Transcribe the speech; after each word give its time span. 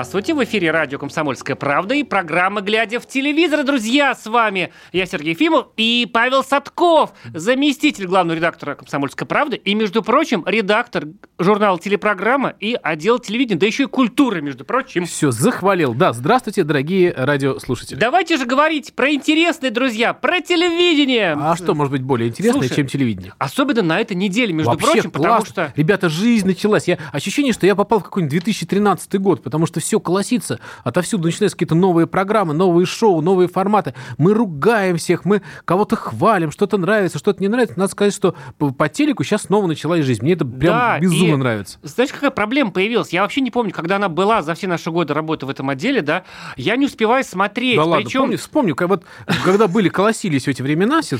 Здравствуйте, 0.00 0.32
в 0.32 0.42
эфире 0.44 0.70
радио 0.70 0.98
«Комсомольская 0.98 1.56
правда» 1.56 1.94
и 1.94 2.04
программа 2.04 2.62
«Глядя 2.62 3.00
в 3.00 3.06
телевизор». 3.06 3.64
Друзья, 3.64 4.14
с 4.14 4.24
вами 4.24 4.72
я, 4.92 5.04
Сергей 5.04 5.34
Фимов 5.34 5.66
и 5.76 6.08
Павел 6.10 6.42
Садков, 6.42 7.12
заместитель 7.34 8.06
главного 8.06 8.38
редактора 8.38 8.76
«Комсомольской 8.76 9.26
правды» 9.26 9.56
и, 9.56 9.74
между 9.74 10.02
прочим, 10.02 10.42
редактор 10.46 11.08
журнала 11.38 11.78
«Телепрограмма» 11.78 12.54
и 12.58 12.78
отдел 12.82 13.18
телевидения, 13.18 13.60
да 13.60 13.66
еще 13.66 13.82
и 13.82 13.86
культуры, 13.86 14.40
между 14.40 14.64
прочим. 14.64 15.04
Все, 15.04 15.32
захвалил. 15.32 15.92
Да, 15.92 16.14
здравствуйте, 16.14 16.64
дорогие 16.64 17.12
радиослушатели. 17.14 17.98
Давайте 17.98 18.38
же 18.38 18.46
говорить 18.46 18.94
про 18.94 19.12
интересное, 19.12 19.70
друзья, 19.70 20.14
про 20.14 20.40
телевидение. 20.40 21.36
А 21.38 21.54
что 21.56 21.74
может 21.74 21.92
быть 21.92 22.02
более 22.02 22.30
интересное, 22.30 22.62
Слушай, 22.62 22.74
чем 22.74 22.86
телевидение? 22.86 23.34
Особенно 23.36 23.82
на 23.82 24.00
этой 24.00 24.16
неделе, 24.16 24.54
между 24.54 24.70
Вообще 24.70 24.92
прочим, 24.92 25.10
потому 25.10 25.34
классно. 25.34 25.50
что... 25.50 25.72
Ребята, 25.76 26.08
жизнь 26.08 26.46
началась. 26.46 26.88
Я 26.88 26.96
ощущение, 27.12 27.52
что 27.52 27.66
я 27.66 27.74
попал 27.74 28.00
в 28.00 28.04
какой-нибудь 28.04 28.30
2013 28.30 29.20
год, 29.20 29.42
потому 29.42 29.66
что 29.66 29.78
все 29.89 29.89
колосится. 29.98 30.60
Отовсюду 30.84 31.24
начинаются 31.24 31.56
какие-то 31.56 31.74
новые 31.74 32.06
программы, 32.06 32.54
новые 32.54 32.86
шоу, 32.86 33.20
новые 33.20 33.48
форматы. 33.48 33.94
Мы 34.18 34.34
ругаем 34.34 34.98
всех, 34.98 35.24
мы 35.24 35.42
кого-то 35.64 35.96
хвалим, 35.96 36.52
что-то 36.52 36.76
нравится, 36.78 37.18
что-то 37.18 37.40
не 37.42 37.48
нравится. 37.48 37.78
Надо 37.78 37.90
сказать, 37.90 38.14
что 38.14 38.34
по, 38.58 38.70
по 38.70 38.88
телеку 38.88 39.24
сейчас 39.24 39.42
снова 39.42 39.66
началась 39.66 40.04
жизнь. 40.04 40.22
Мне 40.22 40.34
это 40.34 40.44
прям 40.44 40.74
Да, 40.74 40.98
безумно 41.00 41.32
и 41.32 41.36
нравится. 41.36 41.78
Знаешь, 41.82 42.12
какая 42.12 42.30
проблема 42.30 42.70
появилась? 42.70 43.08
Я 43.12 43.22
вообще 43.22 43.40
не 43.40 43.50
помню, 43.50 43.72
когда 43.72 43.96
она 43.96 44.08
была 44.08 44.42
за 44.42 44.54
все 44.54 44.68
наши 44.68 44.90
годы 44.90 45.14
работы 45.14 45.46
в 45.46 45.50
этом 45.50 45.68
отделе, 45.70 46.02
да, 46.02 46.24
я 46.56 46.76
не 46.76 46.86
успеваю 46.86 47.24
смотреть. 47.24 47.76
Да 47.76 47.84
ладно, 47.84 48.04
Причем 48.04 48.20
помню, 48.20 48.38
вспомню, 48.38 48.74
как 48.76 48.88
вот, 48.88 49.04
когда 49.44 49.66
были, 49.66 49.88
колосились 49.88 50.46
эти 50.46 50.60
времена, 50.62 51.00
все- 51.00 51.18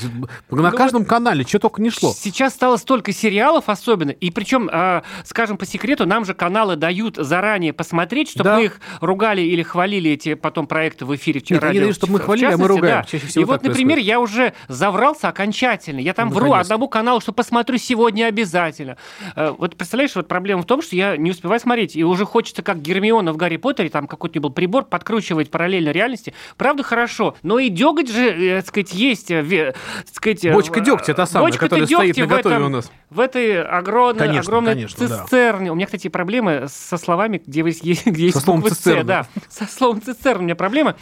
на 0.50 0.70
каждом 0.70 1.04
канале 1.04 1.44
что 1.44 1.58
только 1.58 1.80
не 1.80 1.90
шло. 1.90 2.12
Сейчас 2.14 2.52
стало 2.54 2.76
столько 2.76 3.12
сериалов 3.12 3.64
особенно, 3.68 4.10
и 4.10 4.30
причем, 4.30 4.68
э, 4.70 5.02
скажем 5.24 5.56
по 5.56 5.64
секрету, 5.66 6.06
нам 6.06 6.24
же 6.24 6.34
каналы 6.34 6.76
дают 6.76 7.16
заранее 7.16 7.72
посмотреть, 7.72 8.30
чтобы 8.30 8.44
Да. 8.44 8.59
Мы 8.60 8.64
их 8.66 8.80
ругали 9.00 9.40
или 9.42 9.62
хвалили 9.62 10.10
эти 10.12 10.34
потом 10.34 10.66
проекты 10.66 11.04
в 11.04 11.14
эфире. 11.16 11.40
Нет, 11.40 11.50
они 11.50 11.58
радио, 11.60 11.80
дают, 11.82 11.96
чтобы 11.96 12.12
мы 12.14 12.20
хвалили, 12.20 12.46
а 12.46 12.56
мы 12.56 12.68
ругаем. 12.68 12.96
да. 13.02 13.02
Чаще 13.04 13.26
всего 13.26 13.42
И 13.42 13.44
вот, 13.44 13.62
например, 13.62 13.96
происходит. 13.96 14.06
я 14.06 14.20
уже 14.20 14.52
заврался 14.68 15.28
окончательно. 15.28 15.98
Я 16.00 16.12
там 16.14 16.28
Ну, 16.28 16.34
вру 16.34 16.46
наконец-то. 16.46 16.74
одному 16.74 16.88
каналу, 16.88 17.20
что 17.20 17.32
посмотрю 17.32 17.78
сегодня 17.78 18.26
обязательно. 18.26 18.96
Э, 19.36 19.50
Вот 19.58 19.76
представляешь, 19.76 20.14
вот 20.14 20.28
проблема 20.28 20.62
в 20.62 20.66
том, 20.66 20.82
что 20.82 20.96
я 20.96 21.16
не 21.16 21.30
успеваю 21.30 21.60
смотреть, 21.60 21.96
и 21.96 22.04
уже 22.04 22.24
хочется, 22.24 22.62
как 22.62 22.80
Гермиона 22.80 23.32
в 23.32 23.36
Гарри 23.36 23.56
Поттере, 23.56 23.88
там 23.90 24.06
какой-то 24.06 24.40
был 24.40 24.50
прибор, 24.50 24.84
подкручивать 24.84 25.50
параллельно 25.50 25.90
реальности. 25.90 26.34
Правда, 26.56 26.82
хорошо, 26.82 27.36
но 27.42 27.58
и 27.58 27.68
деготь 27.68 28.10
же, 28.10 28.26
э, 28.30 28.56
так 28.60 28.66
сказать, 28.68 28.92
есть. 28.94 29.30
э, 29.30 29.42
так 29.42 30.14
сказать, 30.14 30.52
Бочка 30.52 30.80
дегтя 30.80 31.14
та 31.14 31.26
самая, 31.26 31.48
бочка-то 31.48 31.76
которая 31.76 31.86
стоит 31.86 32.16
наготове 32.16 32.54
этом- 32.56 32.66
у 32.66 32.68
нас. 32.68 32.90
В 33.10 33.18
этой 33.20 33.62
огромной, 33.62 34.18
Конечно, 34.26 34.40
огромной 34.40 34.74
конечно, 34.74 35.08
да. 35.08 35.18
цистерне. 35.24 35.72
У 35.72 35.74
меня, 35.74 35.86
кстати, 35.86 36.06
проблемы 36.08 36.66
со 36.68 36.96
словами, 36.96 37.42
где 37.44 37.60
есть, 37.60 37.84
где 38.06 38.24
есть 38.26 38.36
словом 38.58 38.68
цистерна. 38.68 39.04
Да, 39.04 39.26
со 39.48 39.66
словом 39.66 40.02
цистерна 40.02 40.40
у 40.40 40.44
меня 40.44 40.54
проблемы. 40.56 40.96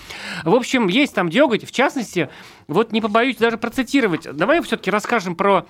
В 0.45 0.55
общем, 0.55 0.89
есть 0.89 1.15
там 1.15 1.29
деготь. 1.31 1.67
В 1.67 1.73
частности, 1.73 2.29
вот 2.67 2.93
не 2.93 3.01
побоюсь 3.01 3.37
даже 3.37 3.59
процитировать. 3.59 4.29
Давай 4.37 4.63
все-таки 4.63 4.91
расскажем 4.91 5.37
про 5.37 5.67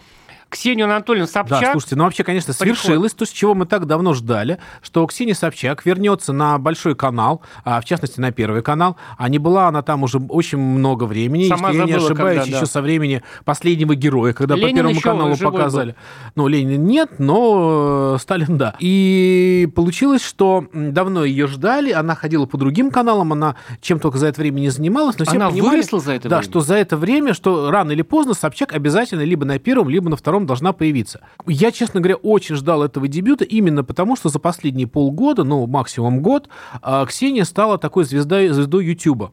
Ксению 0.48 0.86
Анатольевну 0.86 1.28
Собчак. 1.28 1.60
Да, 1.60 1.72
слушайте, 1.72 1.96
ну 1.96 2.04
вообще, 2.04 2.24
конечно, 2.24 2.54
Приход. 2.54 2.78
свершилось 2.78 3.12
то, 3.12 3.27
с 3.27 3.30
чего 3.30 3.54
мы 3.54 3.66
так 3.66 3.86
давно 3.86 4.14
ждали, 4.14 4.58
что 4.82 5.06
Ксения 5.06 5.34
Собчак 5.34 5.84
вернется 5.84 6.32
на 6.32 6.58
большой 6.58 6.94
канал, 6.94 7.42
а 7.64 7.80
в 7.80 7.84
частности 7.84 8.18
на 8.18 8.32
первый 8.32 8.62
канал. 8.62 8.96
А 9.18 9.28
не 9.28 9.38
была 9.38 9.68
она 9.68 9.82
там 9.82 10.02
уже 10.02 10.18
очень 10.18 10.58
много 10.58 11.05
времени, 11.05 11.48
Сама 11.48 11.68
если 11.68 11.80
я 11.80 11.84
не 11.84 11.92
забыла, 11.92 12.06
ошибаюсь, 12.06 12.39
когда, 12.40 12.56
еще 12.56 12.61
да. 12.61 12.67
со 12.67 12.83
времени 12.83 13.23
последнего 13.45 13.95
героя, 13.95 14.33
когда 14.33 14.55
Ленин 14.55 14.68
по 14.68 14.74
Первому 14.77 14.95
еще 14.95 15.02
каналу 15.02 15.36
показали. 15.36 15.95
Ну, 16.34 16.48
Ленин 16.48 16.84
нет, 16.84 17.18
но 17.18 18.14
э, 18.14 18.18
Сталин 18.20 18.56
да. 18.56 18.74
И 18.78 19.68
получилось, 19.74 20.24
что 20.24 20.64
давно 20.73 21.24
ее 21.24 21.46
ждали, 21.46 21.92
она 21.92 22.14
ходила 22.14 22.46
по 22.46 22.56
другим 22.56 22.90
каналам, 22.90 23.33
она 23.33 23.56
чем 23.80 24.00
только 24.00 24.18
за 24.18 24.28
это 24.28 24.40
время 24.40 24.61
не 24.61 24.70
занималась, 24.70 25.18
но 25.18 25.24
все 25.24 25.36
Она 25.36 25.50
понимали, 25.50 25.77
выросла 25.77 26.00
за 26.00 26.12
это 26.12 26.28
да, 26.28 26.39
время? 26.39 26.50
что 26.50 26.61
за 26.61 26.74
это 26.77 26.96
время, 26.96 27.34
что 27.34 27.70
рано 27.70 27.92
или 27.92 28.02
поздно 28.02 28.34
Собчак 28.34 28.73
обязательно 28.73 29.23
либо 29.23 29.44
на 29.44 29.58
первом, 29.58 29.89
либо 29.89 30.08
на 30.08 30.17
втором 30.17 30.37
должна 30.46 30.72
появиться. 30.72 31.20
Я, 31.46 31.72
честно 31.72 32.00
говоря, 32.00 32.16
очень 32.16 32.56
ждал 32.56 32.82
этого 32.82 33.08
дебюта 33.08 33.44
именно 33.44 33.84
потому, 33.84 34.16
что 34.16 34.28
за 34.28 34.38
последние 34.38 34.86
полгода, 34.86 35.44
ну, 35.44 35.66
максимум 35.66 36.22
год, 36.22 36.48
а, 36.82 37.04
Ксения 37.06 37.44
стала 37.44 37.78
такой 37.78 38.04
звездой, 38.04 38.48
звездой 38.48 38.86
Ютуба. 38.86 39.32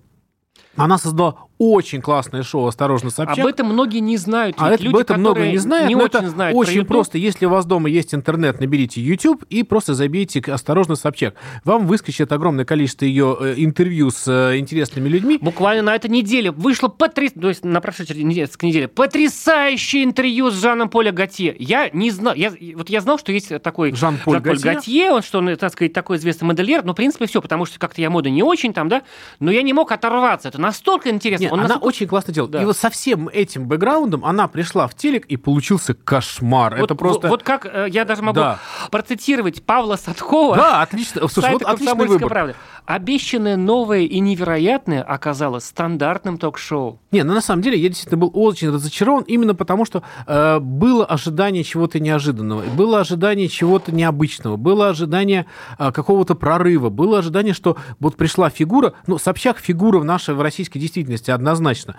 Она 0.76 0.98
создала 0.98 1.48
очень 1.58 2.02
классное 2.02 2.44
шоу 2.44 2.68
«Осторожно, 2.68 3.10
Собчак». 3.10 3.40
Об 3.40 3.46
этом 3.46 3.68
многие 3.68 4.00
не 4.00 4.18
знают. 4.18 4.56
А 4.60 4.72
это, 4.72 4.84
люди, 4.84 4.96
об 4.96 5.02
этом 5.02 5.20
много 5.20 5.36
которые 5.36 5.52
не 5.52 5.58
знают, 5.58 5.90
не 5.90 5.96
но 5.96 6.04
очень 6.04 6.20
это 6.20 6.30
знают 6.30 6.58
очень 6.58 6.74
YouTube. 6.74 6.88
просто. 6.88 7.18
Если 7.18 7.46
у 7.46 7.50
вас 7.50 7.66
дома 7.66 7.90
есть 7.90 8.14
интернет, 8.14 8.60
наберите 8.60 9.02
YouTube 9.02 9.44
и 9.50 9.64
просто 9.64 9.94
забейте 9.94 10.42
«Осторожно, 10.52 10.96
Собчак». 10.96 11.36
Вам 11.64 11.88
выскочит 11.88 12.32
огромное 12.32 12.66
количество 12.66 13.06
ее 13.06 13.38
э, 13.40 13.54
интервью 13.58 14.12
с 14.12 14.28
э, 14.28 14.58
интересными 14.58 15.08
людьми. 15.08 15.38
Буквально 15.42 15.84
на 15.84 15.96
этой 15.96 16.10
неделе 16.10 16.52
вышло 16.52 16.88
потряс... 16.88 17.32
то 17.34 17.48
есть 17.48 17.64
на 17.64 17.80
прошедшей 17.82 18.24
неделе, 18.24 18.88
потрясающее 18.88 20.04
интервью 20.04 20.52
с 20.52 20.56
Жаном 20.56 20.90
Поля 20.90 21.12
Готье. 21.12 21.56
Я 21.58 21.90
не 21.90 22.12
знал, 22.12 22.36
я, 22.36 22.52
вот 22.76 22.90
я 22.90 23.02
знал, 23.02 23.18
что 23.18 23.32
есть 23.32 23.62
такой 23.62 23.94
Жан-Поль 23.94 24.40
Готье? 24.40 24.74
Готье, 24.74 25.12
он 25.12 25.22
что 25.22 25.40
он, 25.40 25.56
так 25.56 25.72
сказать, 25.72 25.94
такой 25.94 26.18
известный 26.18 26.46
модельер, 26.46 26.84
но 26.84 26.94
в 26.94 26.96
принципе 26.96 27.28
все, 27.28 27.42
потому 27.42 27.66
что 27.66 27.80
как-то 27.80 28.02
я 28.02 28.10
мода 28.10 28.30
не 28.30 28.44
очень 28.44 28.74
там, 28.74 28.90
да, 28.90 29.04
но 29.40 29.52
я 29.52 29.62
не 29.62 29.74
мог 29.74 29.92
оторваться. 29.92 30.50
Это 30.50 30.60
настолько 30.60 31.10
интересно. 31.10 31.45
Нет, 31.46 31.54
Он 31.54 31.60
она 31.60 31.68
настолько- 31.70 31.86
очень 31.88 32.08
классно 32.08 32.34
делает. 32.34 32.52
Да. 32.52 32.62
И 32.62 32.66
вот 32.66 32.76
со 32.78 32.90
всем 32.90 33.28
этим 33.30 33.68
бэкграундом 33.68 34.26
она 34.26 34.48
пришла 34.48 34.88
в 34.88 34.96
телек, 34.96 35.26
и 35.26 35.38
получился 35.38 35.94
кошмар. 35.94 36.76
Вот, 36.76 36.86
Это 36.86 36.96
просто... 36.96 37.28
вот 37.30 37.44
как 37.44 37.66
э, 37.66 37.88
я 37.90 38.06
даже 38.06 38.22
могу 38.22 38.36
Да. 38.40 38.60
процитировать 38.92 39.64
Павла 39.64 39.96
Садкова. 39.96 40.56
Да, 40.56 40.82
отлично. 40.82 41.28
Слушай, 41.28 41.54
вот 41.54 41.62
отличный 41.64 41.78
«Комсомольская 41.88 42.18
выбор. 42.20 42.30
правда». 42.30 42.56
Обещанное 42.86 43.58
новое 43.58 44.02
и 44.02 44.20
невероятное 44.20 45.02
оказалось 45.02 45.66
стандартным 45.66 46.38
ток-шоу. 46.38 47.00
Не, 47.12 47.24
ну 47.24 47.34
на 47.34 47.42
самом 47.42 47.64
деле 47.64 47.80
я 47.80 47.90
действительно 47.90 48.20
был 48.20 48.32
очень 48.34 48.70
разочарован 48.70 49.24
именно 49.24 49.56
потому, 49.56 49.86
что 49.86 50.04
э, 50.28 50.60
было 50.60 51.04
ожидание 51.06 51.64
чего-то 51.64 52.00
неожиданного, 52.00 52.62
было 52.76 53.00
ожидание 53.00 53.48
чего-то 53.48 53.92
необычного, 53.92 54.56
было 54.58 54.90
ожидание 54.90 55.48
э, 55.80 55.92
какого-то 55.92 56.36
прорыва, 56.36 56.90
было 56.90 57.20
ожидание, 57.20 57.54
что 57.56 57.76
вот 58.00 58.18
пришла 58.18 58.50
фигура, 58.52 58.94
ну, 59.08 59.18
Собчак 59.18 59.58
фигура 59.58 59.98
в 60.00 60.06
нашей, 60.06 60.36
в 60.36 60.42
российской 60.42 60.78
действительности 60.78 61.32
однозначно. 61.36 61.96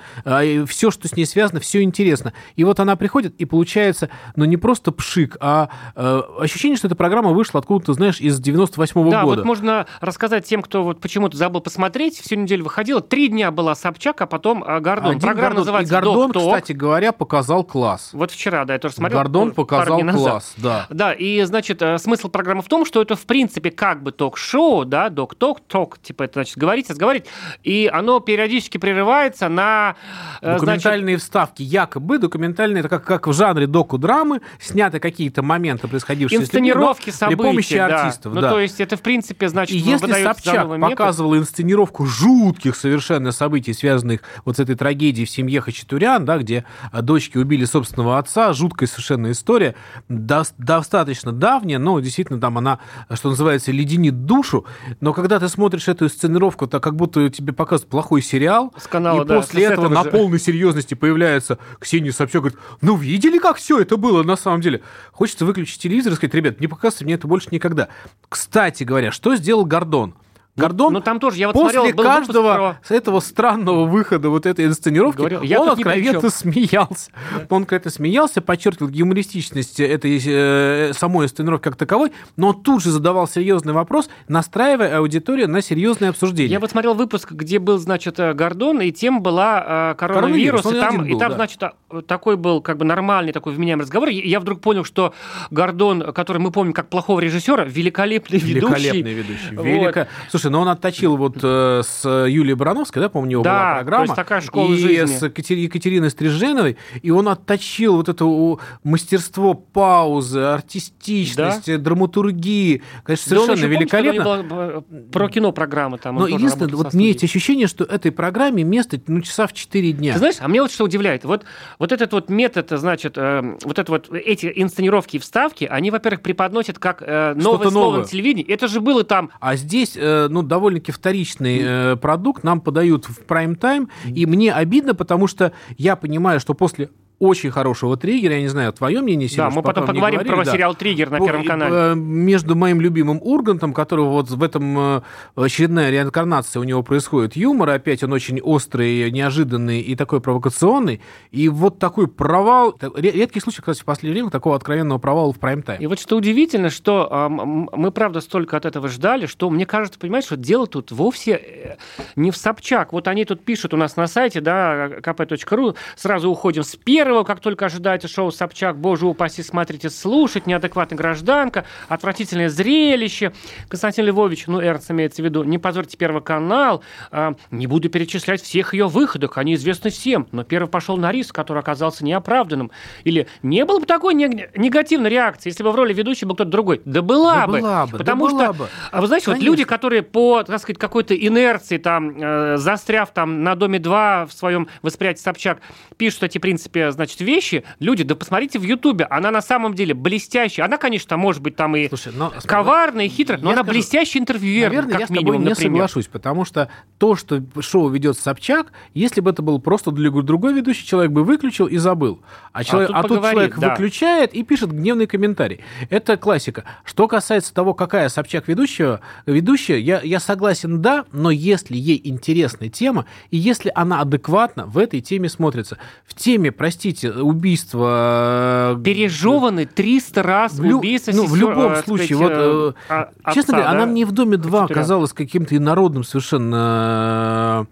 все, 0.67 0.91
что 0.91 1.09
с 1.09 1.17
ней 1.17 1.27
связано, 1.27 1.61
все 1.61 1.83
интересно. 1.83 2.33
И 2.57 2.65
вот 2.65 2.81
она 2.81 2.97
приходит, 2.97 3.35
и 3.39 3.45
получается, 3.45 4.11
ну, 4.35 4.45
не 4.45 4.57
просто 4.57 4.93
пшик, 4.93 5.37
а 5.41 5.69
э, 5.95 6.23
ощущение, 6.41 6.77
что 6.77 6.89
эта 6.89 6.97
программа 6.97 7.31
вышла 7.31 7.61
откуда-то, 7.61 7.93
знаешь, 7.93 8.21
из 8.21 8.41
98-го 8.41 9.11
Да, 9.11 9.23
года. 9.23 9.37
вот 9.37 9.47
можно 9.47 9.87
рассказать 10.01 10.47
тем, 10.47 10.63
кто 10.63 10.83
вот 10.83 11.01
почему-то 11.01 11.37
забыл 11.37 11.61
посмотреть. 11.61 12.19
Всю 12.21 12.37
неделю 12.37 12.65
выходила. 12.65 13.01
Три 13.01 13.29
дня 13.29 13.51
была 13.51 13.75
Собчак, 13.75 14.21
а 14.21 14.27
потом 14.27 14.65
а, 14.67 14.81
Гордон. 14.81 15.11
Один 15.13 15.21
Программа 15.21 15.49
Гордон. 15.49 15.59
называется 15.61 15.95
И 15.95 15.97
Гордон, 15.97 16.33
«Док-ток». 16.33 16.55
кстати 16.55 16.73
говоря, 16.73 17.13
показал 17.13 17.65
класс. 17.65 18.11
Вот 18.13 18.31
вчера, 18.31 18.65
да, 18.65 18.75
я 18.75 18.79
тоже 18.79 18.95
смотрел. 18.95 19.21
Гордон 19.21 19.49
ну, 19.49 19.55
показал 19.55 20.01
класс, 20.01 20.55
да. 20.57 20.87
Да, 20.91 21.13
и, 21.13 21.43
значит, 21.43 21.83
э, 21.83 21.99
смысл 21.99 22.29
программы 22.29 22.63
в 22.63 22.69
том, 22.69 22.85
что 22.85 23.03
это, 23.03 23.17
в 23.17 23.27
принципе, 23.27 23.71
как 23.71 24.03
бы 24.03 24.13
ток-шоу, 24.13 24.85
да, 24.85 25.09
док-ток, 25.09 25.61
ток, 25.61 25.99
типа, 25.99 26.25
это, 26.25 26.35
значит, 26.35 26.57
говорить, 26.59 26.91
разговаривать, 26.91 27.27
и 27.63 27.91
оно 27.93 28.21
периодически 28.21 28.79
прерывается 29.27 29.49
на, 29.49 29.97
э, 30.41 30.59
значит, 30.59 30.61
Документальные 30.61 31.17
вставки, 31.19 31.63
якобы 31.63 32.19
документальные, 32.19 32.81
это 32.81 32.89
как, 32.89 33.05
как 33.05 33.27
в 33.27 33.33
жанре 33.33 33.67
доку-драмы, 33.67 34.41
сняты 34.61 35.01
какие-то 35.01 35.43
моменты, 35.43 35.89
происходившие 35.89 36.41
с 36.41 36.43
инсценировки 36.43 37.11
событий, 37.11 37.37
при 37.37 37.49
помощи 37.49 37.77
да. 37.77 37.87
артистов. 37.87 38.35
Ну, 38.35 38.41
да. 38.41 38.51
то 38.51 38.61
есть 38.61 38.81
это, 38.81 38.97
в 38.97 39.03
принципе, 39.03 39.49
значит, 39.49 39.75
И 39.75 39.79
если 39.79 40.07
выдается 40.07 40.43
Собчак 40.43 40.81
показывала 40.81 41.39
инсценировку 41.39 42.07
жутких 42.07 42.77
совершенно 42.77 43.33
событий, 43.33 43.73
связанных 43.73 44.21
вот 44.45 44.57
с 44.57 44.61
этой 44.61 44.75
трагедией 44.75 45.27
в 45.27 45.31
семье 45.31 45.61
Хачатурян, 45.61 46.25
да, 46.25 46.39
где 46.39 46.65
а, 46.93 47.03
дочки 47.03 47.39
убили 47.39 47.65
собственного 47.65 48.19
отца, 48.19 48.53
жуткая 48.53 48.89
совершенно 48.89 49.31
история, 49.31 49.75
дос- 50.09 50.55
достаточно 50.59 51.33
давняя, 51.33 51.79
но 51.79 51.99
действительно 52.01 52.41
там 52.41 52.59
она, 52.59 52.79
что 53.13 53.31
называется, 53.31 53.73
леденит 53.73 54.27
душу, 54.27 54.67
но 55.01 55.13
когда 55.13 55.39
ты 55.39 55.49
смотришь 55.49 55.89
эту 55.89 56.07
инсценировку, 56.07 56.67
то 56.67 56.81
как 56.81 56.97
будто 56.97 57.29
тебе 57.31 57.53
показывают 57.53 57.91
плохой 57.91 58.23
сериал, 58.23 58.73
С 58.77 58.87
канала, 58.87 59.16
и 59.23 59.27
да, 59.27 59.37
после 59.37 59.63
с 59.63 59.71
этого 59.71 59.87
этого 59.87 59.95
на 59.95 60.05
же. 60.05 60.11
полной 60.11 60.39
серьезности 60.39 60.95
появляется 60.95 61.59
Ксения 61.79 62.13
Собчак, 62.13 62.43
говорит, 62.43 62.59
ну 62.81 62.97
видели, 62.97 63.39
как 63.39 63.57
все 63.57 63.81
это 63.81 63.97
было 63.97 64.23
на 64.23 64.37
самом 64.37 64.61
деле? 64.61 64.83
Хочется 65.13 65.45
выключить 65.45 65.81
телевизор 65.81 66.13
и 66.13 66.17
сказать, 66.17 66.35
ребят, 66.35 66.61
не 66.61 66.67
показывайте 66.67 67.05
мне 67.05 67.15
это 67.15 67.27
больше 67.27 67.49
никогда. 67.51 67.89
Кстати 68.29 68.85
говоря, 68.85 69.13
что 69.13 69.37
сделал 69.37 69.65
Гордон? 69.65 70.15
Гордон 70.57 70.95
ну, 70.95 71.01
там 71.01 71.21
тоже, 71.21 71.37
я 71.39 71.49
вот 71.49 71.55
после 71.55 71.81
смотрел, 71.81 71.97
был 71.97 72.05
каждого 72.05 72.79
с 72.83 72.91
этого 72.91 73.21
странного 73.21 73.85
выхода 73.85 74.31
вот 74.31 74.47
этой 74.47 74.65
инсценировки 74.65 75.19
Говорил, 75.19 75.43
я 75.43 75.61
он 75.61 75.71
откровенно 75.71 76.31
смеялся. 76.31 77.11
Он 77.51 77.63
откровенно 77.63 77.91
смеялся, 77.91 78.41
подчеркивал 78.41 78.89
юмористичность 78.89 79.81
этой 79.81 80.21
э, 80.25 80.93
самой 80.95 81.27
инсценировки 81.27 81.65
как 81.65 81.77
таковой, 81.77 82.13
но 82.37 82.53
тут 82.53 82.83
же 82.83 82.91
задавал 82.91 83.29
серьезный 83.29 83.75
вопрос, 83.75 84.09
настраивая 84.29 84.99
аудиторию 84.99 85.49
на 85.49 85.61
серьезное 85.61 86.11
обсуждение. 86.11 86.53
Я 86.53 86.61
вот 86.61 86.71
смотрел 86.71 86.95
выпуск, 86.95 87.33
где 87.33 87.59
был, 87.59 87.79
значит, 87.79 88.19
э, 88.19 88.33
Гордон, 88.33 88.81
и 88.81 88.93
тем 88.93 89.23
была 89.23 89.93
э, 89.93 89.95
коронавирус, 89.99 90.63
Коронавирус, 90.63 90.67
он 90.67 90.75
и 90.75 90.81
там, 90.81 90.95
один 90.95 91.05
и 91.05 91.13
был, 91.13 91.19
там 91.19 91.29
да. 91.31 91.37
значит, 91.37 91.63
а, 91.63 91.75
такой 92.07 92.37
был 92.37 92.63
как 92.63 92.79
бы 92.79 92.85
нормальный 92.85 93.33
такой 93.33 93.53
вменяемый 93.53 93.83
разговор. 93.83 94.09
Я 94.09 94.41
вдруг 94.41 94.61
понял, 94.61 94.85
что 94.85 95.13
Гордон, 95.51 96.13
который 96.13 96.39
мы 96.39 96.51
помним 96.51 96.73
как 96.73 96.89
плохого 96.89 97.21
режиссера, 97.21 97.65
великолепный 97.65 98.39
ведущий. 98.39 98.93
Великолепный 98.93 99.13
ведущий. 99.13 99.57
Вот. 99.57 99.65
Велика... 99.67 100.09
Слушай, 100.31 100.46
Слушай, 100.47 100.53
но 100.53 100.61
он 100.61 100.69
отточил 100.69 101.17
вот 101.17 101.39
э, 101.43 101.83
с 101.85 102.05
Юлией 102.29 102.55
Барановской, 102.55 103.03
да, 103.03 103.09
по-моему, 103.09 103.27
у 103.27 103.31
него 103.31 103.43
Да, 103.43 103.51
была 103.53 103.69
то 103.71 103.75
программа. 103.81 104.05
есть 104.05 104.15
такая 104.15 104.41
школа 104.41 104.73
и 104.73 104.77
жизни. 104.77 105.17
с 105.17 105.23
Екатери- 105.25 105.61
Екатериной 105.63 106.11
Стриженовой, 106.11 106.77
и 107.03 107.11
он 107.11 107.29
отточил 107.29 107.97
вот 107.97 108.09
это 108.09 108.25
у- 108.25 108.61
мастерство 108.85 109.55
паузы, 109.55 110.41
артистичности, 110.41 111.77
драматургии. 111.77 112.83
Конечно, 113.05 113.25
Да 113.37 113.41
совершенно 113.41 113.63
помнишь, 113.63 113.79
великолепно. 113.81 114.25
была, 114.25 114.43
э, 114.49 114.83
про 115.13 115.29
кино 115.29 115.53
программа 115.53 115.99
там. 115.99 116.17
Но 116.17 116.27
единственное, 116.29 116.75
вот 116.77 116.95
мне 116.95 117.09
есть 117.09 117.25
ощущение, 117.25 117.67
что 117.67 117.85
этой 117.85 118.13
программе 118.13 118.63
место 118.63 119.01
ну, 119.07 119.21
часа 119.23 119.47
в 119.47 119.53
4 119.53 119.93
дня. 119.93 120.13
Ты 120.13 120.19
знаешь, 120.19 120.37
а 120.41 120.49
мне 120.49 120.63
вот 120.63 120.71
что 120.71 120.85
удивляет, 120.85 121.25
вот, 121.25 121.45
вот 121.79 121.93
этот 121.93 122.13
вот 122.13 122.29
метод, 122.31 122.69
значит, 122.71 123.15
э, 123.17 123.57
вот 123.65 123.79
это 123.79 123.91
вот 123.91 124.11
эти 124.13 124.53
инсценировки 124.55 125.17
и 125.17 125.19
вставки, 125.19 125.65
они, 125.65 125.91
во-первых, 125.91 126.21
преподносят 126.23 126.79
как 126.79 127.03
э, 127.05 127.35
новое 127.35 127.71
слово 127.71 127.99
на 127.99 128.05
телевидении. 128.05 128.47
Это 128.53 128.69
же 128.69 128.81
было 128.81 129.03
там 129.05 129.31
А 129.41 129.57
здесь, 129.57 129.95
э, 129.97 130.29
ну, 130.37 130.43
довольно-таки 130.43 130.93
вторичный 130.93 131.61
э, 131.63 131.97
продукт 131.97 132.45
нам 132.45 132.61
подают 132.61 133.07
в 133.07 133.21
прайм-тайм, 133.23 133.89
и 134.05 134.27
мне 134.27 134.53
обидно, 134.53 134.95
потому 134.95 135.27
что 135.27 135.53
я 135.79 135.97
понимаю, 135.97 136.41
что 136.41 136.53
после 136.53 136.91
очень 137.19 137.51
хорошего 137.51 137.97
триггера, 137.97 138.35
я 138.35 138.41
не 138.43 138.49
знаю, 138.49 138.73
твое 138.73 139.01
мнение, 139.01 139.29
Сереж, 139.29 139.37
Да, 139.49 139.51
мы 139.51 139.63
потом 139.63 139.87
поговорим 139.87 140.19
говорили, 140.21 140.35
про 140.35 140.45
да. 140.45 140.53
сериал 140.53 140.75
«Триггер» 140.75 141.11
на 141.11 141.19
По- 141.19 141.25
Первом 141.27 141.45
канале. 141.45 141.75
э, 141.75 141.95
Между 141.95 142.55
моим 142.57 142.81
любимым 142.81 143.19
Ургантом, 143.23 143.73
которого 143.73 144.11
вот 144.11 144.29
в 144.31 144.43
этом 144.43 144.79
э, 144.79 145.01
очередная 145.35 145.91
реинкарнация 145.91 146.61
у 146.61 146.65
него 146.65 146.83
происходит 146.83 147.37
юмор, 147.37 147.71
опять 147.71 148.03
он 148.05 148.13
очень 148.13 148.41
острый, 148.41 149.11
неожиданный 149.11 149.81
и 149.81 149.97
такой 149.97 150.21
провокационный, 150.21 151.01
и 151.31 151.49
вот 151.49 151.79
такой 151.79 152.07
провал, 152.07 152.75
редкий 152.97 153.41
случай, 153.41 153.61
кстати, 153.63 153.81
в 153.81 153.85
последнее 153.87 154.13
время 154.15 154.31
такого 154.31 154.55
откровенного 154.57 154.99
провала 154.99 155.33
в 155.33 155.39
прайм-тайм. 155.39 155.81
И 155.81 155.87
вот 155.87 155.99
что 155.99 156.17
удивительно, 156.17 156.69
что 156.69 157.09
а, 157.11 157.27
м, 157.29 157.71
мы, 157.73 157.91
правда, 157.93 158.21
столько 158.21 158.57
от 158.59 158.67
этого 158.67 158.89
ждали, 158.89 159.25
что, 159.27 159.49
мне 159.49 159.65
кажется, 159.65 159.99
понимаешь, 159.99 160.25
что 160.25 160.37
дело 160.37 160.67
тут 160.67 160.93
вовсе 160.93 161.33
э, 161.33 161.77
не 162.15 162.31
в 162.31 162.37
Собчак. 162.37 162.93
Вот 162.93 163.09
они 163.09 163.25
тут 163.25 163.43
пишут 163.45 163.73
у 163.73 163.79
нас 163.79 163.97
на 163.97 164.07
сайте, 164.07 164.41
да, 164.43 164.89
kp.ru, 164.89 165.77
сразу 165.97 166.29
уходим 166.31 166.63
с 166.63 166.77
первого, 166.77 167.06
как 167.25 167.41
только 167.41 167.67
ожидаете 167.67 168.09
шоу 168.09 168.31
Собчак, 168.31 168.79
боже 168.79 169.07
упаси, 169.07 169.43
смотрите, 169.43 169.91
слушать, 169.91 170.47
неадекватная 170.47 170.97
гражданка, 170.99 171.65
отвратительное 171.89 172.49
зрелище. 172.49 173.33
Константин 173.69 174.07
Львович, 174.07 174.47
ну, 174.47 174.61
Эрнст 174.61 174.91
имеется 174.91 175.23
в 175.23 175.25
виду, 175.25 175.45
не 175.45 175.59
позорьте 175.59 175.97
Первый 175.97 176.23
канал, 176.23 176.83
а, 177.11 177.35
не 177.51 177.67
буду 177.67 177.89
перечислять 177.89 178.43
всех 178.43 178.75
ее 178.75 178.89
выходах, 178.89 179.39
они 179.39 179.55
известны 179.55 179.91
всем, 179.91 180.27
но 180.33 180.45
первый 180.45 180.69
пошел 180.69 180.97
на 180.97 181.13
риск, 181.13 181.35
который 181.35 181.59
оказался 181.61 182.05
неоправданным. 182.05 182.71
Или 183.05 183.27
не 183.43 183.65
было 183.65 183.79
бы 183.81 183.87
такой 183.87 184.15
нег- 184.15 184.51
негативной 184.57 185.11
реакции, 185.11 185.49
если 185.51 185.63
бы 185.63 185.73
в 185.73 185.75
роли 185.75 185.93
ведущего 185.95 186.29
был 186.29 186.35
кто-то 186.35 186.51
другой. 186.51 186.83
Да 186.85 187.03
была 187.03 187.43
Да 187.43 187.47
бы. 187.47 187.61
была 187.61 187.87
бы, 187.87 187.93
да 187.93 187.99
потому 187.99 188.29
была 188.29 188.45
что, 188.45 188.53
бы. 188.53 188.69
а 188.93 189.01
вы 189.01 189.07
знаете, 189.07 189.27
вот 189.27 189.35
Конечно. 189.35 189.51
люди, 189.51 189.65
которые 189.65 190.03
по, 190.03 190.43
так 190.43 190.61
сказать, 190.61 190.79
какой-то 190.79 191.15
инерции, 191.15 191.79
там, 191.79 192.15
э, 192.21 192.57
застряв 192.57 193.11
там 193.13 193.43
на 193.43 193.55
Доме-2 193.55 194.27
в 194.27 194.33
своем 194.33 194.69
восприятии 194.83 195.21
Собчак, 195.21 195.59
пишут 195.97 196.25
эти, 196.25 196.39
в 196.39 196.41
принципе, 196.41 196.91
значит, 196.97 197.21
вещи, 197.21 197.65
люди, 197.79 198.05
да 198.05 198.15
посмотрите 198.15 198.59
в 198.59 198.63
Ютубе, 198.63 199.05
она 199.05 199.31
на 199.31 199.41
самом 199.41 199.75
деле 199.75 199.95
блестящая. 199.95 200.67
Она, 200.67 200.77
конечно, 200.77 201.17
может 201.17 201.43
быть, 201.43 201.57
там 201.57 201.77
и 201.77 201.89
Слушай, 201.89 202.13
но 202.17 202.33
коварная, 202.45 203.07
и 203.07 203.09
хитрая, 203.09 203.41
но 203.41 203.51
она 203.51 203.63
скажу, 203.63 203.73
блестящий 203.73 204.19
интервьюер, 204.19 204.69
Наверное, 204.69 204.93
как 204.93 205.01
я 205.01 205.07
с 205.07 205.09
тобой 205.09 205.23
минимум, 205.23 205.43
не 205.43 205.49
например. 205.51 205.73
соглашусь, 205.73 206.07
потому 206.07 206.45
что 206.45 206.71
то, 206.99 207.17
что 207.17 207.43
шоу 207.61 207.89
ведет 207.89 208.19
Собчак, 208.19 208.73
если 208.95 209.21
бы 209.21 209.31
это 209.31 209.43
был 209.43 209.61
просто 209.61 209.91
для 209.91 210.11
другой 210.11 210.55
ведущий, 210.55 210.87
человек 210.87 211.13
бы 211.13 211.25
выключил 211.25 211.67
и 211.67 211.77
забыл. 211.77 212.23
А, 212.53 212.65
человек, 212.65 212.89
тут 212.89 212.97
а, 212.97 213.03
тут 213.03 213.09
поговорит, 213.11 213.35
человек 213.35 213.59
да. 213.59 213.71
выключает 213.71 214.35
и 214.35 214.43
пишет 214.43 214.73
гневный 214.73 215.07
комментарий. 215.07 215.61
Это 215.91 216.17
классика. 216.17 216.65
Что 216.85 217.07
касается 217.09 217.53
того, 217.53 217.75
какая 217.75 218.09
Собчак 218.09 218.49
ведущая, 218.49 219.01
ведущая 219.27 219.79
я, 219.81 220.01
я 220.03 220.21
согласен, 220.21 220.81
да, 220.81 221.05
но 221.13 221.31
если 221.31 221.77
ей 221.77 222.01
интересна 222.03 222.69
тема, 222.69 223.07
и 223.31 223.37
если 223.37 223.71
она 223.75 224.01
адекватно 224.01 224.67
в 224.67 224.79
этой 224.79 225.01
теме 225.01 225.29
смотрится. 225.29 225.79
В 226.05 226.15
теме, 226.15 226.53
простите, 226.87 227.11
убийства... 227.13 228.75
э, 228.77 228.83
Пережеваны 228.83 229.67
300 229.67 230.23
раз 230.23 230.53
в 230.55 230.65
лю- 230.65 230.79
убийство 230.79 231.13
ну, 231.13 231.27
в 231.27 231.35
любом 231.37 231.73
э, 231.73 231.75
так 231.77 231.85
случае, 231.85 232.17
сказать, 232.17 232.21
вот, 232.21 232.33
э, 232.33 232.73
э, 232.89 232.95
а- 233.25 233.33
Честно 233.33 233.41
отца, 233.41 233.53
говоря, 233.53 233.71
она 233.71 233.81
да? 233.81 233.87
мне 233.87 234.05
в 234.07 234.13
«Доме 234.13 234.37
2» 234.37 234.65
Учителя. 234.65 234.75
казалась 234.75 235.13
каким-то 235.13 235.57
инородным 235.57 236.05
совершенно 236.05 237.67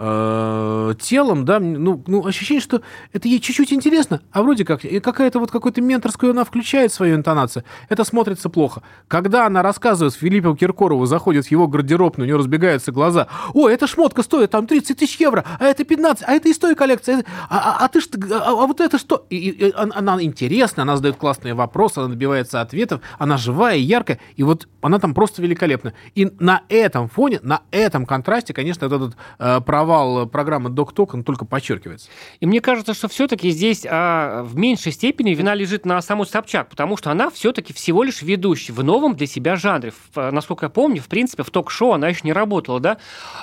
э, 0.00 0.94
телом, 1.00 1.44
да, 1.44 1.60
ну, 1.60 2.02
ну, 2.06 2.26
ощущение, 2.26 2.60
что 2.62 2.80
это 3.12 3.28
ей 3.28 3.38
чуть-чуть 3.40 3.72
интересно, 3.72 4.20
а 4.32 4.42
вроде 4.42 4.64
как, 4.64 4.84
и 4.84 4.98
какая-то 5.00 5.38
вот 5.38 5.50
какой-то 5.50 5.80
менторскую 5.82 6.32
она 6.32 6.44
включает 6.44 6.92
свою 6.92 7.16
интонацию, 7.16 7.64
это 7.88 8.04
смотрится 8.04 8.48
плохо. 8.48 8.82
Когда 9.08 9.46
она 9.46 9.62
рассказывает 9.62 10.14
Филиппу 10.14 10.54
Киркорову, 10.56 11.06
заходит 11.06 11.46
в 11.46 11.50
его 11.50 11.68
гардеробную, 11.68 12.24
у 12.26 12.28
нее 12.28 12.36
разбегаются 12.38 12.92
глаза, 12.92 13.26
о, 13.54 13.68
эта 13.68 13.86
шмотка 13.86 14.22
стоит 14.22 14.50
там 14.50 14.66
30 14.66 14.98
тысяч 14.98 15.20
евро, 15.20 15.44
а 15.58 15.64
это 15.66 15.84
15, 15.84 16.24
а 16.26 16.32
это 16.32 16.48
из 16.48 16.58
той 16.58 16.74
коллекции, 16.74 17.24
а, 17.48 17.58
а- 17.80 17.84
а 17.84 17.88
ты 17.88 18.00
что, 18.00 18.18
а, 18.34 18.50
а 18.62 18.66
вот 18.66 18.80
это 18.80 18.98
что? 18.98 19.26
И, 19.30 19.36
и- 19.36 19.68
и 19.68 19.72
она, 19.76 19.94
она 19.96 20.22
интересная, 20.22 20.82
она 20.82 20.96
задает 20.96 21.16
классные 21.16 21.54
вопросы, 21.54 21.98
она 21.98 22.08
добивается 22.08 22.60
ответов, 22.60 23.00
она 23.18 23.36
живая, 23.36 23.76
яркая, 23.76 24.18
и 24.36 24.42
вот 24.42 24.66
она 24.80 24.98
там 24.98 25.12
просто 25.14 25.42
великолепна. 25.42 25.92
И 26.14 26.30
на 26.38 26.62
этом 26.68 27.08
фоне, 27.08 27.40
на 27.42 27.60
этом 27.70 28.06
контрасте, 28.06 28.54
конечно, 28.54 28.88
вот 28.88 28.96
этот 28.96 29.16
э, 29.38 29.60
провал 29.90 30.26
программы 30.26 30.70
Док 30.70 30.92
Ток, 30.92 31.14
он 31.14 31.24
только 31.24 31.44
подчеркивается. 31.44 32.08
И 32.38 32.46
мне 32.46 32.60
кажется, 32.60 32.94
что 32.94 33.08
все-таки 33.08 33.50
здесь 33.50 33.84
а, 33.88 34.44
в 34.44 34.56
меньшей 34.56 34.92
степени 34.92 35.34
вина 35.34 35.54
лежит 35.54 35.84
на 35.84 36.00
саму 36.00 36.24
Собчак, 36.24 36.68
потому 36.68 36.96
что 36.96 37.10
она 37.10 37.28
все-таки 37.30 37.72
всего 37.72 38.04
лишь 38.04 38.22
ведущая 38.22 38.72
в 38.72 38.84
новом 38.84 39.16
для 39.16 39.26
себя 39.26 39.56
жанре. 39.56 39.90
В- 39.90 39.96
а, 40.16 40.30
насколько 40.30 40.66
я 40.66 40.70
помню, 40.70 41.02
в 41.02 41.08
принципе, 41.08 41.42
в 41.42 41.50
ток-шоу 41.50 41.92
она 41.94 42.08
еще 42.08 42.20
не 42.22 42.32
работала, 42.32 42.78
да? 42.78 42.98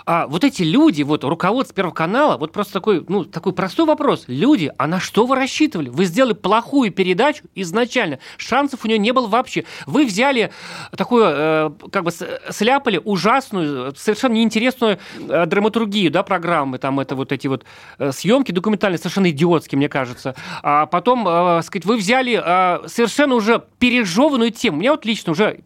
А 0.06 0.26
вот 0.28 0.46
эти 0.46 0.64
люди, 0.64 1.04
вот 1.04 1.26
руководство 1.26 1.76
Первого 1.76 1.94
канала, 1.94 2.38
вот 2.38 2.54
просто 2.54 2.74
такой, 2.74 3.04
ну, 3.10 3.26
такой 3.26 3.52
простой 3.52 3.86
вопрос. 3.86 4.24
Люди, 4.28 4.72
а 4.78 4.88
на 4.88 5.02
что 5.02 5.26
вы 5.26 5.36
рассчитывали? 5.36 5.90
Вы 5.90 6.06
сделали 6.06 6.34
плохую 6.34 6.92
передачу 6.94 7.44
изначально. 7.56 8.20
Шансов 8.38 8.86
у 8.86 8.88
нее 8.88 9.00
не 9.00 9.12
было 9.12 9.28
вообще. 9.28 9.66
Вы 9.86 10.06
взяли 10.06 10.52
такую, 10.96 11.26
э, 11.28 11.72
как 11.92 12.06
бы, 12.06 12.12
сляпали 12.12 13.02
ужасную, 13.04 13.94
совершенно 13.98 14.34
неинтересную 14.34 14.98
э, 15.28 15.46
драматургию, 15.46 16.10
да, 16.10 16.24
программы, 16.28 16.78
там 16.78 17.00
это 17.00 17.16
вот 17.16 17.32
эти 17.32 17.48
вот 17.48 17.64
э, 17.98 18.12
съемки 18.12 18.52
документальные, 18.52 19.00
совершенно 19.00 19.30
идиотские, 19.32 19.78
мне 19.78 19.90
кажется. 19.90 20.36
А 20.62 20.86
потом, 20.86 21.28
э, 21.28 21.62
сказать, 21.64 21.86
вы 21.86 21.98
взяли 21.98 22.40
э, 22.44 22.88
совершенно 22.88 23.34
уже 23.36 23.64
пережеванную 23.80 24.52
тему. 24.52 24.78
Меня 24.78 24.92
вот 24.92 25.06
лично 25.06 25.32
уже, 25.32 25.62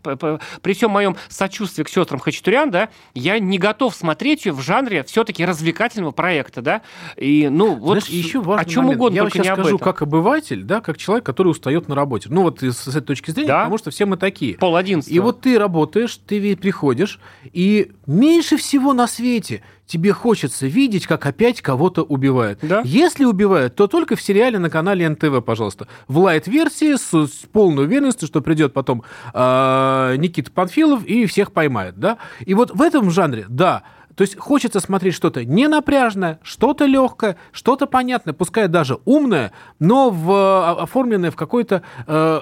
при 0.62 0.74
всем 0.74 0.91
моем 0.91 1.18
сочувствии 1.27 1.84
к 1.84 1.89
сестрам 1.89 2.20
Хачатурян, 2.20 2.72
да, 2.72 2.89
я 3.13 3.39
не 3.39 3.58
готов 3.58 3.96
смотреть 3.96 4.46
ее 4.46 4.53
в 4.53 4.62
жанре 4.62 5.03
все-таки 5.03 5.44
развлекательного 5.46 6.12
проекта, 6.12 6.62
да, 6.62 6.82
и, 7.18 7.50
ну, 7.50 7.75
вот 7.75 8.03
Знаешь, 8.03 8.06
еще 8.08 8.39
важный 8.41 8.65
о 8.65 8.70
чем 8.70 8.84
момент. 8.84 8.98
угодно, 9.00 9.15
Я 9.15 9.22
только 9.24 9.38
вот 9.38 9.39
не 9.39 9.44
сейчас 9.46 9.58
об 9.58 9.63
скажу, 9.65 9.75
этом. 9.77 9.86
как 9.86 10.01
обыватель, 10.03 10.63
да, 10.63 10.82
как 10.82 10.98
человек, 10.98 11.25
который 11.25 11.48
устает 11.50 11.88
на 11.88 11.96
работе. 11.96 12.27
Ну 12.30 12.44
вот 12.44 12.62
с, 12.62 12.88
этой 12.88 13.01
точки 13.01 13.32
зрения, 13.32 13.48
Да. 13.48 13.60
потому 13.60 13.77
что 13.77 13.89
все 13.91 14.06
мы 14.06 14.18
такие. 14.18 14.56
Пол 14.58 14.75
одиннадцатого. 14.75 15.15
И 15.15 15.20
вот 15.20 15.41
ты 15.41 15.58
работаешь, 15.58 16.18
ты 16.18 16.56
приходишь, 16.56 17.20
и 17.51 17.91
меньше 18.06 18.58
всего 18.58 18.94
на 18.94 19.08
свете 19.08 19.63
тебе 19.91 20.13
хочется 20.13 20.67
видеть, 20.67 21.05
как 21.05 21.25
опять 21.25 21.62
кого-то 21.62 22.03
убивают. 22.03 22.60
Да. 22.62 22.81
Если 22.86 23.25
убивают, 23.25 23.75
то 23.75 23.88
только 23.88 24.15
в 24.15 24.21
сериале 24.21 24.57
на 24.57 24.69
канале 24.69 25.07
НТВ, 25.10 25.43
пожалуйста. 25.45 25.88
В 26.07 26.17
лайт-версии 26.19 26.95
с, 26.95 27.12
с 27.12 27.45
полной 27.51 27.83
уверенностью, 27.83 28.27
что 28.27 28.41
придет 28.41 28.71
потом 28.74 29.03
э, 29.33 30.15
Никита 30.17 30.50
Панфилов 30.50 31.05
и 31.05 31.25
всех 31.25 31.51
поймает. 31.51 32.00
Да? 32.00 32.19
И 32.39 32.53
вот 32.53 32.71
в 32.71 32.81
этом 32.81 33.12
жанре, 33.12 33.45
да, 33.50 33.83
то 34.15 34.21
есть 34.21 34.38
хочется 34.38 34.79
смотреть 34.79 35.13
что-то 35.13 35.43
не 35.43 35.67
напряжное, 35.67 36.39
что-то 36.41 36.86
легкое, 36.86 37.38
что-то 37.51 37.86
понятное, 37.86 38.33
пускай 38.33 38.67
даже 38.67 39.00
умное, 39.03 39.51
но 39.79 40.10
в, 40.10 40.31
э, 40.31 40.81
оформленное 40.83 41.31
в 41.31 41.36
какой-то 41.36 41.81
э, 42.07 42.39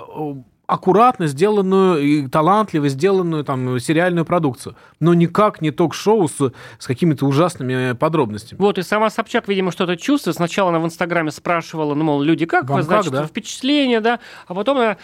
аккуратно 0.69 1.27
сделанную 1.27 2.01
и 2.01 2.27
талантливо 2.27 2.89
сделанную 2.89 3.43
там 3.43 3.79
сериальную 3.79 4.25
продукцию, 4.25 4.75
но 4.99 5.13
никак 5.13 5.61
не 5.61 5.71
ток-шоу 5.71 6.27
с, 6.27 6.51
с 6.77 6.87
какими-то 6.87 7.25
ужасными 7.25 7.93
подробностями. 7.93 8.59
Вот, 8.59 8.77
и 8.77 8.83
сама 8.83 9.09
Собчак, 9.09 9.47
видимо, 9.47 9.71
что-то 9.71 9.97
чувствует. 9.97 10.35
Сначала 10.35 10.69
она 10.69 10.79
в 10.79 10.85
Инстаграме 10.85 11.31
спрашивала, 11.31 11.95
ну, 11.95 12.03
мол, 12.03 12.21
люди, 12.21 12.45
как 12.45 12.69
Вам 12.69 12.77
вы, 12.77 12.83
значит, 12.83 13.11
как, 13.11 13.21
да? 13.21 13.27
впечатление, 13.27 13.99
да? 13.99 14.19
А 14.47 14.53
потом 14.53 14.77
она 14.77 14.97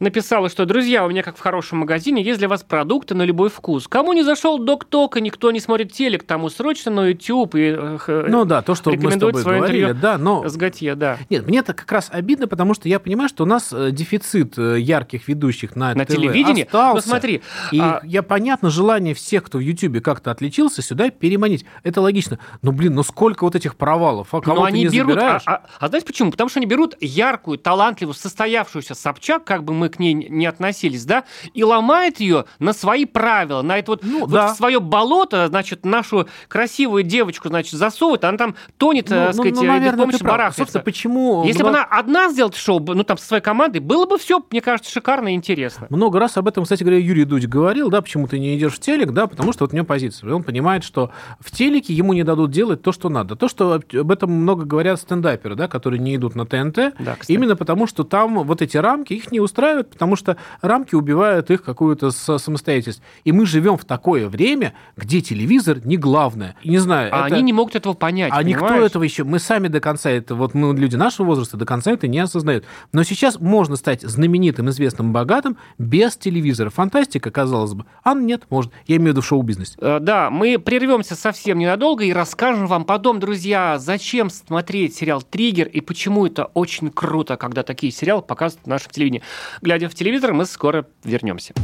написала, 0.00 0.48
что, 0.48 0.64
друзья, 0.66 1.04
у 1.04 1.10
меня, 1.10 1.22
как 1.22 1.36
в 1.36 1.40
хорошем 1.40 1.78
магазине, 1.78 2.22
есть 2.22 2.38
для 2.38 2.48
вас 2.48 2.62
продукты 2.62 3.14
на 3.14 3.22
любой 3.22 3.50
вкус. 3.50 3.88
Кому 3.88 4.12
не 4.12 4.22
зашел 4.22 4.58
док-ток, 4.58 5.16
и 5.16 5.20
никто 5.20 5.50
не 5.50 5.60
смотрит 5.60 5.92
телек, 5.92 6.24
тому 6.24 6.48
срочно 6.50 6.90
на 6.90 7.08
YouTube 7.08 7.54
и 7.54 7.74
э, 7.78 8.24
Ну 8.28 8.44
да, 8.44 8.62
то, 8.62 8.74
что 8.74 8.90
мы 8.90 9.10
с 9.12 9.18
тобой 9.18 9.42
говорили, 9.42 9.92
да, 9.92 10.18
но... 10.18 10.48
с 10.48 10.56
Готье, 10.56 10.94
да. 10.94 11.18
Нет, 11.30 11.46
мне 11.46 11.58
это 11.58 11.74
как 11.74 11.90
раз 11.92 12.08
обидно, 12.12 12.48
потому 12.48 12.74
что 12.74 12.88
я 12.88 12.98
понимаю, 12.98 13.28
что 13.28 13.44
у 13.44 13.46
нас 13.46 13.72
э, 13.72 13.90
дефицит 13.92 14.58
э, 14.58 14.78
ярких 14.80 15.28
ведущих 15.28 15.76
на, 15.76 15.94
На 15.94 16.04
ТВ 16.04 16.14
телевидении? 16.14 16.64
остался. 16.64 17.06
Ну, 17.06 17.10
смотри, 17.10 17.42
И 17.72 17.80
а- 17.80 18.00
я 18.04 18.22
понятно 18.22 18.70
желание 18.70 19.14
всех, 19.14 19.44
кто 19.44 19.58
в 19.58 19.60
Ютьюбе 19.60 20.00
как-то 20.00 20.30
отличился, 20.30 20.82
сюда 20.82 21.10
переманить. 21.10 21.64
Это 21.82 22.00
логично. 22.00 22.38
Но, 22.62 22.72
блин, 22.72 22.94
ну 22.94 23.02
сколько 23.02 23.44
вот 23.44 23.54
этих 23.54 23.76
провалов? 23.76 24.28
А 24.32 24.36
Но 24.36 24.42
кого 24.42 24.62
ты 24.62 24.68
они 24.68 24.84
не 24.84 24.88
берут... 24.88 25.12
А, 25.12 25.14
забираешь? 25.20 25.42
а- 25.46 25.62
а 25.78 25.88
знаете 25.88 26.06
почему? 26.06 26.30
Потому 26.30 26.50
что 26.50 26.58
они 26.60 26.66
берут 26.66 26.96
яркую, 27.00 27.58
талантливую, 27.58 28.14
состоявшуюся 28.14 28.94
Собчак, 28.94 29.44
как 29.44 29.64
бы 29.64 29.72
мы 29.78 29.88
к 29.88 29.98
ней 29.98 30.14
не 30.14 30.46
относились, 30.46 31.04
да, 31.04 31.24
и 31.54 31.64
ломает 31.64 32.20
ее 32.20 32.44
на 32.58 32.72
свои 32.72 33.04
правила, 33.04 33.62
на 33.62 33.78
это 33.78 33.92
вот, 33.92 34.02
Ну, 34.04 34.20
вот 34.20 34.30
да. 34.30 34.54
свое 34.54 34.80
болото, 34.80 35.48
значит, 35.48 35.84
нашу 35.84 36.26
красивую 36.48 37.02
девочку, 37.04 37.48
значит, 37.48 37.72
засовывает, 37.74 38.24
она 38.24 38.38
там 38.38 38.54
тонет, 38.76 39.08
Ну, 39.08 39.16
так 39.16 39.26
ну, 39.28 39.32
сказать, 39.34 39.54
ну, 39.54 39.64
э, 39.64 39.66
наверное, 39.66 40.06
прав. 40.08 40.22
барахтается. 40.22 40.58
Собственно, 40.62 40.84
почему... 40.84 41.44
Если 41.44 41.62
бы 41.62 41.68
много- 41.70 41.86
она 41.90 41.98
одна 41.98 42.30
сделала 42.30 42.52
шоу, 42.54 42.80
ну, 42.80 43.04
там, 43.04 43.18
со 43.18 43.26
своей 43.26 43.42
командой, 43.42 43.78
было 43.78 44.06
бы 44.06 44.18
все, 44.18 44.42
мне 44.50 44.60
кажется, 44.60 44.90
шикарно 44.90 45.28
и 45.28 45.34
интересно. 45.34 45.86
Много 45.90 46.18
раз 46.18 46.36
об 46.36 46.48
этом, 46.48 46.64
кстати 46.64 46.82
говоря, 46.82 46.98
Юрий 46.98 47.24
Дудь 47.24 47.46
говорил, 47.46 47.90
да, 47.90 48.00
почему 48.02 48.26
ты 48.26 48.38
не 48.38 48.56
идешь 48.58 48.74
в 48.74 48.78
телек, 48.80 49.12
да, 49.12 49.26
потому 49.26 49.52
что 49.52 49.64
вот 49.64 49.72
у 49.72 49.76
него 49.76 49.86
позиция. 49.86 50.32
Он 50.34 50.42
понимает, 50.42 50.84
что 50.84 51.10
в 51.40 51.50
телеке 51.50 51.92
ему 51.92 52.12
не 52.12 52.22
дадут 52.24 52.50
делать 52.50 52.82
то, 52.82 52.92
что 52.92 53.08
надо. 53.08 53.36
То, 53.36 53.48
что 53.48 53.80
об 53.92 54.10
этом 54.10 54.30
много 54.32 54.64
говорят 54.64 55.00
стендаперы, 55.00 55.54
да, 55.54 55.68
которые 55.68 56.00
не 56.00 56.16
идут 56.16 56.34
на 56.34 56.46
ТНТ, 56.46 56.94
Да, 56.98 57.14
кстати. 57.14 57.32
именно 57.32 57.56
потому, 57.56 57.86
что 57.86 58.04
там 58.04 58.42
вот 58.42 58.62
эти 58.62 58.76
рамки 58.76 59.12
их 59.14 59.30
не 59.30 59.40
устраивают, 59.40 59.58
потому 59.76 60.16
что 60.16 60.36
рамки 60.60 60.94
убивают 60.94 61.50
их 61.50 61.62
какую-то 61.62 62.10
самостоятельность. 62.10 63.02
И 63.24 63.32
мы 63.32 63.46
живем 63.46 63.76
в 63.76 63.84
такое 63.84 64.28
время, 64.28 64.74
где 64.96 65.20
телевизор 65.20 65.84
не 65.84 65.96
главное. 65.96 66.56
Не 66.64 66.78
знаю, 66.78 67.10
А 67.12 67.26
это- 67.26 67.34
они 67.36 67.42
не 67.42 67.52
могут 67.52 67.76
этого 67.76 67.94
понять, 67.94 68.32
а 68.34 68.42
никто 68.42 68.64
понимаешь? 68.66 68.86
этого 68.90 69.02
еще, 69.02 69.24
мы 69.24 69.38
сами 69.38 69.68
до 69.68 69.80
конца 69.80 70.10
это, 70.10 70.34
вот 70.34 70.54
мы 70.54 70.74
люди 70.76 70.96
нашего 70.96 71.26
возраста 71.26 71.56
до 71.56 71.66
конца 71.66 71.92
это 71.92 72.08
не 72.08 72.18
осознают. 72.18 72.64
Но 72.92 73.02
сейчас 73.02 73.38
можно 73.40 73.76
стать 73.76 74.02
знаменитым, 74.02 74.68
известным, 74.70 75.12
богатым 75.12 75.56
без 75.78 76.16
телевизора. 76.16 76.70
Фантастика, 76.70 77.30
казалось 77.30 77.74
бы. 77.74 77.84
А 78.02 78.14
нет, 78.14 78.44
может. 78.50 78.72
Я 78.86 78.96
имею 78.96 79.10
в 79.10 79.12
виду 79.12 79.20
в 79.22 79.26
шоу-бизнесе. 79.26 79.74
Э, 79.80 79.98
Да, 80.00 80.30
мы 80.30 80.58
прервемся 80.58 81.14
совсем 81.14 81.58
ненадолго 81.58 82.04
и 82.04 82.12
расскажем 82.12 82.66
вам 82.66 82.84
потом, 82.84 83.20
друзья, 83.20 83.78
зачем 83.78 84.30
смотреть 84.30 84.94
сериал 84.94 85.22
«Триггер» 85.22 85.66
и 85.68 85.80
почему 85.80 86.26
это 86.26 86.46
очень 86.54 86.90
круто, 86.90 87.36
когда 87.36 87.62
такие 87.62 87.92
сериалы 87.92 88.22
показывают 88.22 88.64
в 88.64 88.68
нашем 88.68 88.90
телевидении. 88.90 89.22
Глядя 89.60 89.88
в 89.88 89.94
телевизор, 89.94 90.32
мы 90.32 90.46
скоро 90.46 90.86
вернемся. 91.04 91.54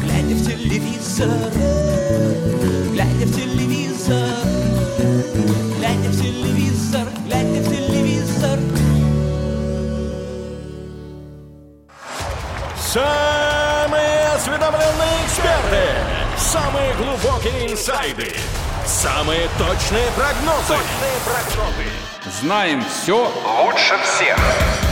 Глядя 0.00 0.34
в 0.34 0.46
телевизор, 0.46 1.28
глядя 2.92 3.26
в 3.26 3.34
телевизор, 3.34 4.28
глядя 5.78 6.08
в 6.08 6.20
телевизор, 6.20 7.08
глядя 7.26 7.60
в 7.60 7.68
телевизор. 7.68 8.58
Самые 12.78 14.28
осведомленные 14.34 15.24
эксперты, 15.24 15.84
самые 16.36 16.94
глубокие 16.94 17.72
инсайды, 17.72 18.32
самые 18.84 19.48
точные 19.58 20.10
прогнозы. 20.14 20.76
Знаем 22.40 22.84
все 22.84 23.32
лучше 23.62 23.96
всех. 24.04 24.91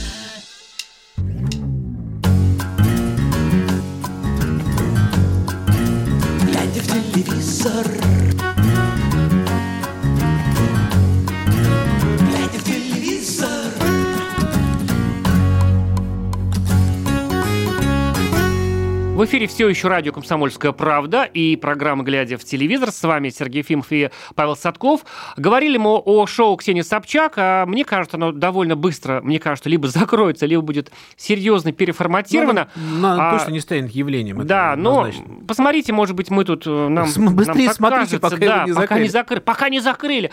Эфире 19.31 19.47
все 19.47 19.69
еще 19.69 19.87
радио 19.87 20.11
«Комсомольская 20.11 20.73
правда» 20.73 21.23
и 21.23 21.55
программа 21.55 22.03
«Глядя 22.03 22.37
в 22.37 22.43
телевизор». 22.43 22.91
С 22.91 23.01
вами 23.01 23.29
Сергей 23.29 23.63
Фимов 23.63 23.85
и 23.91 24.09
Павел 24.35 24.57
Садков. 24.57 25.05
Говорили 25.37 25.77
мы 25.77 25.91
о 25.91 26.25
шоу 26.27 26.57
Ксении 26.57 26.81
Собчак, 26.81 27.35
а 27.37 27.65
мне 27.65 27.85
кажется, 27.85 28.17
оно 28.17 28.33
довольно 28.33 28.75
быстро, 28.75 29.21
мне 29.21 29.39
кажется, 29.39 29.69
либо 29.69 29.87
закроется, 29.87 30.45
либо 30.45 30.61
будет 30.61 30.91
серьезно 31.15 31.71
переформатировано. 31.71 32.67
Ну, 32.75 32.97
на- 32.99 33.29
А, 33.29 33.37
точно 33.37 33.51
не 33.51 33.61
станет 33.61 33.91
явлением. 33.91 34.45
Да, 34.45 34.75
но 34.75 35.03
однозначно. 35.03 35.45
посмотрите, 35.47 35.93
может 35.93 36.13
быть, 36.13 36.29
мы 36.29 36.43
тут 36.43 36.67
э, 36.67 36.87
нам, 36.89 37.05
быстрее 37.33 37.67
нам 37.67 37.73
смотрите, 37.73 38.19
пока 38.19 38.35
да, 38.35 38.65
не 38.65 38.73
пока 38.73 38.81
закрыли. 38.81 39.03
не 39.03 39.09
закрыли, 39.09 39.39
пока 39.39 39.69
не 39.69 39.79
закрыли. 39.79 40.31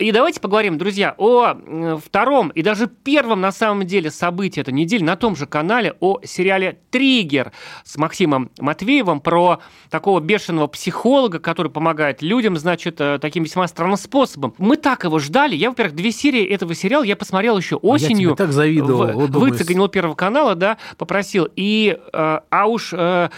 И 0.00 0.10
давайте 0.10 0.40
поговорим, 0.40 0.78
друзья, 0.78 1.14
о 1.16 1.54
э, 1.54 1.98
втором 2.04 2.48
и 2.48 2.62
даже 2.62 2.88
первом 2.88 3.40
на 3.40 3.52
самом 3.52 3.86
деле 3.86 4.10
событии 4.10 4.60
этой 4.60 4.74
недели 4.74 5.04
на 5.04 5.14
том 5.14 5.36
же 5.36 5.46
канале 5.46 5.94
о 6.00 6.18
сериале 6.24 6.80
"Триггер" 6.90 7.52
с 7.84 7.96
Максимом 7.96 8.31
Матвеевым 8.58 9.20
про 9.20 9.60
такого 9.90 10.20
бешеного 10.20 10.66
психолога, 10.66 11.38
который 11.38 11.70
помогает 11.70 12.22
людям, 12.22 12.56
значит, 12.56 13.00
э, 13.00 13.18
таким 13.20 13.44
весьма 13.44 13.66
странным 13.68 13.96
способом. 13.96 14.54
Мы 14.58 14.76
так 14.76 15.04
его 15.04 15.18
ждали. 15.18 15.54
Я, 15.54 15.70
во-первых, 15.70 15.94
две 15.94 16.12
серии 16.12 16.44
этого 16.44 16.74
сериала 16.74 17.02
я 17.04 17.16
посмотрел 17.16 17.56
еще 17.58 17.76
А 17.82 17.86
я 17.86 17.92
осенью. 17.92 18.30
тебе 18.30 18.36
так 18.36 18.52
завидовал, 18.52 19.06
В- 19.08 19.12
вот 19.14 19.30
думаю, 19.30 19.52
выцегонил 19.52 19.88
Первого 19.88 20.14
канала, 20.14 20.54
да, 20.54 20.78
попросил. 20.98 21.48
И, 21.56 21.96
э, 22.12 22.38
а 22.50 22.66
уж 22.66 22.92
э, 22.92 23.28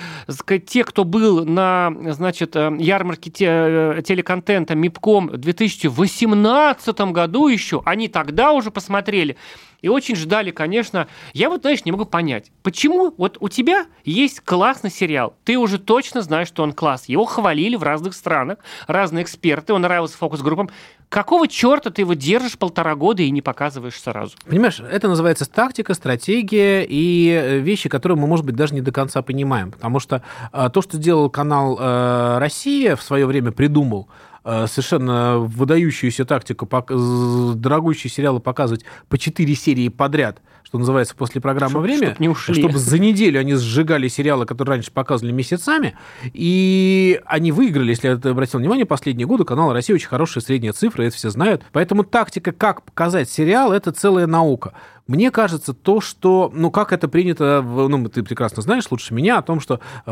те, 0.66 0.84
кто 0.84 1.04
был 1.04 1.44
на, 1.44 1.92
значит, 2.10 2.54
ярмарке 2.56 3.30
те- 3.30 4.02
телеконтента 4.04 4.74
МИПКОМ 4.74 5.28
в 5.28 5.36
2018 5.38 7.12
году 7.12 7.48
еще, 7.48 7.82
они 7.84 8.08
тогда 8.08 8.52
уже 8.52 8.70
посмотрели. 8.70 9.36
И 9.84 9.88
очень 9.88 10.16
ждали, 10.16 10.50
конечно. 10.50 11.08
Я 11.34 11.50
вот, 11.50 11.60
знаешь, 11.60 11.84
не 11.84 11.92
могу 11.92 12.06
понять, 12.06 12.50
почему 12.62 13.12
вот 13.18 13.36
у 13.40 13.50
тебя 13.50 13.84
есть 14.06 14.40
классный 14.40 14.90
сериал, 14.90 15.34
ты 15.44 15.58
уже 15.58 15.78
точно 15.78 16.22
знаешь, 16.22 16.48
что 16.48 16.62
он 16.62 16.72
класс. 16.72 17.04
Его 17.04 17.26
хвалили 17.26 17.76
в 17.76 17.82
разных 17.82 18.14
странах, 18.14 18.60
разные 18.86 19.24
эксперты, 19.24 19.74
он 19.74 19.82
нравился 19.82 20.16
фокус-группам. 20.16 20.70
Какого 21.10 21.48
черта 21.48 21.90
ты 21.90 22.00
его 22.00 22.14
держишь 22.14 22.56
полтора 22.56 22.94
года 22.94 23.22
и 23.22 23.30
не 23.30 23.42
показываешь 23.42 24.00
сразу? 24.00 24.38
Понимаешь, 24.46 24.80
это 24.80 25.06
называется 25.06 25.44
тактика, 25.44 25.92
стратегия 25.92 26.82
и 26.88 27.28
э, 27.28 27.58
вещи, 27.58 27.90
которые 27.90 28.16
мы, 28.16 28.26
может 28.26 28.46
быть, 28.46 28.56
даже 28.56 28.72
не 28.72 28.80
до 28.80 28.90
конца 28.90 29.20
понимаем. 29.20 29.70
Потому 29.70 30.00
что 30.00 30.22
э, 30.50 30.70
то, 30.72 30.80
что 30.80 30.96
сделал 30.96 31.28
канал 31.28 31.76
э, 31.78 32.38
«Россия» 32.38 32.96
в 32.96 33.02
свое 33.02 33.26
время 33.26 33.52
придумал, 33.52 34.08
совершенно 34.44 35.38
выдающуюся 35.38 36.24
тактику, 36.24 36.66
дорогущие 36.66 38.10
сериалы 38.10 38.40
показывать 38.40 38.84
по 39.08 39.16
4 39.16 39.54
серии 39.54 39.88
подряд, 39.88 40.40
что 40.62 40.78
называется, 40.78 41.14
после 41.14 41.40
программы 41.40 41.70
Чтоб- 41.70 41.82
«Время», 41.82 42.06
чтоб 42.08 42.20
не 42.20 42.28
ушли. 42.28 42.54
чтобы 42.54 42.78
за 42.78 42.98
неделю 42.98 43.40
они 43.40 43.54
сжигали 43.54 44.08
сериалы, 44.08 44.44
которые 44.44 44.74
раньше 44.76 44.90
показывали 44.92 45.32
месяцами, 45.32 45.96
и 46.32 47.20
они 47.26 47.52
выиграли, 47.52 47.90
если 47.90 48.14
ты 48.16 48.28
обратил 48.30 48.60
внимание, 48.60 48.84
последние 48.86 49.26
годы 49.26 49.44
канал 49.44 49.72
«Россия» 49.72 49.94
очень 49.94 50.08
хорошие 50.08 50.42
средние 50.42 50.72
цифры, 50.72 51.06
это 51.06 51.16
все 51.16 51.30
знают. 51.30 51.62
Поэтому 51.72 52.04
тактика, 52.04 52.52
как 52.52 52.82
показать 52.82 53.30
сериал, 53.30 53.72
это 53.72 53.92
целая 53.92 54.26
наука. 54.26 54.74
Мне 55.06 55.30
кажется, 55.30 55.74
то, 55.74 56.00
что, 56.00 56.50
ну, 56.54 56.70
как 56.70 56.92
это 56.92 57.08
принято, 57.08 57.60
в- 57.62 57.88
ну, 57.88 58.08
ты 58.08 58.22
прекрасно 58.22 58.62
знаешь 58.62 58.84
лучше 58.90 59.12
меня, 59.12 59.36
о 59.38 59.42
том, 59.42 59.60
что 59.60 59.80
э, 60.06 60.10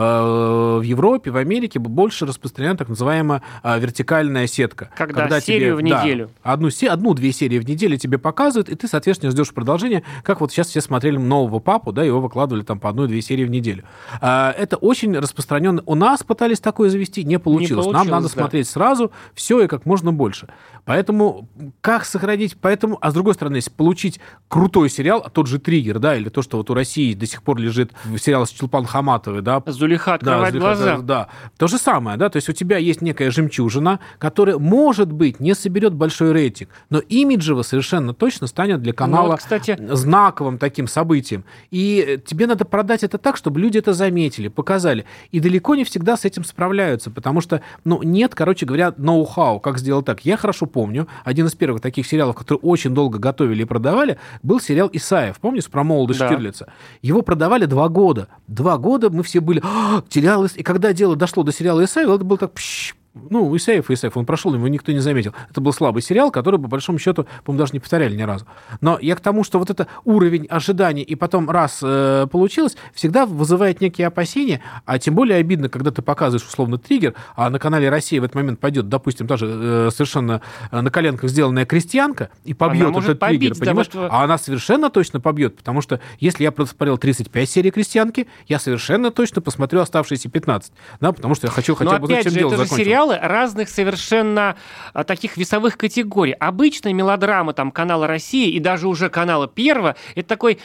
в 0.79 0.83
Европе, 0.83 1.31
в 1.31 1.37
Америке 1.37 1.79
больше 1.79 2.27
распространена 2.27 2.77
так 2.77 2.91
называемая 2.91 3.41
э, 3.63 3.79
вертикальная 3.81 4.47
сетка. 4.47 4.91
Когда 4.95 5.41
серию 5.41 5.77
в 5.77 5.83
да, 5.83 6.03
неделю. 6.03 6.31
одну, 6.43 6.69
се- 6.69 6.89
одну-две 6.89 7.33
серии 7.33 7.59
в 7.59 7.67
неделю 7.67 7.97
тебе 7.97 8.19
показывают, 8.19 8.69
и 8.69 8.75
ты, 8.75 8.87
соответственно, 8.87 9.31
ждешь 9.33 9.55
продолжения, 9.55 10.03
как 10.23 10.43
вот 10.43 10.53
сейчас 10.53 10.67
все 10.69 10.83
смотрели 10.83 11.17
нового 11.17 11.59
папу, 11.59 11.93
да, 11.93 12.05
его 12.05 12.21
выкладывали 12.21 12.63
там 12.63 12.79
по 12.79 12.91
одной-две 12.91 13.23
серии 13.23 13.45
в 13.45 13.51
неделю. 13.51 13.85
А, 14.21 14.53
Это 14.59 14.77
очень 14.77 15.17
распространенно. 15.17 15.83
У 15.87 15.95
нас 15.95 16.23
пытались 16.23 16.61
такое 16.61 16.91
завести, 16.91 17.25
не 17.25 17.39
получилось. 17.39 17.87
Нам 17.87 17.95
получилось, 17.95 18.11
надо 18.11 18.27
да. 18.29 18.41
смотреть 18.43 18.69
сразу 18.69 19.11
все 19.35 19.63
и 19.63 19.69
как 19.69 19.87
можно 19.87 20.13
больше. 20.13 20.49
Поэтому 20.85 21.49
как 21.81 22.05
сохранить? 22.05 22.57
Поэтому, 22.61 22.99
а 23.01 23.11
с 23.11 23.15
другой 23.15 23.35
стороны, 23.35 23.57
если 23.57 23.71
получить 23.71 24.19
крутой 24.49 24.91
сериал, 24.91 25.23
а 25.25 25.31
тот 25.31 25.47
же 25.47 25.59
«Триггер», 25.59 25.99
да, 25.99 26.17
или 26.17 26.29
то, 26.29 26.43
что 26.43 26.57
вот 26.57 26.71
у 26.71 26.75
России 26.75 27.15
до 27.15 27.27
сих 27.27 27.43
пор 27.43 27.59
лежит 27.59 27.93
сериал 28.19 28.47
с 28.47 28.51
Чулпан 28.51 28.85
Хаматовой, 28.85 29.43
да, 29.43 29.63
Зулиха 29.67 30.15
открывает 30.15 30.55
да, 30.55 30.61
глаза. 30.61 30.99
Да, 30.99 31.29
то 31.57 31.69
же 31.69 31.79
самое, 31.79 32.17
да, 32.17 32.29
то 32.29 32.37
есть 32.37 32.49
у 32.49 32.53
тебя 32.53 32.79
есть 32.79 33.01
некая 33.01 33.31
жемчужина, 33.31 34.01
которая, 34.19 34.59
может 34.59 35.13
быть, 35.13 35.39
не 35.39 35.55
соберет 35.55 35.95
большой 35.95 36.33
рейтинг, 36.33 36.71
но 36.91 36.99
имиджево 36.99 37.63
совершенно 37.63 38.13
точно 38.13 38.47
станет 38.47 38.83
для 38.83 38.93
канала 38.93 39.25
Ну 39.25 39.31
вот, 39.31 39.39
кстати- 39.39 39.79
знаковым 39.93 40.59
таким 40.59 40.89
событием. 40.89 41.45
И 41.71 42.05
э, 42.07 42.19
тебе 42.19 42.47
надо 42.47 42.65
продать 42.65 43.05
это 43.05 43.19
так, 43.19 43.37
чтобы 43.37 43.61
люди 43.61 43.79
это 43.79 43.93
заметили, 43.93 44.49
показали. 44.49 45.05
И 45.31 45.39
далеко 45.39 45.77
не 45.77 45.85
всегда 45.85 46.17
с 46.17 46.25
этим 46.25 46.45
справляются, 46.45 47.11
потому 47.11 47.41
что, 47.41 47.63
ну, 47.85 48.03
нет, 48.03 48.35
короче 48.35 48.67
говоря, 48.67 48.93
ноу-хау, 48.97 49.61
как 49.61 49.79
сделать 49.79 50.07
так. 50.07 50.25
Я 50.25 50.37
хорошо 50.37 50.67
помню, 50.73 51.07
один 51.25 51.47
из 51.47 51.55
первых 51.55 51.81
таких 51.81 52.07
сериалов, 52.07 52.37
которые 52.37 52.61
очень 52.61 52.95
долго 52.95 53.19
готовили 53.19 53.63
и 53.63 53.65
продавали, 53.65 54.19
был 54.43 54.61
сериал 54.61 54.89
«Исаев». 54.93 55.39
Помнишь, 55.39 55.69
про 55.69 55.85
молодость 55.85 56.21
Да. 56.21 56.27
Штирлица? 56.29 56.73
Его 57.03 57.23
продавали 57.23 57.67
два 57.67 57.89
года. 57.89 58.29
Два 58.49 58.79
года 58.79 59.11
мы 59.11 59.23
все 59.23 59.41
были, 59.41 59.61
«А, 59.65 60.03
сериал 60.09 60.45
Ис-». 60.45 60.57
И 60.57 60.63
когда 60.63 60.93
дело 60.93 61.15
дошло 61.17 61.43
до 61.43 61.53
сериала 61.53 61.85
«Исаев», 61.85 62.09
это 62.09 62.25
было 62.25 62.39
так, 62.39 62.53
пш, 62.53 62.95
Ну, 63.15 63.55
Исаев, 63.55 63.91
Исаев, 63.91 64.17
он 64.17 64.25
прошел, 64.25 64.55
его 64.55 64.67
никто 64.69 64.91
не 64.91 65.01
заметил. 65.01 65.35
Это 65.51 65.61
был 65.61 65.75
слабый 65.75 66.01
сериал, 66.03 66.31
который, 66.31 66.59
по 66.59 66.67
большому 66.69 66.99
счету, 66.99 67.27
по-моему, 67.45 67.59
даже 67.63 67.75
не 67.75 67.81
повторяли 67.81 68.17
ни 68.17 68.23
разу. 68.23 68.47
Но 68.81 68.99
я 69.03 69.15
к 69.17 69.21
тому, 69.21 69.45
что 69.45 69.59
вот 69.59 69.69
это 69.69 69.87
уровень 70.05 70.47
ожиданий 70.47 71.03
и 71.03 71.15
потом 71.15 71.51
раз 71.51 71.81
э, 71.83 72.27
получилось, 72.33 72.77
всегда 72.95 73.27
вызывает 73.27 73.83
некие 73.83 74.07
опасения, 74.07 74.63
а 74.87 74.99
тем 74.99 75.15
более 75.15 75.37
обидно, 75.37 75.69
когда 75.69 75.91
ты 75.91 76.01
показываешь 76.01 76.47
условно 76.47 76.79
триггер, 76.79 77.15
а 77.37 77.51
на 77.51 77.59
канале 77.59 77.91
Россия 77.91 78.19
в 78.19 78.25
этот 78.25 78.35
момент 78.35 78.61
пойдет, 78.61 78.89
допустим, 78.89 79.27
тоже 79.27 79.47
э, 79.47 79.91
совершенно 79.93 80.41
э, 80.71 80.81
на 80.81 80.91
коленках 80.91 81.29
сделанная 81.29 81.67
крестьянка 81.67 82.31
и 82.45 82.55
побьет 82.55 82.89
может 82.93 83.11
этот 83.11 83.29
триггер, 83.29 83.51
побить, 83.51 83.61
да, 83.61 83.67
понимаешь? 83.67 83.89
э, 83.93 84.09
А 84.11 84.25
она 84.25 84.39
совершенно 84.39 84.89
точно 84.89 85.21
побьет, 85.21 85.57
потому 85.59 85.83
что 85.83 86.01
если 86.19 86.45
я 86.45 86.51
посмотрел 86.51 86.97
35 86.97 87.51
серий 87.51 87.71
крестьянки, 87.71 88.27
я 88.47 88.59
совершенно 88.59 89.11
точно 89.11 89.43
посмотрю 89.43 89.81
оставшиеся 89.81 90.31
15, 90.31 90.73
да, 91.01 91.13
потому 91.13 91.35
что 91.35 91.49
я 91.49 91.51
хочу 91.51 91.75
хотя 91.75 91.93
Но 91.93 91.99
бы 91.99 92.07
опять 92.07 92.25
чем 92.25 92.33
же, 92.33 92.39
дело 92.39 92.51
закончилось. 92.57 93.02
Сериалы 93.03 93.19
разных 93.21 93.69
совершенно 93.69 94.57
а, 94.93 95.05
таких 95.05 95.37
весовых 95.37 95.77
категорий. 95.77 96.33
Обычная 96.33 96.93
мелодрама 96.93 97.53
там 97.53 97.71
канала 97.71 98.07
России 98.07 98.51
и 98.51 98.61
даже 98.61 98.89
уже 98.89 99.09
канала 99.09 99.49
Первого, 99.49 99.97
это 100.15 100.29
такой 100.29 100.59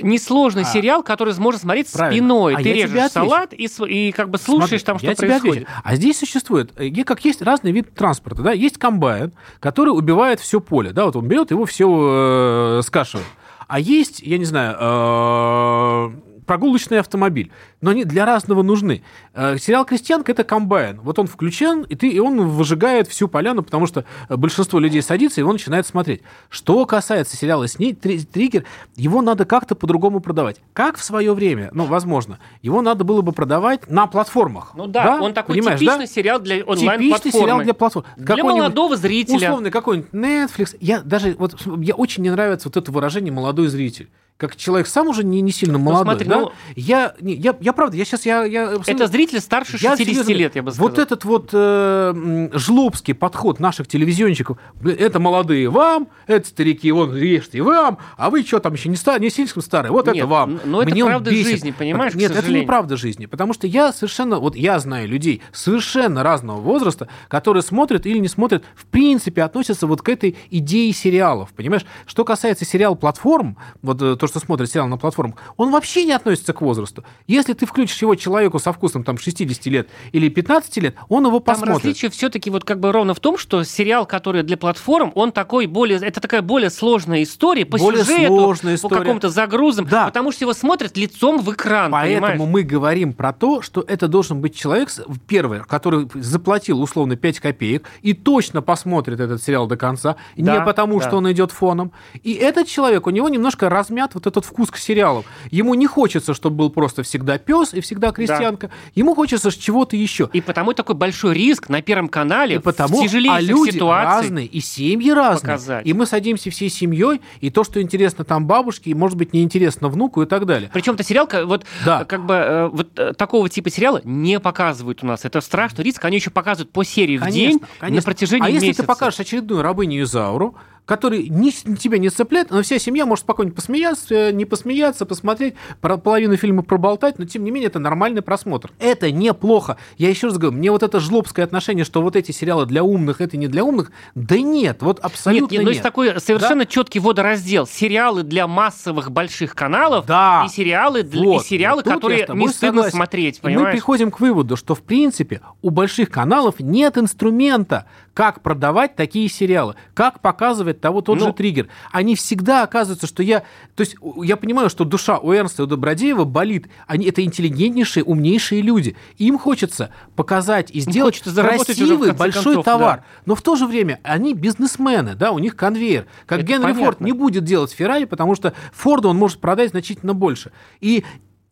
несложный 0.00 0.64
сериал, 0.64 1.02
который 1.02 1.34
можно 1.38 1.60
смотреть 1.60 1.88
А. 1.94 1.98
Правильно. 1.98 2.16
спиной. 2.16 2.54
А 2.54 2.62
Ты 2.62 2.72
режешь 2.72 3.10
салат 3.10 3.52
и, 3.52 3.68
и 3.88 4.12
как 4.12 4.30
бы 4.30 4.38
слушаешь 4.38 4.82
Смотри, 4.82 4.84
там, 4.84 4.98
что 4.98 5.26
происходит. 5.26 5.64
отвечу. 5.64 5.70
А 5.84 5.96
здесь 5.96 6.18
существует, 6.18 6.72
э, 6.76 6.90
как 7.04 7.24
есть 7.24 7.42
разный 7.42 7.72
вид 7.72 7.94
транспорта, 7.94 8.42
да, 8.42 8.52
есть 8.52 8.78
комбайн, 8.78 9.32
который 9.60 9.90
убивает 9.90 10.40
все 10.40 10.60
поле, 10.60 10.92
да, 10.92 11.04
вот 11.06 11.16
он 11.16 11.26
берет 11.26 11.50
его 11.50 11.64
все 11.64 12.78
э, 12.78 12.82
скашивает. 12.84 13.26
А 13.66 13.78
есть, 13.78 14.20
я 14.20 14.38
не 14.38 14.44
знаю, 14.44 14.76
э, 14.80 16.10
прогулочный 16.48 16.98
автомобиль, 16.98 17.52
но 17.82 17.90
они 17.90 18.04
для 18.04 18.24
разного 18.24 18.62
нужны. 18.62 19.02
Э, 19.34 19.58
Сериал 19.58 19.84
«Крестьянка»— 19.84 20.32
это 20.32 20.42
комбайн. 20.44 20.98
Вот 21.02 21.18
он 21.18 21.26
включен, 21.26 21.82
и, 21.82 21.94
ты, 21.94 22.08
и 22.08 22.18
он 22.18 22.40
выжигает 22.48 23.06
всю 23.06 23.28
поляну, 23.28 23.62
потому 23.62 23.86
что 23.86 24.04
э, 24.28 24.36
большинство 24.36 24.80
людей 24.80 25.02
садится, 25.02 25.40
и 25.42 25.44
он 25.44 25.52
начинает 25.52 25.86
смотреть. 25.86 26.22
Что 26.48 26.84
касается 26.86 27.36
сериала 27.36 27.68
«Сни- 27.68 27.92
Три- 27.92 28.24
«Триггер», 28.24 28.64
его 28.96 29.20
надо 29.20 29.44
как-то 29.44 29.74
по-другому 29.74 30.20
продавать. 30.20 30.56
Как 30.72 30.96
в 30.96 31.04
свое 31.04 31.34
время, 31.34 31.68
ну, 31.72 31.84
возможно, 31.84 32.38
его 32.62 32.80
надо 32.80 33.04
было 33.04 33.20
бы 33.20 33.32
продавать 33.32 33.88
на 33.90 34.06
платформах. 34.06 34.72
Ну 34.74 34.86
да, 34.86 35.20
он 35.20 35.34
такой 35.34 35.56
Понимаешь, 35.56 35.78
типичный 35.78 36.06
да? 36.06 36.06
сериал 36.06 36.40
для 36.40 36.56
Типичный 36.56 36.72
онлайн-платформы. 36.72 37.44
сериал 37.44 37.60
для 37.60 37.74
платформ. 37.74 38.06
Для 38.16 38.42
молодого 38.42 38.96
зрителя. 38.96 39.36
Условный 39.36 39.70
какой-нибудь 39.70 40.10
Netflix. 40.12 40.76
Я 40.80 41.00
даже 41.02 41.36
вот 41.38 41.56
я 41.82 41.94
очень 41.94 42.22
не 42.22 42.30
нравится 42.30 42.68
вот 42.68 42.78
это 42.78 42.90
выражение 42.90 43.32
молодой 43.32 43.68
зритель. 43.68 44.08
Как 44.38 44.54
человек 44.54 44.86
сам 44.86 45.08
уже 45.08 45.24
не, 45.24 45.40
не 45.40 45.50
сильно 45.50 45.78
молодой, 45.78 46.04
смотри, 46.14 46.28
да? 46.28 46.38
ну- 46.42 46.52
я, 46.76 47.12
не, 47.20 47.34
я, 47.34 47.56
я 47.60 47.72
правда, 47.72 47.96
я 47.96 48.04
сейчас 48.04 48.24
я, 48.24 48.44
я 48.44 48.66
абсолютно- 48.70 48.92
Это 48.92 49.06
зритель 49.08 49.40
старше 49.40 49.72
я 49.80 49.96
60 49.96 49.98
серьезно 49.98 50.30
лет, 50.32 50.54
я 50.54 50.62
бы 50.62 50.70
сказал. 50.70 50.88
Вот 50.90 50.98
этот 51.00 51.24
вот 51.24 51.50
э, 51.52 52.48
жлобский 52.52 53.14
подход 53.14 53.58
наших 53.58 53.88
телевизионщиков, 53.88 54.56
это 54.84 55.18
молодые 55.18 55.68
вам, 55.68 56.06
это 56.28 56.46
старики, 56.46 56.92
вон, 56.92 57.16
режьте 57.16 57.62
вам, 57.62 57.98
а 58.16 58.30
вы 58.30 58.44
что 58.44 58.60
там 58.60 58.74
еще 58.74 58.88
не, 58.88 58.94
ста- 58.94 59.18
не 59.18 59.28
слишком 59.30 59.60
старые, 59.60 59.90
вот 59.90 60.06
Нет, 60.06 60.18
это 60.18 60.26
вам. 60.28 60.60
но 60.64 60.82
это 60.82 60.92
Мне 60.92 61.02
он 61.02 61.10
правда 61.10 61.32
бесит. 61.32 61.46
жизни, 61.48 61.72
понимаешь, 61.72 62.14
Нет, 62.14 62.30
это 62.30 62.48
не 62.48 62.62
правда 62.62 62.96
жизни, 62.96 63.26
потому 63.26 63.52
что 63.54 63.66
я 63.66 63.92
совершенно, 63.92 64.38
вот 64.38 64.54
я 64.54 64.78
знаю 64.78 65.08
людей 65.08 65.42
совершенно 65.50 66.22
разного 66.22 66.60
возраста, 66.60 67.08
которые 67.26 67.64
смотрят 67.64 68.06
или 68.06 68.18
не 68.18 68.28
смотрят, 68.28 68.62
в 68.76 68.86
принципе, 68.86 69.42
относятся 69.42 69.88
вот 69.88 70.02
к 70.02 70.08
этой 70.08 70.36
идее 70.50 70.92
сериалов, 70.92 71.48
понимаешь? 71.56 71.84
Что 72.06 72.24
касается 72.24 72.64
сериал-платформ, 72.64 73.56
вот 73.82 74.00
э, 74.00 74.14
то, 74.14 74.27
что 74.28 74.38
смотрит 74.40 74.70
сериал 74.70 74.86
на 74.88 74.96
платформах, 74.98 75.38
он 75.56 75.70
вообще 75.72 76.04
не 76.04 76.12
относится 76.12 76.52
к 76.52 76.60
возрасту. 76.60 77.04
Если 77.26 77.52
ты 77.54 77.66
включишь 77.66 78.00
его 78.02 78.14
человеку 78.14 78.58
со 78.58 78.72
вкусом 78.72 79.02
там 79.04 79.18
60 79.18 79.66
лет 79.66 79.88
или 80.12 80.28
15 80.28 80.76
лет, 80.78 80.94
он 81.08 81.26
его 81.26 81.40
Там 81.40 81.54
посмотрит. 81.56 81.76
различие 81.76 82.10
все-таки 82.10 82.50
вот 82.50 82.64
как 82.64 82.78
бы 82.80 82.92
ровно 82.92 83.14
в 83.14 83.20
том, 83.20 83.36
что 83.38 83.64
сериал, 83.64 84.06
который 84.06 84.42
для 84.42 84.56
платформ, 84.56 85.12
он 85.14 85.32
такой 85.32 85.66
более, 85.66 85.98
это 85.98 86.20
такая 86.20 86.42
более 86.42 86.70
сложная 86.70 87.22
история 87.22 87.64
по 87.66 87.78
Более 87.78 88.04
сюжету, 88.04 88.26
сложная 88.36 88.74
по 88.74 88.76
история. 88.76 89.00
каким-то 89.00 89.28
загрузам, 89.30 89.86
Да. 89.86 90.06
потому 90.06 90.30
что 90.32 90.44
его 90.44 90.52
смотрят 90.52 90.96
лицом 90.96 91.38
в 91.40 91.52
экран, 91.52 91.90
Поэтому 91.90 92.26
понимаешь? 92.28 92.50
мы 92.52 92.62
говорим 92.62 93.12
про 93.12 93.32
то, 93.32 93.62
что 93.62 93.80
это 93.86 94.08
должен 94.08 94.40
быть 94.40 94.54
человек, 94.54 94.90
первый, 95.26 95.60
который 95.64 96.08
заплатил 96.14 96.80
условно 96.80 97.16
5 97.16 97.40
копеек 97.40 97.86
и 98.02 98.12
точно 98.12 98.62
посмотрит 98.62 99.20
этот 99.20 99.42
сериал 99.42 99.66
до 99.66 99.76
конца, 99.76 100.16
Да, 100.36 100.58
не 100.58 100.64
потому, 100.64 100.98
да. 101.00 101.06
что 101.08 101.16
он 101.16 101.30
идет 101.32 101.52
фоном. 101.52 101.92
И 102.22 102.32
этот 102.34 102.66
человек, 102.68 103.06
у 103.06 103.10
него 103.10 103.28
немножко 103.28 103.68
размят 103.68 104.14
вот 104.18 104.26
этот 104.26 104.44
вкус 104.44 104.70
к 104.70 104.76
сериалам. 104.76 105.24
Ему 105.50 105.74
не 105.74 105.86
хочется, 105.86 106.34
чтобы 106.34 106.56
был 106.56 106.70
просто 106.70 107.02
всегда 107.02 107.38
пес 107.38 107.72
и 107.74 107.80
всегда 107.80 108.12
крестьянка. 108.12 108.70
Ему 108.94 109.14
хочется 109.14 109.50
чего-то 109.50 109.96
еще. 109.96 110.28
И 110.32 110.40
потому 110.40 110.72
такой 110.72 110.94
большой 110.94 111.34
риск 111.34 111.68
на 111.68 111.82
Первом 111.82 112.08
канале 112.08 112.56
И 112.56 112.58
потому, 112.58 112.98
в 112.98 113.00
а 113.00 113.04
тяжелейших 113.04 113.48
люди 113.48 113.70
ситуациях. 113.72 114.22
разные, 114.24 114.46
и 114.46 114.60
семьи 114.60 115.10
разные. 115.10 115.40
показать. 115.40 115.86
И 115.86 115.92
мы 115.92 116.06
садимся 116.06 116.50
всей 116.50 116.68
семьей, 116.68 117.20
и 117.40 117.50
то, 117.50 117.64
что 117.64 117.80
интересно 117.80 118.24
там 118.24 118.46
бабушке, 118.46 118.90
и, 118.90 118.94
может 118.94 119.16
быть, 119.16 119.32
неинтересно 119.32 119.88
внуку 119.88 120.22
и 120.22 120.26
так 120.26 120.46
далее. 120.46 120.70
Причем 120.72 120.94
это 120.94 121.02
сериал, 121.04 121.28
вот 121.44 121.64
Да. 121.84 122.02
э, 122.02 122.04
как 122.04 122.26
бы 122.26 122.34
э, 122.34 122.68
вот 122.68 122.98
э, 122.98 123.12
такого 123.14 123.48
типа 123.48 123.70
сериала 123.70 124.00
не 124.04 124.40
показывают 124.40 125.02
у 125.02 125.06
нас. 125.06 125.24
Это 125.24 125.40
страшный 125.40 125.84
риск. 125.84 126.04
Они 126.04 126.16
еще 126.16 126.30
показывают 126.30 126.72
по 126.72 126.84
серии 126.84 127.16
в 127.18 127.28
день 127.30 127.60
на 127.80 128.02
протяжении 128.02 128.46
а 128.46 128.50
если 128.50 128.66
месяца. 128.68 128.82
ты 128.82 128.86
покажешь 128.86 129.20
очередную 129.20 129.62
рабыню 129.62 130.02
Изауру, 130.02 130.56
который 130.88 131.28
ни, 131.28 131.50
тебя 131.50 131.98
не 131.98 132.08
цепляет, 132.08 132.50
но 132.50 132.62
вся 132.62 132.78
семья 132.78 133.04
может 133.04 133.24
спокойно 133.24 133.52
посмеяться, 133.52 134.14
э, 134.14 134.32
не 134.32 134.46
посмеяться, 134.46 135.04
посмотреть, 135.04 135.54
про 135.82 135.98
половину 135.98 136.36
фильма 136.36 136.62
проболтать, 136.62 137.18
но 137.18 137.26
тем 137.26 137.44
не 137.44 137.50
менее 137.50 137.68
это 137.68 137.78
нормальный 137.78 138.22
просмотр. 138.22 138.72
Это 138.78 139.12
неплохо. 139.12 139.76
Я 139.98 140.08
еще 140.08 140.28
раз 140.28 140.38
говорю, 140.38 140.56
мне 140.56 140.70
вот 140.72 140.82
это 140.82 140.98
жлобское 140.98 141.44
отношение, 141.44 141.84
что 141.84 142.00
вот 142.00 142.16
эти 142.16 142.32
сериалы 142.32 142.64
для 142.64 142.82
умных, 142.82 143.20
это 143.20 143.36
не 143.36 143.48
для 143.48 143.64
умных, 143.64 143.92
да 144.14 144.38
нет, 144.40 144.78
вот 144.80 144.98
абсолютно 145.00 145.44
нет, 145.44 145.52
нет. 145.52 145.62
но 145.64 145.68
есть 145.70 145.82
такой 145.82 146.18
совершенно 146.20 146.64
четкий 146.64 147.00
водораздел. 147.00 147.66
Сериалы 147.66 148.22
для 148.22 148.46
массовых 148.46 149.12
больших 149.12 149.54
каналов 149.54 150.06
Да. 150.06 150.44
и 150.46 150.48
сериалы, 150.48 151.02
для, 151.02 151.22
Вот. 151.22 151.42
и 151.42 151.46
сериалы 151.46 151.82
Вот 151.82 151.84
тут 151.84 151.94
которые 151.94 152.26
не 152.32 152.48
стыдно 152.48 152.76
согласен. 152.84 152.96
смотреть, 152.96 153.36
И 153.36 153.40
мы 153.42 153.50
понимаешь? 153.50 153.72
приходим 153.72 154.10
к 154.10 154.20
выводу, 154.20 154.56
что 154.56 154.74
в 154.74 154.80
принципе 154.80 155.42
у 155.60 155.68
больших 155.68 156.08
каналов 156.10 156.60
нет 156.60 156.96
инструмента, 156.96 157.84
как 158.14 158.40
продавать 158.40 158.96
такие 158.96 159.28
сериалы, 159.28 159.74
как 159.94 160.20
показывать 160.20 160.77
того 160.80 161.00
тот 161.00 161.18
Ну. 161.18 161.26
же 161.26 161.32
триггер. 161.32 161.68
Они 161.92 162.14
всегда 162.14 162.62
оказываются, 162.62 163.06
что 163.06 163.22
я... 163.22 163.40
То 163.74 163.80
есть 163.80 163.96
я 164.22 164.36
понимаю, 164.36 164.70
что 164.70 164.84
душа 164.84 165.18
у 165.18 165.32
Эрнста 165.32 165.62
и 165.62 165.64
у 165.64 165.68
Добродеева 165.68 166.24
болит. 166.24 166.68
Они 166.86 167.06
это 167.06 167.22
интеллигентнейшие, 167.24 168.04
умнейшие 168.04 168.62
люди. 168.62 168.96
Им 169.18 169.38
хочется 169.38 169.90
показать 170.16 170.70
и 170.70 170.80
сделать 170.80 171.16
хочется 171.16 171.40
уже, 171.40 171.42
красивый 171.42 172.12
большой 172.12 172.54
концов, 172.54 172.64
товар. 172.64 172.98
да. 172.98 173.04
Но 173.26 173.34
в 173.34 173.42
то 173.42 173.56
же 173.56 173.66
время 173.66 174.00
они 174.02 174.34
бизнесмены, 174.34 175.14
да, 175.14 175.32
у 175.32 175.38
них 175.38 175.56
конвейер. 175.56 176.06
Как 176.26 176.40
Это 176.40 176.48
Генри 176.48 176.62
понятно. 176.62 176.84
Форд 176.84 177.00
не 177.00 177.12
будет 177.12 177.44
делать 177.44 177.72
Феррари, 177.72 178.04
потому 178.04 178.34
что 178.34 178.54
Форда 178.72 179.08
он 179.08 179.16
может 179.16 179.38
продать 179.40 179.70
значительно 179.70 180.14
больше. 180.14 180.52
И 180.80 181.04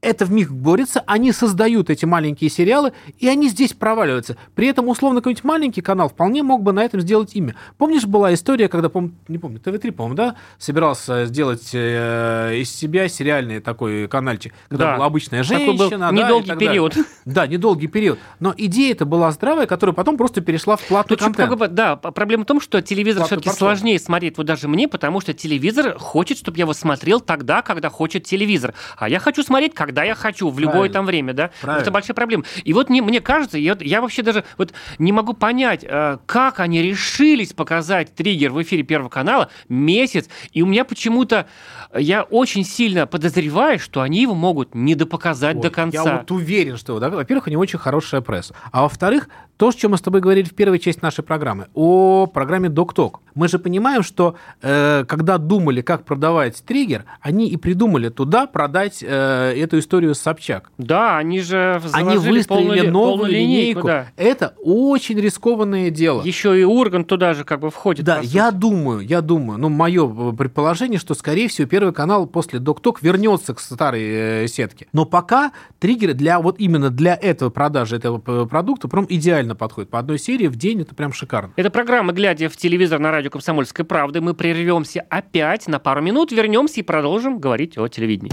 это 0.06 0.24
в 0.24 0.32
них 0.32 0.52
борется, 0.52 1.02
они 1.06 1.32
создают 1.32 1.90
эти 1.90 2.04
маленькие 2.04 2.48
сериалы, 2.50 2.92
и 3.18 3.28
они 3.28 3.48
здесь 3.48 3.72
проваливаются. 3.72 4.36
При 4.54 4.68
этом, 4.68 4.88
условно, 4.88 5.20
какой-нибудь 5.20 5.44
маленький 5.44 5.80
канал 5.82 6.08
вполне 6.08 6.42
мог 6.42 6.62
бы 6.62 6.72
на 6.72 6.84
этом 6.84 7.00
сделать 7.00 7.34
имя. 7.34 7.54
Помнишь, 7.78 8.04
была 8.06 8.32
история, 8.34 8.68
когда, 8.68 8.88
пом- 8.88 9.12
не 9.28 9.38
помню, 9.38 9.58
ТВ-3, 9.60 9.92
по-моему, 9.92 10.14
да, 10.16 10.36
собирался 10.58 11.26
сделать 11.26 11.70
э, 11.72 12.56
из 12.56 12.70
себя 12.74 13.08
сериальный 13.08 13.60
такой 13.60 14.08
канальчик, 14.08 14.52
когда 14.68 14.86
Да. 14.92 14.96
была 14.96 15.06
обычная 15.06 15.42
Такой 15.42 15.66
был 15.66 15.78
женщина. 15.78 16.10
да, 16.10 16.12
недолгий 16.12 16.48
далее. 16.48 16.68
период. 16.70 16.94
Да, 17.24 17.46
недолгий 17.46 17.88
период. 17.88 18.18
Но 18.40 18.54
идея 18.56 18.92
это 18.92 19.04
была 19.04 19.30
здравая, 19.32 19.66
которая 19.66 19.94
потом 19.94 20.16
просто 20.16 20.40
перешла 20.40 20.76
в 20.76 20.82
платный 20.86 21.16
Тут 21.16 21.18
чё- 21.20 21.24
контент. 21.26 21.48
как 21.50 21.58
бы, 21.58 21.68
да, 21.68 21.96
проблема 21.96 22.44
в 22.44 22.46
том, 22.46 22.60
что 22.60 22.80
телевизор 22.82 23.24
все-таки 23.26 23.50
сложнее 23.50 23.98
смотреть 23.98 24.36
вот 24.38 24.46
даже 24.46 24.68
мне, 24.68 24.88
потому 24.88 25.20
что 25.20 25.32
телевизор 25.34 25.98
хочет, 25.98 26.38
чтобы 26.38 26.56
я 26.58 26.62
его 26.62 26.72
смотрел 26.72 27.20
тогда, 27.20 27.62
когда 27.62 27.88
хочет 27.90 28.24
телевизор. 28.24 28.74
А 28.96 29.08
я 29.08 29.18
хочу 29.18 29.42
смотреть, 29.42 29.74
когда 29.74 29.95
я 30.04 30.14
хочу, 30.14 30.50
в 30.50 30.58
любое 30.58 30.72
Правильно. 30.74 30.94
там 30.94 31.06
время, 31.06 31.32
да? 31.32 31.50
Правильно. 31.60 31.82
Это 31.82 31.90
большая 31.90 32.14
проблема. 32.14 32.44
И 32.64 32.72
вот 32.72 32.88
мне, 32.88 33.02
мне 33.02 33.20
кажется, 33.20 33.58
я, 33.58 33.76
я 33.80 34.00
вообще 34.00 34.22
даже 34.22 34.44
вот 34.58 34.72
не 34.98 35.12
могу 35.12 35.32
понять, 35.32 35.84
э, 35.84 36.18
как 36.26 36.60
они 36.60 36.82
решились 36.82 37.52
показать 37.52 38.14
триггер 38.14 38.50
в 38.50 38.62
эфире 38.62 38.82
Первого 38.82 39.08
канала 39.08 39.50
месяц, 39.68 40.28
и 40.52 40.62
у 40.62 40.66
меня 40.66 40.84
почему-то, 40.84 41.46
я 41.94 42.22
очень 42.22 42.64
сильно 42.64 43.06
подозреваю, 43.06 43.78
что 43.78 44.00
они 44.00 44.22
его 44.22 44.34
могут 44.34 44.74
не 44.74 44.94
допоказать 44.94 45.56
Ой, 45.56 45.62
до 45.62 45.70
конца. 45.70 46.02
Я 46.02 46.18
вот 46.18 46.30
уверен, 46.30 46.76
что, 46.76 46.98
да, 46.98 47.10
во-первых, 47.10 47.46
у 47.46 47.50
него 47.50 47.62
очень 47.62 47.78
хорошая 47.78 48.20
пресса. 48.20 48.54
А 48.72 48.82
во-вторых, 48.82 49.28
то, 49.56 49.68
о 49.68 49.72
чем 49.72 49.92
мы 49.92 49.96
с 49.98 50.02
тобой 50.02 50.20
говорили 50.20 50.44
в 50.44 50.54
первой 50.54 50.78
части 50.78 51.00
нашей 51.02 51.24
программы, 51.24 51.68
о 51.74 52.26
программе 52.26 52.68
«Док-Ток». 52.68 53.20
мы 53.34 53.48
же 53.48 53.58
понимаем, 53.58 54.02
что 54.02 54.36
э, 54.62 55.04
когда 55.06 55.38
думали, 55.38 55.80
как 55.80 56.04
продавать 56.04 56.62
триггер, 56.64 57.04
они 57.20 57.48
и 57.48 57.56
придумали 57.56 58.08
туда 58.08 58.46
продать 58.46 59.02
э, 59.02 59.54
эту 59.56 59.75
историю 59.78 60.14
с 60.14 60.18
Собчак. 60.20 60.70
Да, 60.78 61.16
они 61.18 61.40
же 61.40 61.80
Они 61.92 62.16
выстроили 62.16 62.42
полную 62.46 62.92
новую 62.92 63.16
полную 63.18 63.32
линейку. 63.32 63.86
да. 63.86 64.06
Это 64.16 64.54
очень 64.62 65.18
рискованное 65.20 65.90
дело. 65.90 66.22
Еще 66.22 66.60
и 66.60 66.64
Ургант 66.64 67.06
туда 67.06 67.34
же 67.34 67.44
как 67.44 67.60
бы 67.60 67.70
входит. 67.70 68.04
Да, 68.04 68.20
я 68.22 68.50
думаю, 68.50 69.00
я 69.00 69.20
думаю, 69.20 69.58
ну, 69.58 69.68
мое 69.68 70.32
предположение, 70.32 70.98
что, 70.98 71.14
скорее 71.14 71.48
всего, 71.48 71.66
Первый 71.68 71.92
канал 71.92 72.26
после 72.26 72.58
Док-Ток 72.58 73.02
вернется 73.02 73.54
к 73.54 73.60
старой 73.60 74.02
э, 74.44 74.46
сетке. 74.48 74.86
Но 74.92 75.04
пока 75.04 75.52
триггеры 75.78 76.14
для 76.14 76.40
вот 76.40 76.58
именно 76.58 76.90
для 76.90 77.14
этого 77.14 77.50
продажи 77.50 77.96
этого 77.96 78.18
п- 78.18 78.46
продукта 78.46 78.88
прям 78.88 79.06
идеально 79.08 79.54
подходят. 79.54 79.90
По 79.90 79.98
одной 79.98 80.18
серии 80.18 80.46
в 80.46 80.56
день 80.56 80.82
это 80.82 80.94
прям 80.94 81.12
шикарно. 81.12 81.52
Это 81.56 81.70
программа 81.70 82.12
«Глядя 82.12 82.48
в 82.48 82.56
телевизор» 82.56 82.98
на 82.98 83.10
радио 83.10 83.30
«Комсомольская 83.30 83.84
правда». 83.84 84.20
Мы 84.20 84.34
прервемся 84.34 85.04
опять 85.08 85.66
на 85.68 85.78
пару 85.78 86.00
минут, 86.02 86.32
вернемся 86.32 86.80
и 86.80 86.82
продолжим 86.82 87.38
говорить 87.38 87.76
о 87.78 87.88
телевидении. 87.88 88.32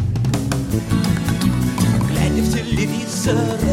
Глядя 3.24 3.40
в 3.40 3.48
телевизор, 3.48 3.73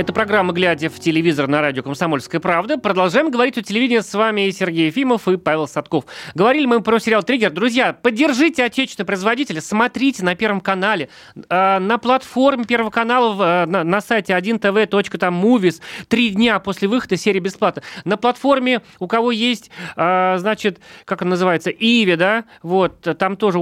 Это 0.00 0.14
программа 0.14 0.54
«Глядя 0.54 0.88
в 0.88 0.98
телевизор» 0.98 1.46
на 1.46 1.60
радио 1.60 1.82
«Комсомольская 1.82 2.40
правда». 2.40 2.78
Продолжаем 2.78 3.30
говорить 3.30 3.58
о 3.58 3.62
телевидении. 3.62 4.00
С 4.00 4.14
вами 4.14 4.48
Сергей 4.48 4.86
Ефимов 4.86 5.28
и 5.28 5.36
Павел 5.36 5.68
Садков. 5.68 6.06
Говорили 6.34 6.64
мы 6.64 6.80
про 6.80 6.98
сериал 6.98 7.22
«Триггер». 7.22 7.50
Друзья, 7.50 7.92
поддержите 7.92 8.64
отечественного 8.64 9.08
производителя, 9.08 9.60
смотрите 9.60 10.24
на 10.24 10.34
Первом 10.34 10.62
канале, 10.62 11.10
э, 11.36 11.78
на 11.78 11.98
платформе 11.98 12.64
Первого 12.64 12.88
канала, 12.88 13.64
э, 13.64 13.66
на, 13.66 14.00
сайте 14.00 14.32
1tv.movies, 14.32 15.82
три 16.08 16.30
дня 16.30 16.60
после 16.60 16.88
выхода 16.88 17.18
серии 17.18 17.40
бесплатно. 17.40 17.82
На 18.06 18.16
платформе, 18.16 18.80
у 19.00 19.06
кого 19.06 19.30
есть, 19.30 19.70
э, 19.96 20.36
значит, 20.38 20.80
как 21.04 21.20
она 21.20 21.32
называется, 21.32 21.68
Иви, 21.68 22.16
да, 22.16 22.44
вот, 22.62 23.06
там 23.18 23.36
тоже 23.36 23.58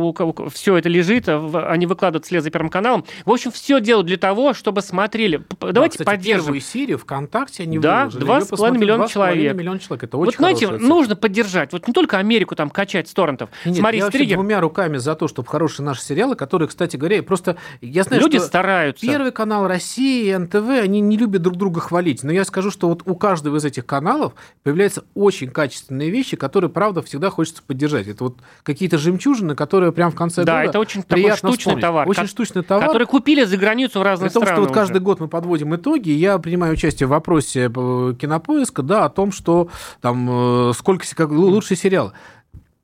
все 0.53 0.77
это 0.77 0.89
лежит, 0.89 1.29
они 1.29 1.87
выкладывают 1.87 2.27
вслед 2.27 2.45
за 2.45 2.53
Первым 2.53 2.71
каналом. 2.71 3.05
В 3.25 3.33
общем, 3.33 3.51
все 3.51 3.81
делают 3.81 4.07
для 4.07 4.19
того, 4.19 4.55
чтобы 4.55 4.83
смотрели. 4.83 5.43
Давайте 5.59 5.99
Да, 5.99 6.05
кстати, 6.05 6.28
поддержим. 6.29 6.45
первую 6.47 6.61
серию 6.61 6.99
ВКонтакте 6.99 7.63
они 7.65 7.79
Да, 7.79 8.01
выложили. 8.01 8.21
два 8.21 8.37
Её 8.37 8.45
с 8.45 8.49
половиной 8.49 8.51
посмотрели 8.51 8.81
миллиона 8.85 9.09
человек. 9.09 9.57
миллиона 9.57 9.79
человек. 9.79 10.05
Это 10.05 10.17
Вот 10.17 10.29
очень 10.29 10.39
знаете, 10.39 10.67
хорошая 10.67 10.81
цифра. 10.81 10.95
нужно 10.95 11.17
поддержать. 11.17 11.73
Вот 11.73 11.87
не 11.89 11.93
только 11.93 12.19
Америку 12.19 12.55
там 12.57 12.71
качать 12.71 13.09
с 13.09 13.13
торрентов. 13.15 13.51
Нет, 13.65 13.77
Смотри, 13.77 13.99
я 13.99 14.11
триггер. 14.11 14.37
двумя 14.37 14.61
руками 14.61 14.97
за 14.99 15.15
то, 15.15 15.29
чтобы 15.29 15.49
хорошие 15.49 15.85
наши 15.87 16.03
сериалы, 16.03 16.37
которые, 16.37 16.69
кстати 16.69 16.97
говоря, 16.97 17.23
просто... 17.23 17.57
Я 17.81 18.03
знаю, 18.05 18.23
Люди 18.23 18.39
что 18.39 18.47
стараются. 18.47 19.07
Первый 19.07 19.33
канал 19.33 19.67
России 19.67 20.31
и 20.31 20.37
НТВ, 20.37 20.55
они 20.83 21.01
не 21.01 21.17
любят 21.17 21.43
друг 21.43 21.57
друга 21.57 21.81
хвалить. 21.81 22.23
Но 22.23 22.33
я 22.33 22.45
скажу, 22.45 22.71
что 22.71 22.89
вот 22.89 23.03
у 23.07 23.15
каждого 23.15 23.57
из 23.57 23.65
этих 23.65 23.87
каналов 23.87 24.35
появляются 24.63 25.05
очень 25.15 25.51
качественные 25.51 26.11
вещи, 26.11 26.37
которые, 26.37 26.71
правда, 26.71 27.03
всегда 27.03 27.31
хочется 27.31 27.63
поддержать. 27.67 28.07
Это 28.09 28.25
вот 28.25 28.39
какие-то 28.63 28.99
жемчужины, 28.99 29.55
которые 29.55 29.93
прям 29.93 30.11
в 30.11 30.15
конце 30.15 30.45
Да, 30.45 30.59
года 30.59 30.71
это 30.71 30.79
очень 30.79 31.03
такой 31.03 31.31
штучный 31.37 31.57
вспомнить. 31.59 31.81
товар. 31.83 32.09
Очень 32.09 32.27
штучный 32.27 32.63
товар. 32.63 32.87
Который 32.87 33.07
купили 33.07 33.45
за 33.45 33.57
границу 33.57 34.01
в 34.01 34.03
разные 34.03 34.31
При 34.31 34.35
том, 34.35 34.47
что 34.47 34.61
вот 34.61 34.73
каждый 34.73 34.97
уже. 34.97 35.01
год 35.05 35.21
мы 35.21 35.29
подводим 35.29 35.75
итоги, 35.77 36.11
я 36.19 36.39
принимаю 36.39 36.75
участие 36.75 37.07
в 37.07 37.11
вопросе 37.11 37.71
э, 37.75 38.15
кинопоиска, 38.19 38.83
да, 38.83 39.05
о 39.05 39.09
том, 39.09 39.33
что 39.33 39.69
там 40.01 40.71
э, 40.71 40.73
сколько 40.75 41.05
как, 41.15 41.31
лучшие 41.31 41.77
сериалы. 41.77 42.13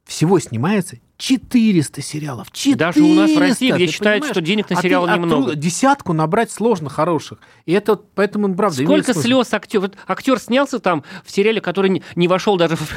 Всего 0.04 0.38
снимается 0.38 0.98
400 1.16 2.02
сериалов. 2.02 2.48
400! 2.52 2.78
Даже 2.78 3.00
у 3.02 3.14
нас 3.14 3.30
в 3.30 3.38
России, 3.38 3.70
где 3.70 3.86
считают, 3.86 4.24
что 4.24 4.40
денег 4.40 4.68
на 4.68 4.78
А 4.78 4.82
сериалы 4.82 5.08
от 5.10 5.20
немного. 5.20 5.42
труда- 5.52 5.54
Десятку 5.54 6.12
набрать 6.12 6.50
сложно 6.50 6.90
хороших. 6.90 7.38
И 7.66 7.72
это 7.72 7.96
поэтому, 7.96 8.52
правда, 8.54 8.82
имеет 8.84 9.04
Сколько 9.04 9.20
слез 9.20 9.54
актер... 9.54 9.80
Вот 9.80 9.96
актер 10.08 10.38
снялся 10.40 10.80
там 10.80 11.04
в 11.24 11.30
сериале, 11.30 11.60
который 11.60 11.90
не- 11.90 12.02
не 12.16 12.26
вошел 12.28 12.56
даже, 12.56 12.76
в, 12.76 12.88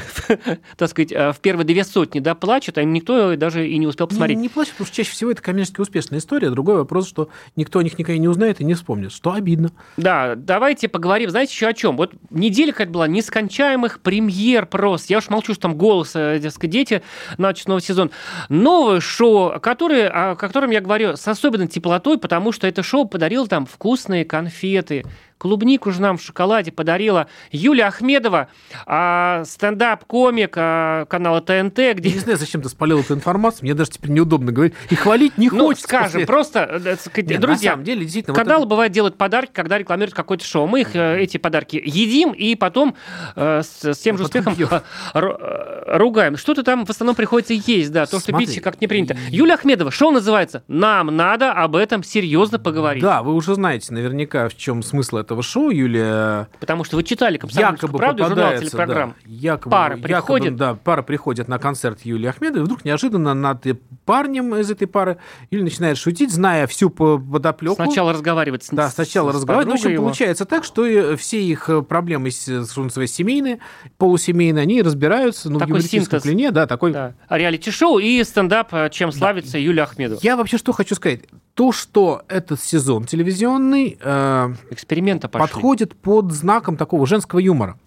так 0.78 0.90
сказать, 0.90 1.12
э, 1.12 1.32
в 1.32 1.40
первые 1.40 1.66
две 1.66 1.84
сотни, 1.84 2.20
да, 2.20 2.34
плачет, 2.36 2.78
а 2.78 2.84
никто 2.84 3.36
даже 3.36 3.68
и 3.68 3.78
не 3.78 3.86
успел 3.88 4.08
Не, 4.08 4.10
посмотреть. 4.10 4.38
не 4.40 4.50
плачь, 4.50 4.70
потому 4.70 4.88
что 4.88 4.96
чаще 4.96 5.12
всего 5.12 5.32
это 5.32 5.42
коммерчески 5.42 5.80
успешная 5.82 6.20
история. 6.20 6.50
Другой 6.50 6.78
вопрос, 6.78 7.08
что 7.08 7.30
никто 7.56 7.80
о 7.80 7.84
них 7.84 7.98
никогда 8.00 8.18
не 8.20 8.28
узнает 8.28 8.60
и 8.62 8.64
не 8.66 8.74
вспомнит, 8.74 9.12
что 9.12 9.32
обидно. 9.34 9.72
Да, 9.96 10.34
давайте 10.36 10.88
поговорим, 10.88 11.30
знаете, 11.30 11.54
еще 11.54 11.68
о 11.68 11.74
чем? 11.74 11.96
Вот 11.98 12.14
неделя 12.32 12.72
какая-то 12.72 12.92
была 12.94 13.08
нескончаемых 13.08 14.00
премьер 14.02 14.66
просто. 14.66 15.14
Я 15.14 15.20
уж 15.20 15.30
молчу, 15.30 15.54
что 15.54 15.64
там 15.64 15.76
голос, 15.78 16.12
э, 16.16 16.40
дети, 16.64 17.02
начали 17.38 17.70
новый 17.70 17.82
сезон. 17.82 18.07
Новое 18.50 19.00
шоу, 19.00 19.60
которое, 19.60 20.10
о 20.10 20.36
котором 20.36 20.72
я 20.72 20.82
говорю 20.82 21.16
с 21.16 21.28
особенной 21.28 21.68
теплотой, 21.68 22.18
потому 22.18 22.52
что 22.52 22.68
это 22.68 22.84
шоу 22.84 23.06
подарило 23.06 23.48
там 23.48 23.66
вкусные 23.66 24.26
конфеты, 24.26 25.06
клубнику 25.38 25.92
же 25.92 26.02
нам 26.02 26.18
в 26.18 26.22
шоколаде 26.22 26.72
подарила 26.72 27.28
Юлия 27.52 27.86
Ахмедова, 27.86 28.48
а, 28.86 29.44
стендап-комик 29.46 30.54
а, 30.58 31.06
канала 31.06 31.42
ТНТ, 31.42 31.78
Я 31.80 31.94
где 31.94 32.12
не 32.12 32.20
знаю, 32.20 32.38
зачем 32.38 32.62
ты 32.62 32.70
спалил 32.70 33.00
эту 33.00 33.14
информацию, 33.14 33.64
мне 33.64 33.74
даже 33.74 33.92
теперь 33.92 34.12
неудобно 34.12 34.52
говорить. 34.52 34.74
И 34.90 34.96
хвалить 34.96 35.38
не 35.38 35.50
ну, 35.50 35.66
хочется. 35.66 35.88
скажем, 35.88 36.06
после 36.06 36.24
этого. 36.24 36.36
просто, 36.36 36.60
э, 36.86 36.96
сказать, 36.98 37.30
Нет, 37.30 37.42
друзья, 37.42 37.72
на 37.72 37.74
самом 37.76 37.86
деле, 37.86 38.02
действительно, 38.02 38.34
вот 38.34 38.44
каналы 38.44 38.62
это- 38.64 38.70
бывает 38.70 38.92
делают 38.92 39.18
подарки, 39.18 39.52
когда 39.54 39.78
рекламируют 39.78 40.16
какое-то 40.16 40.46
шоу. 40.46 40.68
Мы 40.68 40.82
их, 40.82 40.96
э, 40.96 41.20
эти 41.22 41.38
подарки 41.38 41.82
едим 41.84 42.32
и 42.32 42.56
потом 42.56 42.96
э, 43.36 43.62
с, 43.64 43.94
с 43.94 43.98
тем 44.00 44.18
же 44.18 44.24
Потом 44.24 44.54
успехом 44.54 44.80
э, 45.14 45.20
э, 45.20 45.98
ругаем. 45.98 46.38
Что-то 46.38 46.64
там 46.64 46.86
в 46.86 46.90
основном 46.90 47.16
приходится 47.16 47.54
есть, 47.54 47.92
да, 47.92 48.06
то, 48.06 48.20
что 48.20 48.30
Смотри, 48.32 48.48
бить 48.48 48.62
как 48.62 48.82
не 48.82 48.88
принято. 48.88 49.16
Юлия 49.30 49.56
Ахмедова, 49.56 49.92
шоу 49.92 50.12
называется 50.12 50.64
«Нам 50.68 51.16
надо 51.16 51.52
об 51.52 51.76
этом 51.76 52.04
серьезно 52.04 52.60
поговорить». 52.60 53.04
Да, 53.04 53.22
вы 53.24 53.34
уже 53.34 53.56
знаете 53.56 53.94
наверняка, 53.94 54.50
в 54.50 54.58
чем 54.58 54.84
смысл 54.84 55.18
этого 55.18 55.27
шоу. 55.42 55.70
Юлия 55.70 56.48
Потому 56.60 56.84
что 56.84 56.96
вы 56.96 57.04
читали 57.04 57.38
«Комсомольскую 57.38 57.88
якобы 57.90 57.98
правду» 57.98 58.26
журнал 58.26 58.58
телепрограмм. 58.60 59.10
да, 59.26 59.32
якобы, 59.32 59.72
Пара 59.72 59.96
якобы, 59.96 60.08
приходит. 60.08 60.56
да, 60.56 60.74
пара 60.76 61.02
приходит 61.02 61.48
на 61.48 61.60
концерт 61.60 62.02
Юлии 62.04 62.28
Ахмедовой, 62.28 62.62
и 62.62 62.66
вдруг 62.66 62.86
неожиданно 62.86 63.34
над 63.34 63.66
парнем 64.06 64.56
из 64.56 64.70
этой 64.72 64.88
пары 64.88 65.18
Юля 65.52 65.64
начинает 65.66 65.98
шутить, 65.98 66.32
зная 66.32 66.68
всю 66.68 66.90
по- 66.90 67.18
подоплеку. 67.20 67.76
Сначала 67.76 68.14
разговаривать 68.14 68.64
с 68.64 68.70
Да, 68.70 68.90
сначала 68.90 69.32
с 69.32 69.36
разговаривать. 69.36 69.72
В 69.74 69.76
общем, 69.76 69.92
его. 69.92 70.04
получается 70.04 70.46
так, 70.46 70.64
что 70.64 71.16
все 71.18 71.42
их 71.44 71.70
э, 71.70 71.82
проблемы, 71.82 72.32
с- 72.32 72.72
что 72.72 72.84
называется, 72.84 73.16
семейные, 73.18 73.60
полусемейные, 73.98 74.62
они 74.64 74.82
разбираются 74.82 75.50
ну, 75.50 75.58
в 75.58 75.60
Такой 75.60 75.70
юмористическом 75.72 76.20
синтез. 76.20 76.24
клине. 76.24 76.52
Да, 76.52 76.68
такой 76.68 76.92
Да. 76.94 77.14
Реалити-шоу 77.30 78.00
и 78.00 78.24
стендап, 78.24 78.74
э, 78.74 78.90
чем 78.92 79.12
славится 79.12 79.58
Юлия 79.58 79.84
Ахмедова. 79.84 80.20
Я 80.22 80.36
вообще 80.38 80.58
что 80.58 80.72
хочу 80.72 80.96
сказать. 80.96 81.22
То, 81.58 81.72
что 81.72 82.22
этот 82.28 82.62
сезон 82.62 83.06
телевизионный 83.06 83.98
э, 84.00 84.54
Эксперимента 84.70 85.28
пошли. 85.28 85.48
подходит 85.48 85.96
под 85.96 86.32
знаком 86.32 86.78
такого 86.78 87.08
женского 87.08 87.40
юмора. 87.40 87.80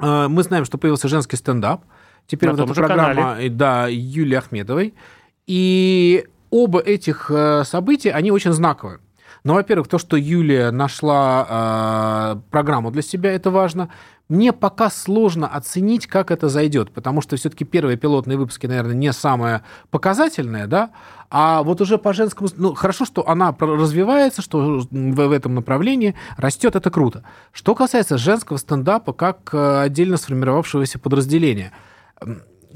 Э, 0.00 0.28
мы 0.28 0.42
знаем, 0.42 0.64
что 0.64 0.78
появился 0.78 1.06
женский 1.06 1.36
стендап. 1.36 1.84
Теперь 2.26 2.48
На 2.48 2.56
вот 2.56 2.70
эта 2.70 2.74
программа, 2.74 3.36
да, 3.50 3.86
Юлии 3.88 4.36
Ахмедовой. 4.36 4.94
И 5.46 6.24
оба 6.48 6.80
этих 6.80 7.30
э, 7.30 7.64
события, 7.64 8.12
они 8.12 8.30
очень 8.30 8.52
знаковые. 8.52 9.00
Ну, 9.44 9.52
во-первых, 9.52 9.88
то, 9.88 9.98
что 9.98 10.16
Юлия 10.16 10.70
нашла 10.70 11.46
э, 12.38 12.50
программу 12.50 12.90
для 12.90 13.02
себя, 13.02 13.30
это 13.30 13.50
важно. 13.50 13.90
Мне 14.28 14.52
пока 14.52 14.90
сложно 14.90 15.46
оценить, 15.46 16.08
как 16.08 16.32
это 16.32 16.48
зайдет, 16.48 16.90
потому 16.90 17.20
что 17.20 17.36
все-таки 17.36 17.64
первые 17.64 17.96
пилотные 17.96 18.36
выпуски, 18.36 18.66
наверное, 18.66 18.94
не 18.94 19.12
самое 19.12 19.62
показательное, 19.90 20.66
да, 20.66 20.90
а 21.30 21.62
вот 21.62 21.80
уже 21.80 21.96
по 21.96 22.12
женскому... 22.12 22.48
Ну, 22.56 22.74
хорошо, 22.74 23.04
что 23.04 23.28
она 23.28 23.54
развивается, 23.58 24.42
что 24.42 24.82
в, 24.90 25.32
этом 25.32 25.54
направлении 25.54 26.16
растет, 26.36 26.74
это 26.74 26.90
круто. 26.90 27.22
Что 27.52 27.76
касается 27.76 28.18
женского 28.18 28.56
стендапа 28.56 29.12
как 29.12 29.50
э, 29.52 29.80
отдельно 29.82 30.16
сформировавшегося 30.16 30.98
подразделения, 30.98 31.72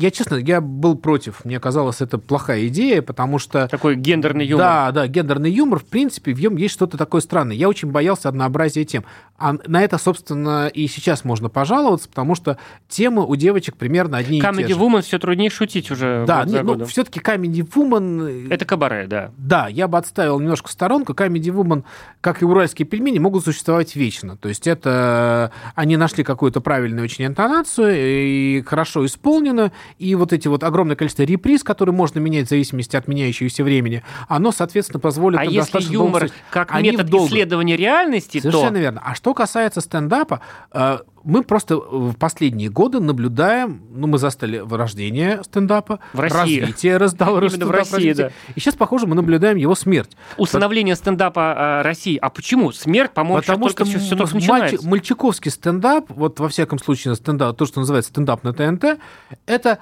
я 0.00 0.10
честно, 0.10 0.36
я 0.36 0.60
был 0.60 0.96
против. 0.96 1.44
Мне 1.44 1.60
казалось, 1.60 2.00
это 2.00 2.18
плохая 2.18 2.66
идея, 2.68 3.02
потому 3.02 3.38
что... 3.38 3.68
Такой 3.68 3.96
гендерный 3.96 4.46
юмор. 4.46 4.64
Да, 4.64 4.92
да, 4.92 5.06
гендерный 5.06 5.50
юмор, 5.50 5.78
в 5.78 5.84
принципе, 5.84 6.32
в 6.32 6.40
нем 6.40 6.56
есть 6.56 6.74
что-то 6.74 6.96
такое 6.96 7.20
странное. 7.20 7.54
Я 7.54 7.68
очень 7.68 7.90
боялся 7.90 8.28
однообразия 8.28 8.84
тем. 8.84 9.04
А 9.38 9.54
на 9.66 9.82
это, 9.82 9.98
собственно, 9.98 10.68
и 10.68 10.86
сейчас 10.86 11.24
можно 11.24 11.48
пожаловаться, 11.48 12.08
потому 12.08 12.34
что 12.34 12.58
темы 12.88 13.26
у 13.26 13.36
девочек 13.36 13.76
примерно 13.76 14.18
одни 14.18 14.38
и 14.38 14.40
те 14.40 14.46
Comedy 14.46 14.68
же. 14.68 14.74
Woman 14.74 15.02
все 15.02 15.18
труднее 15.18 15.50
шутить 15.50 15.90
уже 15.90 16.24
Да, 16.26 16.44
год 16.44 16.52
нет, 16.52 16.64
ну, 16.64 16.84
все-таки 16.86 17.20
Comedy 17.20 17.66
Woman... 17.66 18.48
Это 18.50 18.64
кабаре, 18.64 19.06
да. 19.06 19.30
Да, 19.36 19.68
я 19.68 19.88
бы 19.88 19.98
отставил 19.98 20.40
немножко 20.40 20.68
в 20.68 20.72
сторонку. 20.72 21.12
Comedy 21.12 21.52
Woman, 21.54 21.84
как 22.20 22.42
и 22.42 22.44
уральские 22.44 22.86
пельмени, 22.86 23.18
могут 23.18 23.44
существовать 23.44 23.96
вечно. 23.96 24.36
То 24.36 24.48
есть 24.48 24.66
это 24.66 25.52
они 25.74 25.96
нашли 25.96 26.24
какую-то 26.24 26.60
правильную 26.60 27.04
очень 27.04 27.26
интонацию 27.26 27.94
и 27.96 28.62
хорошо 28.62 29.04
исполнено. 29.06 29.72
И 29.98 30.14
вот 30.14 30.32
эти 30.32 30.48
вот 30.48 30.64
огромное 30.64 30.96
количество 30.96 31.22
реприз, 31.22 31.62
которые 31.62 31.94
можно 31.94 32.18
менять 32.18 32.46
в 32.46 32.50
зависимости 32.50 32.96
от 32.96 33.08
меняющегося 33.08 33.64
времени, 33.64 34.02
оно, 34.28 34.52
соответственно, 34.52 35.00
позволит 35.00 35.38
А 35.40 35.44
если 35.44 35.72
долго 35.78 35.92
юмор 35.92 36.20
слушать. 36.22 36.36
как 36.50 36.72
Они 36.72 36.90
метод 36.90 37.06
долго. 37.08 37.26
исследования 37.28 37.76
реальности, 37.76 38.38
Совершенно 38.40 38.72
то... 38.74 38.78
верно. 38.78 39.02
А 39.04 39.14
что 39.14 39.34
касается 39.34 39.80
стендапа, 39.80 40.40
э, 40.72 40.98
мы 41.24 41.42
просто 41.42 41.76
в 41.76 42.14
последние 42.16 42.68
годы 42.70 43.00
наблюдаем, 43.00 43.82
ну, 43.90 44.06
мы 44.06 44.18
застали 44.18 44.62
рождение 44.70 45.42
стендапа, 45.44 45.98
В 46.12 46.20
России. 46.20 46.60
развитие 46.60 46.96
раздал 46.96 47.38
Именно 47.38 47.66
в 47.66 47.70
России, 47.70 47.94
развитие. 47.94 48.14
да. 48.14 48.30
И 48.54 48.60
сейчас, 48.60 48.74
похоже, 48.74 49.06
мы 49.06 49.14
наблюдаем 49.14 49.56
его 49.56 49.74
смерть. 49.74 50.16
Установление 50.38 50.96
стендапа 50.96 51.80
э, 51.80 51.82
России. 51.82 52.16
А 52.16 52.30
почему? 52.30 52.72
Смерть, 52.72 53.12
по-моему, 53.12 53.40
Потому 53.42 53.68
что 53.68 53.84
только, 53.84 53.98
все 53.98 54.16
только 54.16 54.34
начинается. 54.34 54.76
мальчи- 54.76 54.88
мальчиковский 54.88 55.50
стендап, 55.50 56.06
вот 56.08 56.40
во 56.40 56.48
всяком 56.48 56.78
случае 56.78 57.14
стендап, 57.16 57.56
то, 57.56 57.66
что 57.66 57.80
называется 57.80 58.10
стендап 58.10 58.42
на 58.44 58.52
ТНТ, 58.52 58.98
это 59.46 59.78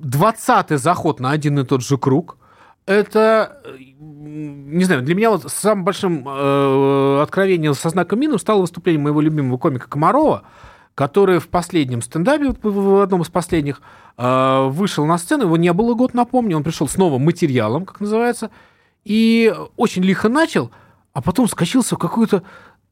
20-й 0.00 0.76
заход 0.78 1.20
на 1.20 1.30
один 1.30 1.58
и 1.58 1.64
тот 1.64 1.82
же 1.82 1.98
круг. 1.98 2.36
Это, 2.86 3.60
не 4.00 4.82
знаю, 4.84 5.02
для 5.02 5.14
меня 5.14 5.30
вот 5.30 5.44
самым 5.52 5.84
большим 5.84 6.26
э, 6.26 7.20
откровением 7.22 7.74
со 7.74 7.90
знаком 7.90 8.18
минус 8.18 8.40
стало 8.40 8.62
выступление 8.62 9.00
моего 9.00 9.20
любимого 9.20 9.58
комика 9.58 9.88
Комарова, 9.88 10.42
который 10.94 11.38
в 11.38 11.48
последнем 11.48 12.02
стендапе, 12.02 12.54
в 12.62 13.02
одном 13.02 13.22
из 13.22 13.28
последних, 13.28 13.80
э, 14.16 14.68
вышел 14.68 15.06
на 15.06 15.18
сцену, 15.18 15.44
его 15.44 15.56
не 15.56 15.72
было 15.72 15.94
год, 15.94 16.14
напомню, 16.14 16.56
он 16.56 16.62
пришел 16.64 16.88
с 16.88 16.96
новым 16.96 17.22
материалом, 17.24 17.84
как 17.86 18.00
называется, 18.00 18.50
и 19.04 19.54
очень 19.76 20.02
лихо 20.02 20.28
начал, 20.28 20.70
а 21.12 21.22
потом 21.22 21.48
скачился 21.48 21.94
в 21.96 21.98
какую-то 21.98 22.42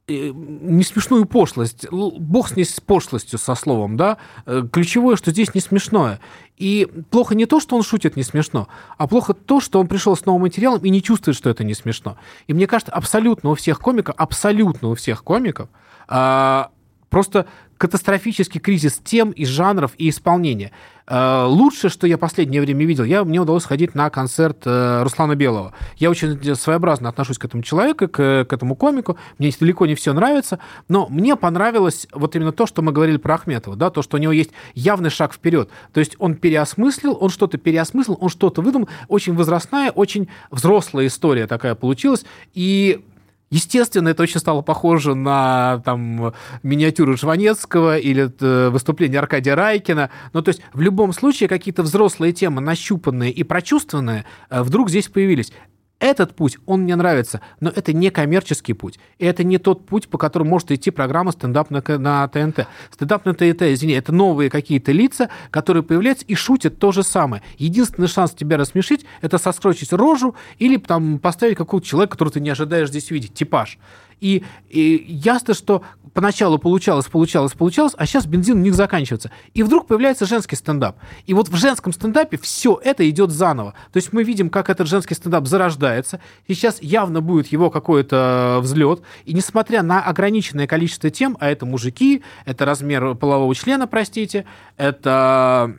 э, 0.06 0.30
несмешную 0.32 1.26
пошлость. 1.26 1.86
Л- 1.92 2.16
Бог 2.18 2.48
с 2.48 2.56
ней 2.56 2.64
с 2.64 2.80
пошлостью, 2.80 3.38
со 3.38 3.54
словом, 3.54 3.96
да. 3.98 4.16
Э, 4.46 4.62
Ключевое, 4.72 5.16
что 5.16 5.30
здесь 5.30 5.54
не 5.54 5.60
смешное. 5.60 6.18
И 6.56 6.88
плохо 7.10 7.34
не 7.34 7.44
то, 7.44 7.60
что 7.60 7.76
он 7.76 7.82
шутит 7.82 8.16
не 8.16 8.22
смешно, 8.22 8.68
а 8.96 9.06
плохо 9.06 9.34
то, 9.34 9.60
что 9.60 9.78
он 9.78 9.86
пришел 9.86 10.16
с 10.16 10.24
новым 10.24 10.42
материалом 10.42 10.80
и 10.80 10.88
не 10.88 11.02
чувствует, 11.02 11.36
что 11.36 11.50
это 11.50 11.62
не 11.62 11.74
смешно. 11.74 12.16
И 12.46 12.54
мне 12.54 12.66
кажется, 12.66 12.92
абсолютно 12.92 13.50
у 13.50 13.54
всех 13.54 13.80
комиков, 13.80 14.14
абсолютно 14.16 14.88
у 14.88 14.94
всех 14.94 15.22
комиков 15.22 15.68
а, 16.08 16.70
просто 17.10 17.46
катастрофический 17.78 18.60
кризис 18.60 19.00
тем 19.02 19.30
и 19.30 19.44
жанров 19.44 19.92
и 19.96 20.10
исполнения. 20.10 20.72
Э, 21.06 21.44
Лучшее, 21.46 21.90
что 21.90 22.06
я 22.06 22.18
последнее 22.18 22.60
время 22.60 22.84
видел, 22.84 23.04
я, 23.04 23.24
мне 23.24 23.40
удалось 23.40 23.62
сходить 23.62 23.94
на 23.94 24.10
концерт 24.10 24.58
э, 24.66 25.02
Руслана 25.02 25.36
Белого. 25.36 25.72
Я 25.96 26.10
очень 26.10 26.54
своеобразно 26.56 27.08
отношусь 27.08 27.38
к 27.38 27.44
этому 27.44 27.62
человеку, 27.62 28.08
к, 28.08 28.44
к 28.44 28.52
этому 28.52 28.76
комику. 28.76 29.16
Мне 29.38 29.52
далеко 29.58 29.86
не 29.86 29.94
все 29.94 30.12
нравится, 30.12 30.58
но 30.88 31.06
мне 31.08 31.36
понравилось 31.36 32.08
вот 32.12 32.36
именно 32.36 32.52
то, 32.52 32.66
что 32.66 32.82
мы 32.82 32.92
говорили 32.92 33.16
про 33.16 33.36
Ахметова, 33.36 33.76
да, 33.76 33.90
то, 33.90 34.02
что 34.02 34.16
у 34.16 34.20
него 34.20 34.32
есть 34.32 34.50
явный 34.74 35.10
шаг 35.10 35.32
вперед. 35.32 35.70
То 35.92 36.00
есть 36.00 36.16
он 36.18 36.34
переосмыслил, 36.34 37.16
он 37.18 37.30
что-то 37.30 37.58
переосмыслил, 37.58 38.18
он 38.20 38.28
что-то 38.28 38.60
выдумал. 38.60 38.88
Очень 39.06 39.34
возрастная, 39.34 39.92
очень 39.92 40.28
взрослая 40.50 41.06
история 41.06 41.46
такая 41.46 41.74
получилась. 41.74 42.24
И 42.54 43.04
Естественно, 43.50 44.10
это 44.10 44.22
очень 44.22 44.40
стало 44.40 44.60
похоже 44.60 45.14
на 45.14 45.80
там, 45.84 46.34
миниатюру 46.62 47.16
Жванецкого 47.16 47.96
или 47.98 48.30
э, 48.40 48.68
выступление 48.68 49.20
Аркадия 49.20 49.54
Райкина. 49.54 50.10
Ну, 50.34 50.42
то 50.42 50.50
есть, 50.50 50.60
в 50.74 50.80
любом 50.80 51.14
случае, 51.14 51.48
какие-то 51.48 51.82
взрослые 51.82 52.32
темы, 52.32 52.60
нащупанные 52.60 53.32
и 53.32 53.42
прочувствованные, 53.44 54.26
э, 54.50 54.62
вдруг 54.62 54.90
здесь 54.90 55.08
появились. 55.08 55.52
Этот 56.00 56.36
путь, 56.36 56.58
он 56.64 56.82
мне 56.82 56.94
нравится, 56.94 57.40
но 57.58 57.70
это 57.70 57.92
не 57.92 58.10
коммерческий 58.10 58.72
путь. 58.72 59.00
И 59.18 59.24
это 59.24 59.42
не 59.42 59.58
тот 59.58 59.84
путь, 59.84 60.08
по 60.08 60.16
которому 60.16 60.50
может 60.50 60.70
идти 60.70 60.92
программа 60.92 61.32
стендап 61.32 61.70
на, 61.70 61.82
на 61.98 62.28
ТНТ. 62.28 62.68
Стендап 62.92 63.24
на 63.24 63.34
ТНТ, 63.34 63.62
извини, 63.62 63.94
это 63.94 64.12
новые 64.12 64.48
какие-то 64.48 64.92
лица, 64.92 65.28
которые 65.50 65.82
появляются 65.82 66.24
и 66.26 66.36
шутят 66.36 66.78
то 66.78 66.92
же 66.92 67.02
самое. 67.02 67.42
Единственный 67.56 68.06
шанс 68.06 68.30
тебя 68.30 68.56
рассмешить– 68.56 69.06
это 69.22 69.38
соскрочить 69.38 69.92
рожу 69.92 70.36
или 70.60 70.76
там, 70.76 71.18
поставить 71.18 71.56
какого-то 71.56 71.86
человека, 71.86 72.12
которого 72.12 72.32
ты 72.32 72.40
не 72.40 72.50
ожидаешь 72.50 72.90
здесь 72.90 73.10
видеть, 73.10 73.34
типаж. 73.34 73.78
И, 74.20 74.44
и 74.68 75.04
ясно, 75.08 75.54
что 75.54 75.82
поначалу 76.14 76.58
получалось, 76.58 77.06
получалось, 77.06 77.52
получалось, 77.52 77.94
а 77.96 78.06
сейчас 78.06 78.26
бензин 78.26 78.58
у 78.58 78.62
них 78.62 78.74
заканчивается. 78.74 79.30
И 79.54 79.62
вдруг 79.62 79.86
появляется 79.86 80.26
женский 80.26 80.56
стендап. 80.56 80.96
И 81.26 81.34
вот 81.34 81.48
в 81.48 81.56
женском 81.56 81.92
стендапе 81.92 82.38
все 82.38 82.80
это 82.82 83.08
идет 83.08 83.30
заново. 83.30 83.74
То 83.92 83.96
есть 83.96 84.12
мы 84.12 84.22
видим, 84.22 84.50
как 84.50 84.70
этот 84.70 84.88
женский 84.88 85.14
стендап 85.14 85.46
зарождается. 85.46 86.20
И 86.46 86.54
сейчас 86.54 86.82
явно 86.82 87.20
будет 87.20 87.48
его 87.48 87.70
какой-то 87.70 88.58
взлет. 88.62 89.02
И 89.24 89.34
несмотря 89.34 89.82
на 89.82 90.02
ограниченное 90.02 90.66
количество 90.66 91.10
тем, 91.10 91.36
а 91.40 91.48
это 91.48 91.66
мужики, 91.66 92.22
это 92.44 92.64
размер 92.64 93.14
полового 93.14 93.54
члена, 93.54 93.86
простите, 93.86 94.44
это 94.76 95.74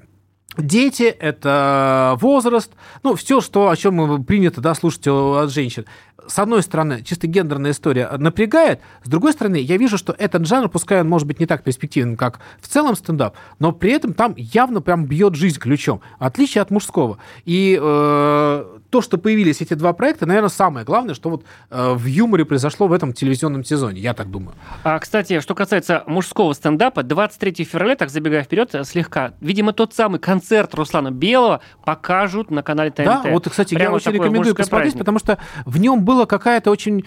дети, 0.58 1.04
это 1.04 2.18
возраст, 2.20 2.72
ну, 3.04 3.16
все, 3.16 3.42
что, 3.42 3.70
о 3.70 3.76
чем 3.76 4.24
принято 4.24 4.62
да, 4.62 4.76
слушать 4.76 5.08
от 5.08 5.52
женщин. 5.52 5.86
С 6.28 6.38
одной 6.38 6.62
стороны, 6.62 7.02
чисто 7.04 7.26
гендерная 7.28 7.72
история 7.72 8.10
напрягает, 8.18 8.82
с 9.04 9.10
другой 9.10 9.34
стороны, 9.34 9.56
я 9.56 9.78
вижу, 9.78 9.98
что 9.98 10.14
этот 10.18 10.46
жанр, 10.46 10.70
пускай 10.70 11.02
он 11.02 11.10
может 11.10 11.28
быть 11.28 11.40
не 11.40 11.48
так 11.48 11.64
перспективен, 11.64 12.18
как 12.18 12.40
в 12.62 12.68
целом 12.68 12.96
стендап, 12.96 13.36
но 13.58 13.72
при 13.72 13.92
этом 13.94 14.14
там 14.14 14.36
явно 14.38 14.82
прям 14.82 15.06
бьет 15.06 15.36
жизнь 15.36 15.60
ключом, 15.60 16.02
отличие 16.20 16.62
от 16.62 16.70
мужского. 16.70 17.18
И 17.46 17.80
э, 17.82 18.79
то, 18.90 19.02
что 19.02 19.18
появились 19.18 19.62
эти 19.62 19.74
два 19.76 19.94
проекта, 19.94 20.26
наверное, 20.26 20.50
самое 20.50 20.86
главное, 20.86 21.14
что 21.14 21.30
вот 21.30 21.44
э, 21.70 21.94
в 21.94 22.06
юморе 22.06 22.46
произошло 22.46 22.88
в 22.88 22.94
этом 22.94 23.14
телевизионном 23.14 23.64
сезоне, 23.64 24.02
я 24.02 24.14
так 24.14 24.32
думаю. 24.32 24.56
А, 24.84 24.98
кстати, 25.00 25.40
что 25.42 25.56
касается 25.56 26.04
мужского 26.08 26.54
стендапа, 26.54 27.04
23 27.04 27.64
февраля, 27.66 27.96
так 27.96 28.10
забегая 28.10 28.44
вперед 28.44 28.74
э, 28.74 28.84
слегка, 28.84 29.34
видимо, 29.42 29.74
тот 29.74 29.94
самый 29.94 30.20
концерт 30.20 30.74
Руслана 30.74 31.12
Белого 31.12 31.62
покажут 31.86 32.50
на 32.52 32.64
канале 32.64 32.92
ТНТ. 32.92 33.06
Да, 33.06 33.24
вот, 33.26 33.48
кстати, 33.48 33.74
я 33.74 33.80
Прямо 33.80 33.96
очень 33.96 34.06
такой 34.06 34.20
рекомендую 34.20 34.56
посмотреть, 34.56 34.94
праздник. 34.94 35.00
потому 35.00 35.20
что 35.20 35.38
в 35.66 35.78
нем 35.78 36.04
была 36.04 36.26
какая-то 36.26 36.72
очень... 36.72 37.06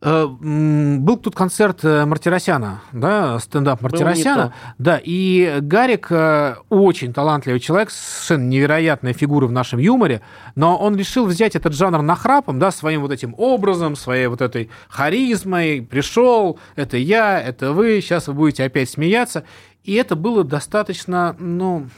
э, 0.00 0.26
Был 0.26 1.16
тут 1.16 1.34
концерт 1.34 1.84
э, 1.84 2.04
Мартиросяна, 2.04 2.82
да, 2.92 3.38
стендап 3.38 3.80
Мартиросяна, 3.82 4.54
да, 4.78 5.00
и 5.02 5.58
Гарик 5.60 6.08
э, 6.10 6.56
очень 6.68 7.12
талантливый 7.12 7.60
человек, 7.60 7.90
совершенно 7.90 8.48
невероятная 8.48 9.12
фигура 9.12 9.46
в 9.46 9.52
нашем 9.52 9.78
юморе, 9.78 10.22
но 10.54 10.76
он 10.76 10.96
решил 10.96 11.26
взять 11.26 11.56
этот 11.56 11.74
жанр 11.74 12.02
нахрапом, 12.02 12.58
да, 12.58 12.70
своим 12.70 13.02
вот 13.02 13.12
этим 13.12 13.34
образом, 13.36 13.96
своей 13.96 14.26
вот 14.26 14.40
этой 14.40 14.70
харизмой, 14.88 15.82
пришел, 15.82 16.58
это 16.76 16.96
я, 16.96 17.40
это 17.40 17.72
вы, 17.72 18.00
сейчас 18.00 18.28
вы 18.28 18.34
будете 18.34 18.64
опять 18.64 18.90
смеяться, 18.90 19.44
и 19.84 19.94
это 19.94 20.16
было 20.16 20.44
достаточно, 20.44 21.34
ну, 21.38 21.88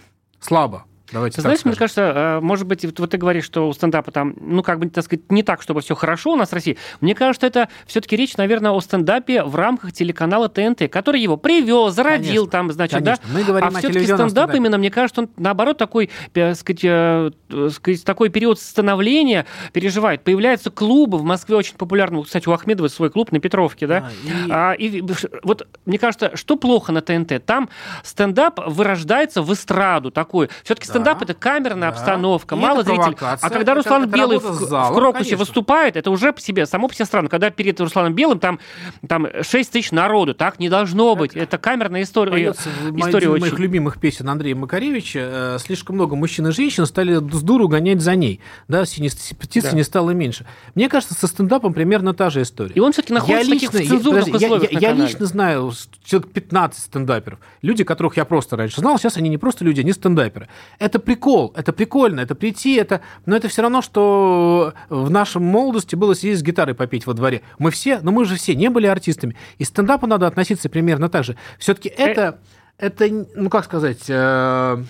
слабо. 0.41 0.85
Давайте 1.12 1.37
Ты 1.37 1.42
так 1.42 1.42
знаешь, 1.42 1.64
мне 1.64 1.75
скажем. 1.75 1.79
кажется, 2.05 2.38
э, 2.38 2.40
может 2.40 2.66
быть, 2.66 2.85
вот, 2.85 2.98
вот 3.01 3.11
ты 3.11 3.16
говоришь, 3.18 3.44
что 3.44 3.68
у 3.68 3.72
стендапа 3.72 4.11
там, 4.11 4.35
ну, 4.40 4.62
как 4.62 4.79
бы, 4.79 4.88
так 4.88 5.05
сказать, 5.05 5.31
не 5.31 5.42
так, 5.42 5.62
чтобы 5.62 5.81
все 5.81 5.94
хорошо 5.94 6.33
у 6.33 6.37
нас 6.37 6.51
в 6.51 6.53
России. 6.53 6.79
Мне 7.01 7.14
кажется, 7.14 7.46
это 7.46 7.68
все-таки 7.87 8.16
речь, 8.16 8.37
наверное, 8.37 8.70
о 8.70 8.81
стендапе 8.81 9.42
в 9.44 9.55
рамках 9.57 9.92
телеканала 9.92 10.48
ТНТ, 10.48 10.88
который 10.90 11.20
его 11.20 11.37
привез, 11.37 11.94
зародил 11.94 12.46
Конечно, 12.46 12.51
там, 12.51 12.72
значит, 12.72 12.98
конечно. 13.01 13.25
да. 13.29 13.38
Мы 13.38 13.44
говорим 13.44 13.68
а 13.68 13.70
все-таки 13.79 14.05
стендап 14.05 14.31
стендапе. 14.31 14.57
именно, 14.57 14.79
мне 14.79 14.90
кажется, 14.90 15.22
он, 15.22 15.31
наоборот, 15.37 15.77
такой, 15.79 16.11
э, 16.35 16.55
сказать, 16.55 16.81
э, 16.85 17.31
сказать, 17.70 18.05
такой 18.05 18.29
период 18.31 18.59
становления 18.59 19.46
переживает. 19.72 20.22
Появляются 20.25 20.70
клубы 20.70 21.18
в 21.18 21.25
Москве 21.25 21.57
очень 21.57 21.77
популярны. 21.77 22.22
Кстати, 22.22 22.48
у 22.48 22.53
Ахмедова 22.53 22.88
свой 22.88 23.11
клуб 23.11 23.33
на 23.33 23.40
Петровке, 23.40 23.87
да. 23.87 24.11
А, 24.51 24.72
и- 24.72 24.90
А, 24.92 24.98
и 24.98 25.05
вот 25.42 25.66
мне 25.85 25.98
кажется, 25.98 26.37
что 26.37 26.57
плохо 26.57 26.92
на 26.92 27.01
ТНТ? 27.03 27.44
Там 27.44 27.68
стендап 28.03 28.61
вырождается 28.66 29.42
в 29.42 29.53
эстраду 29.53 30.11
такую. 30.11 30.48
Все-таки 30.64 30.87
Да, 30.88 30.92
стендап 31.03 31.23
это 31.23 31.35
камерная 31.35 31.91
да. 31.91 31.97
обстановка, 31.97 32.55
И 32.55 32.59
мало 32.59 32.81
это 32.81 32.91
зрителей. 32.91 33.17
А 33.21 33.37
когда 33.51 33.73
это- 33.73 33.75
Руслан 33.75 34.05
это 34.05 34.17
Белый 34.17 34.38
в, 34.38 34.43
залом, 34.43 34.93
в 34.93 34.97
Крокусе 34.97 35.25
конечно. 35.25 35.37
выступает, 35.38 35.97
это 35.97 36.11
уже 36.11 36.33
по 36.33 36.41
себе, 36.41 36.67
само 36.67 36.88
по 36.88 36.95
себе 36.95 37.05
странно. 37.05 37.29
Когда 37.29 37.51
перед 37.51 37.81
Русланом 37.81 38.15
Белым 38.15 38.38
там, 38.38 38.59
там 39.07 39.27
6 39.43 39.71
тысяч 39.73 39.91
народу, 39.93 40.35
так 40.35 40.59
не 40.59 40.69
должно 40.69 41.15
быть. 41.17 41.35
Это 41.35 41.59
камерная 41.59 42.03
история. 42.03 42.33
Поется 42.33 42.69
история 42.97 43.29
моих 43.29 43.45
очень. 43.55 43.62
любимых 43.62 44.01
песен 44.01 44.29
Андрея 44.29 44.55
Макаревича 44.57 45.19
э, 45.23 45.59
слишком 45.61 45.97
много 45.97 46.17
мужчин 46.17 46.47
и 46.47 46.53
женщин 46.53 46.87
стали 46.87 47.15
с 47.17 47.43
дуру 47.43 47.69
гонять 47.69 48.01
за 48.01 48.15
ней. 48.17 48.41
Да, 48.69 48.85
птицы 48.85 49.71
Да. 49.71 49.77
не 49.77 49.83
стало 49.83 50.11
меньше. 50.11 50.47
Мне 50.75 50.88
кажется, 50.88 51.15
со 51.15 51.27
стендапом 51.27 51.73
примерно 51.75 52.15
та 52.15 52.31
же 52.31 52.43
история. 52.43 52.73
И 52.75 52.81
он 52.81 52.93
все-таки 52.93 53.15
находится 53.15 53.47
в 53.51 53.55
таких 53.55 53.73
я- 53.75 53.79
цензурных 53.88 54.25
подожди, 54.25 54.31
я- 54.47 54.47
условиях 54.49 54.73
я, 54.73 54.79
я 54.79 54.88
канале. 54.88 55.09
лично 55.09 55.27
знаю 55.27 55.73
человек 56.05 56.31
15 56.33 56.85
стендаперов. 56.85 57.38
Люди, 57.62 57.85
которых 57.85 58.17
я 58.17 58.25
просто 58.25 58.57
раньше 58.57 58.81
знал, 58.81 58.99
сейчас 58.99 59.17
они 59.17 59.29
не 59.29 59.38
просто 59.38 59.65
люди, 59.65 59.81
они 59.81 59.93
стендаперы. 59.93 60.49
Это 60.79 60.91
это 60.92 60.98
прикол, 60.98 61.55
это 61.57 61.72
прикольно, 61.72 62.20
это 62.20 62.35
прийти, 62.35 62.74
это, 62.74 63.00
но 63.24 63.35
это 63.35 63.48
все 63.48 63.62
равно, 63.62 63.81
что 63.81 64.74
в 64.90 65.11
нашем 65.11 65.42
молодости 65.42 65.96
было 65.96 66.14
сидеть 66.14 66.38
с 66.38 66.42
гитарой 66.42 66.74
попеть 66.74 67.07
во 67.07 67.14
дворе. 67.14 67.40
Мы 67.59 67.70
все, 67.70 68.00
но 68.02 68.12
мы 68.12 68.26
же 68.26 68.37
все 68.37 68.55
не 68.55 68.68
были 68.68 68.87
артистами. 68.87 69.35
И 69.57 69.64
к 69.64 69.66
стендапу 69.66 70.07
надо 70.07 70.26
относиться 70.26 70.68
примерно 70.68 71.09
так 71.09 71.24
же. 71.24 71.37
Все-таки 71.59 71.88
это, 71.88 72.40
это, 72.76 73.09
ну 73.35 73.48
как 73.48 73.64
сказать, 73.64 74.05
э, 74.09 74.85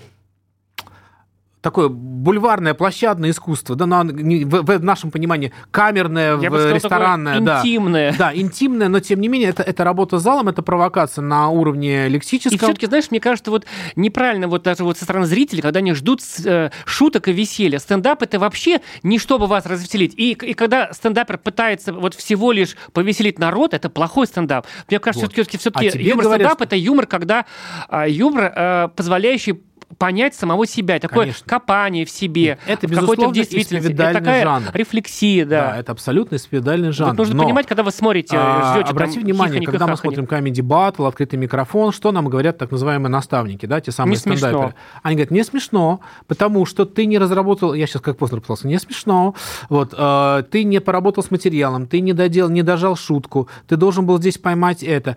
такое 1.63 1.89
бульварное, 1.89 2.75
площадное 2.75 3.31
искусство, 3.31 3.77
да, 3.77 3.87
но 3.87 4.03
в, 4.03 4.63
в 4.79 4.85
нашем 4.85 5.11
понимании 5.11 5.53
камерное, 5.71 6.37
Я 6.39 6.51
в- 6.51 6.53
бы 6.53 6.59
сказал, 6.59 6.75
ресторанное, 6.75 7.33
такое 7.35 7.47
да. 7.47 7.59
интимное. 7.61 8.15
Да, 8.19 8.35
интимное, 8.35 8.89
но 8.89 9.01
тем 9.01 9.21
не 9.21 9.29
менее 9.29 9.49
это, 9.51 9.63
это 9.63 9.85
работа 9.85 10.19
с 10.19 10.23
залом, 10.23 10.49
это 10.49 10.63
провокация 10.63 11.23
на 11.23 11.49
уровне 11.49 12.07
И 12.07 12.11
лексическом. 12.11 12.59
все-таки, 12.59 12.87
знаешь, 12.87 13.11
мне 13.11 13.21
кажется, 13.21 13.51
вот 13.53 13.65
неправильно 13.97 14.49
вот 14.49 14.65
даже 14.65 14.83
вот 14.85 14.99
со 14.99 15.05
стороны 15.05 15.27
зрителей, 15.27 15.63
когда 15.63 15.79
они 15.79 15.95
ждут 15.95 16.21
э, 16.45 16.71
шуток 16.85 17.29
и 17.29 17.33
веселья. 17.33 17.79
Стендап 17.79 18.23
это 18.23 18.39
вообще 18.39 18.81
не 19.05 19.19
чтобы 19.21 19.47
вас 19.47 19.65
развеселить. 19.65 20.15
И, 20.17 20.33
и 20.33 20.55
когда 20.55 20.93
стендапер 20.93 21.39
пытается 21.39 21.93
вот 21.93 22.15
всего 22.15 22.51
лишь 22.51 22.77
повеселить 22.93 23.39
народ, 23.39 23.73
это 23.73 23.89
плохой 23.89 24.27
стендап. 24.27 24.67
Мне 24.91 24.99
кажется, 24.99 25.27
Вот. 25.27 25.33
все-таки, 25.33 25.59
все-таки 25.59 25.89
А 25.89 25.97
юмор 25.99 26.25
говорят, 26.25 26.41
стендап 26.41 26.59
что- 26.59 26.65
это 26.65 26.77
юмор, 26.77 27.07
когда 27.07 27.47
а, 27.89 28.09
юмор, 28.09 28.53
э, 28.55 28.89
позволяющий 28.97 29.63
понять 29.99 30.35
самого 30.35 30.67
себя, 30.67 30.99
такое 30.99 31.21
Конечно. 31.25 31.47
копание 31.47 32.05
в 32.05 32.11
себе, 32.11 32.59
Это, 32.67 32.87
в 32.87 32.91
безусловно, 32.91 33.35
действительности. 33.35 33.93
Это 33.93 34.13
такая 34.13 34.43
жанр. 34.45 34.71
рефлексия, 34.75 35.45
Да, 35.45 35.73
да. 35.73 35.79
это 35.79 35.93
абсолютно 35.93 36.37
исповедальный 36.37 36.93
жанр. 36.93 37.11
Вот 37.11 37.19
нужно 37.19 37.35
Но, 37.35 37.45
понимать, 37.45 37.67
когда 37.67 37.83
вы 37.83 37.91
смотрите, 37.91 38.37
а, 38.39 38.75
ждете 38.75 38.91
Обрати 38.91 39.15
там 39.15 39.25
внимание, 39.25 39.61
хихоньки, 39.61 39.71
когда 39.71 39.87
мы 39.87 39.97
смотрим 39.97 40.25
Comedy 40.25 40.63
Battle, 40.63 41.09
открытый 41.09 41.39
микрофон, 41.39 41.93
что 41.93 42.13
нам 42.13 42.29
говорят 42.29 42.59
так 42.59 42.71
называемые 42.71 43.11
наставники, 43.11 43.67
да, 43.67 43.81
те 43.81 43.93
самые 43.93 44.13
Не 44.13 44.17
смешно. 44.17 44.49
стендаперы. 44.49 44.75
Они 45.03 45.17
говорят, 45.17 45.31
не 45.31 45.45
смешно, 45.45 46.01
потому 46.27 46.67
что 46.67 46.85
ты 46.85 47.07
не 47.07 47.19
разработал, 47.19 47.75
я 47.75 47.87
сейчас 47.87 48.03
как 48.03 48.17
Познер 48.17 48.41
пытался, 48.41 48.67
не 48.69 48.79
смешно, 48.79 49.35
вот, 49.69 49.95
э, 49.97 50.45
ты 50.51 50.65
не 50.65 50.81
поработал 50.81 51.23
с 51.23 51.31
материалом, 51.31 51.87
ты 51.87 52.01
не 52.01 52.13
додел, 52.13 52.49
не 52.49 52.63
дожал 52.63 52.97
шутку, 52.97 53.49
ты 53.69 53.77
должен 53.77 54.07
был 54.07 54.19
здесь 54.19 54.39
поймать 54.39 54.83
это. 54.83 55.17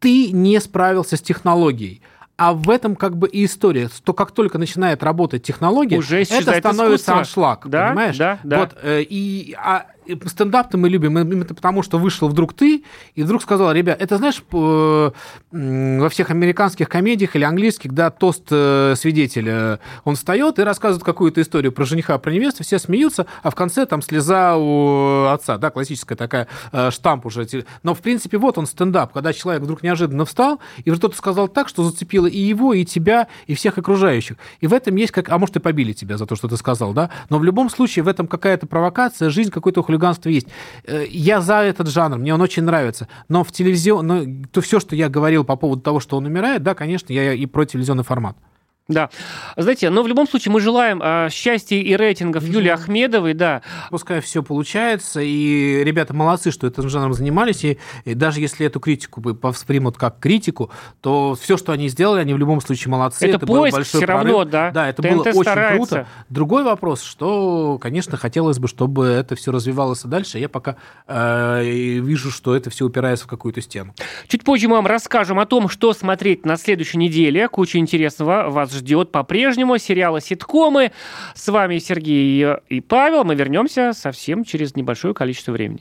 Ты 0.00 0.32
не 0.32 0.60
справился 0.60 1.16
с 1.16 1.20
технологией. 1.22 2.02
А 2.36 2.52
в 2.52 2.68
этом 2.68 2.96
как 2.96 3.16
бы 3.16 3.28
и 3.28 3.44
история, 3.44 3.88
что 3.88 4.12
как 4.12 4.32
только 4.32 4.58
начинает 4.58 5.02
работать 5.04 5.44
технология, 5.44 5.96
Уже 5.98 6.22
это 6.22 6.52
становится 6.58 6.86
искусство. 6.96 7.18
аншлаг, 7.18 7.68
Да, 7.68 7.88
понимаешь? 7.88 8.16
да, 8.16 8.38
да. 8.42 8.58
Вот, 8.60 8.76
э, 8.82 9.02
и 9.02 9.54
а, 9.56 9.86
стендап-то 10.26 10.78
мы 10.78 10.88
любим 10.88 11.18
именно 11.18 11.44
потому, 11.44 11.82
что 11.82 11.98
вышел 11.98 12.28
вдруг 12.28 12.52
ты, 12.54 12.84
и 13.14 13.22
вдруг 13.22 13.42
сказал, 13.42 13.72
ребят, 13.72 14.00
это 14.00 14.18
знаешь, 14.18 14.42
во 14.50 16.08
всех 16.08 16.30
американских 16.30 16.88
комедиях 16.88 17.36
или 17.36 17.44
английских, 17.44 17.92
да, 17.92 18.10
тост 18.10 18.46
э, 18.50 18.94
свидетеля, 18.96 19.80
он 20.04 20.16
встает 20.16 20.58
и 20.58 20.62
рассказывает 20.62 21.04
какую-то 21.04 21.40
историю 21.40 21.72
про 21.72 21.84
жениха, 21.84 22.18
про 22.18 22.30
невесту, 22.30 22.64
все 22.64 22.78
смеются, 22.78 23.26
а 23.42 23.50
в 23.50 23.54
конце 23.54 23.86
там 23.86 24.02
слеза 24.02 24.56
у 24.56 25.26
отца, 25.26 25.58
да, 25.58 25.70
классическая 25.70 26.16
такая 26.16 26.48
э, 26.72 26.90
штамп 26.90 27.26
уже. 27.26 27.46
Но, 27.82 27.94
в 27.94 28.00
принципе, 28.00 28.38
вот 28.38 28.58
он 28.58 28.66
стендап, 28.66 29.12
когда 29.12 29.32
человек 29.32 29.62
вдруг 29.62 29.82
неожиданно 29.82 30.24
встал, 30.24 30.60
и 30.84 30.90
что-то 30.90 31.16
сказал 31.16 31.48
так, 31.48 31.68
что 31.68 31.84
зацепило 31.84 32.26
и 32.26 32.38
его, 32.38 32.72
и 32.72 32.84
тебя, 32.84 33.28
и 33.46 33.54
всех 33.54 33.78
окружающих. 33.78 34.36
И 34.60 34.66
в 34.66 34.72
этом 34.72 34.96
есть 34.96 35.12
как... 35.12 35.28
А 35.28 35.38
может, 35.38 35.56
и 35.56 35.60
побили 35.60 35.92
тебя 35.92 36.16
за 36.16 36.26
то, 36.26 36.36
что 36.36 36.48
ты 36.48 36.56
сказал, 36.56 36.92
да? 36.92 37.10
Но 37.30 37.38
в 37.38 37.44
любом 37.44 37.70
случае 37.70 38.02
в 38.04 38.08
этом 38.08 38.26
какая-то 38.26 38.66
провокация, 38.66 39.30
жизнь, 39.30 39.50
какое-то 39.50 39.80
хулиганство 39.94 40.28
есть. 40.28 40.48
Э, 40.84 41.04
Я 41.08 41.40
за 41.40 41.62
этот 41.62 41.88
жанр, 41.88 42.18
мне 42.18 42.34
он 42.34 42.40
очень 42.40 42.64
нравится. 42.64 43.08
Но 43.28 43.44
в 43.44 43.52
телевизион... 43.52 44.06
ну, 44.06 44.42
то 44.52 44.60
все, 44.60 44.80
что 44.80 44.96
я 44.96 45.08
говорил 45.08 45.44
по 45.44 45.56
поводу 45.56 45.82
того, 45.82 46.00
что 46.00 46.16
он 46.16 46.26
умирает, 46.26 46.62
да, 46.62 46.74
конечно, 46.74 47.12
я 47.12 47.32
и 47.32 47.46
про 47.46 47.64
телевизионный 47.64 48.04
формат. 48.04 48.36
Да. 48.86 49.08
Знаете, 49.56 49.88
но 49.88 50.02
в 50.02 50.08
любом 50.08 50.28
случае 50.28 50.52
мы 50.52 50.60
желаем 50.60 51.00
а, 51.02 51.30
счастья 51.30 51.76
и 51.76 51.96
рейтингов 51.96 52.44
Юлии 52.44 52.68
Ахмедовой, 52.68 53.32
да. 53.32 53.62
Пускай 53.88 54.20
все 54.20 54.42
получается, 54.42 55.22
и 55.22 55.82
ребята 55.82 56.12
молодцы, 56.12 56.50
что 56.50 56.66
этим 56.66 56.90
жанром 56.90 57.14
занимались, 57.14 57.64
и, 57.64 57.78
и 58.04 58.12
даже 58.12 58.40
если 58.40 58.66
эту 58.66 58.80
критику 58.80 59.22
воспримут 59.40 59.96
как 59.96 60.18
критику, 60.18 60.70
то 61.00 61.34
все, 61.40 61.56
что 61.56 61.72
они 61.72 61.88
сделали, 61.88 62.20
они 62.20 62.34
в 62.34 62.38
любом 62.38 62.60
случае 62.60 62.90
молодцы. 62.90 63.26
Это 63.26 63.38
был 63.38 63.56
поиск 63.56 63.76
большой 63.76 64.00
всё 64.00 64.06
равно, 64.06 64.34
прорыв. 64.34 64.50
да. 64.50 64.70
Да, 64.70 64.88
это 64.90 65.00
ТНТ 65.02 65.12
было 65.12 65.22
очень 65.22 65.40
старается. 65.40 65.76
круто. 65.76 66.08
Другой 66.28 66.64
вопрос, 66.64 67.02
что, 67.02 67.78
конечно, 67.80 68.18
хотелось 68.18 68.58
бы, 68.58 68.68
чтобы 68.68 69.06
это 69.06 69.34
все 69.34 69.50
развивалось 69.50 70.02
дальше. 70.02 70.38
Я 70.38 70.50
пока 70.50 70.76
э, 71.06 71.62
вижу, 71.64 72.30
что 72.30 72.54
это 72.54 72.68
все 72.68 72.84
упирается 72.84 73.24
в 73.24 73.28
какую-то 73.28 73.62
стену. 73.62 73.94
Чуть 74.28 74.44
позже 74.44 74.68
мы 74.68 74.76
вам 74.76 74.86
расскажем 74.86 75.38
о 75.38 75.46
том, 75.46 75.70
что 75.70 75.94
смотреть 75.94 76.44
на 76.44 76.58
следующей 76.58 76.98
неделе. 76.98 77.48
Куча 77.48 77.78
интересного 77.78 78.50
вас 78.50 78.73
ждет 78.74 79.12
по-прежнему. 79.12 79.78
Сериалы, 79.78 80.20
ситкомы. 80.20 80.92
С 81.34 81.48
вами 81.48 81.78
Сергей 81.78 82.56
и 82.68 82.80
Павел. 82.80 83.24
Мы 83.24 83.34
вернемся 83.34 83.92
совсем 83.94 84.44
через 84.44 84.76
небольшое 84.76 85.14
количество 85.14 85.52
времени. 85.52 85.80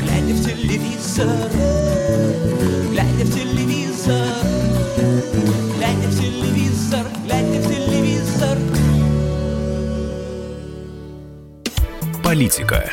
Глядя 0.00 0.34
в 0.34 0.44
телевизор, 0.44 1.26
глядя 2.90 3.24
в 3.24 3.34
телевизор, 3.34 4.26
глядя 5.76 6.08
в 6.08 6.20
телевизор, 6.20 7.06
глядя 7.24 7.60
в 7.60 7.68
телевизор. 7.68 8.58
Политика, 12.22 12.92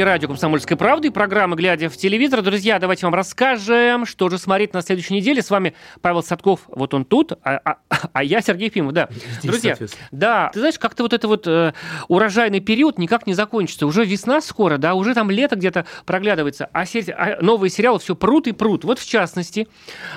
Эфире 0.00 0.12
радио 0.12 0.28
«Комсомольская 0.28 0.78
правда» 0.78 1.08
и 1.08 1.10
программа 1.10 1.56
«Глядя 1.56 1.90
в 1.90 1.96
телевизор». 1.98 2.40
Друзья, 2.40 2.78
давайте 2.78 3.04
вам 3.04 3.14
расскажем, 3.14 4.06
что 4.06 4.30
же 4.30 4.38
смотреть 4.38 4.72
на 4.72 4.80
следующей 4.80 5.12
неделе. 5.12 5.42
С 5.42 5.50
вами 5.50 5.74
Павел 6.00 6.22
Садков, 6.22 6.60
вот 6.68 6.94
он 6.94 7.04
тут, 7.04 7.32
а, 7.44 7.60
а- 7.62 7.76
а 8.14 8.24
я 8.24 8.40
Сергей 8.40 8.68
Ефимов, 8.68 8.94
да. 8.94 9.10
Друзья, 9.42 9.72
соответственно. 9.72 10.08
да, 10.10 10.50
ты 10.54 10.60
знаешь, 10.60 10.78
как-то 10.78 11.02
вот 11.02 11.12
это 11.12 11.28
вот 11.28 11.46
э, 11.46 11.74
урожайный 12.08 12.60
период 12.60 12.96
никак 12.98 13.26
не 13.26 13.34
закончится. 13.34 13.86
Уже 13.86 14.06
весна 14.06 14.40
скоро, 14.40 14.78
да, 14.78 14.94
уже 14.94 15.12
там 15.12 15.30
лето 15.30 15.56
где-то 15.56 15.84
проглядывается, 16.06 16.70
а, 16.72 16.86
сери- 16.86 17.10
а 17.10 17.36
новые 17.42 17.68
сериалы 17.68 17.98
все 17.98 18.16
прут 18.16 18.46
и 18.46 18.52
прут. 18.52 18.84
Вот 18.84 18.98
в 18.98 19.06
частности, 19.06 19.68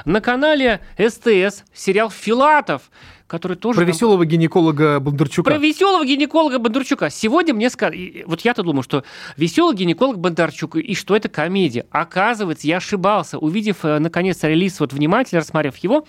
на 0.06 0.22
канале 0.22 0.80
СТС 0.98 1.66
сериал 1.74 2.10
«Филатов», 2.10 2.84
который 3.28 3.58
тоже... 3.58 3.78
Про 3.78 3.86
там- 3.86 3.94
веселого 3.94 4.26
гинеколога 4.26 5.00
Бондарчука. 5.00 5.50
про 5.50 5.58
веселого 5.58 6.06
гинеколога 6.06 6.60
Бондарчука. 6.60 7.10
Сегодня 7.10 7.54
мне 7.54 7.70
сказали, 7.70 8.24
вот 8.28 8.42
я-то 8.42 8.64
думал, 8.64 8.84
что 8.84 9.04
веселый 9.38 9.76
гинеколог 9.76 10.20
Бондарчук, 10.20 10.76
и 10.76 10.96
что 10.96 11.16
это 11.16 11.30
комедия. 11.30 11.86
Оказывается, 11.92 12.68
я 12.68 12.78
ошибался. 12.78 13.38
Увидев, 13.38 13.78
э, 13.84 14.00
наконец, 14.00 14.44
релиз, 14.44 14.80
вот 14.80 14.94
внимательно 14.94 15.42
рассмотрев 15.42 15.78
его, 15.78 16.06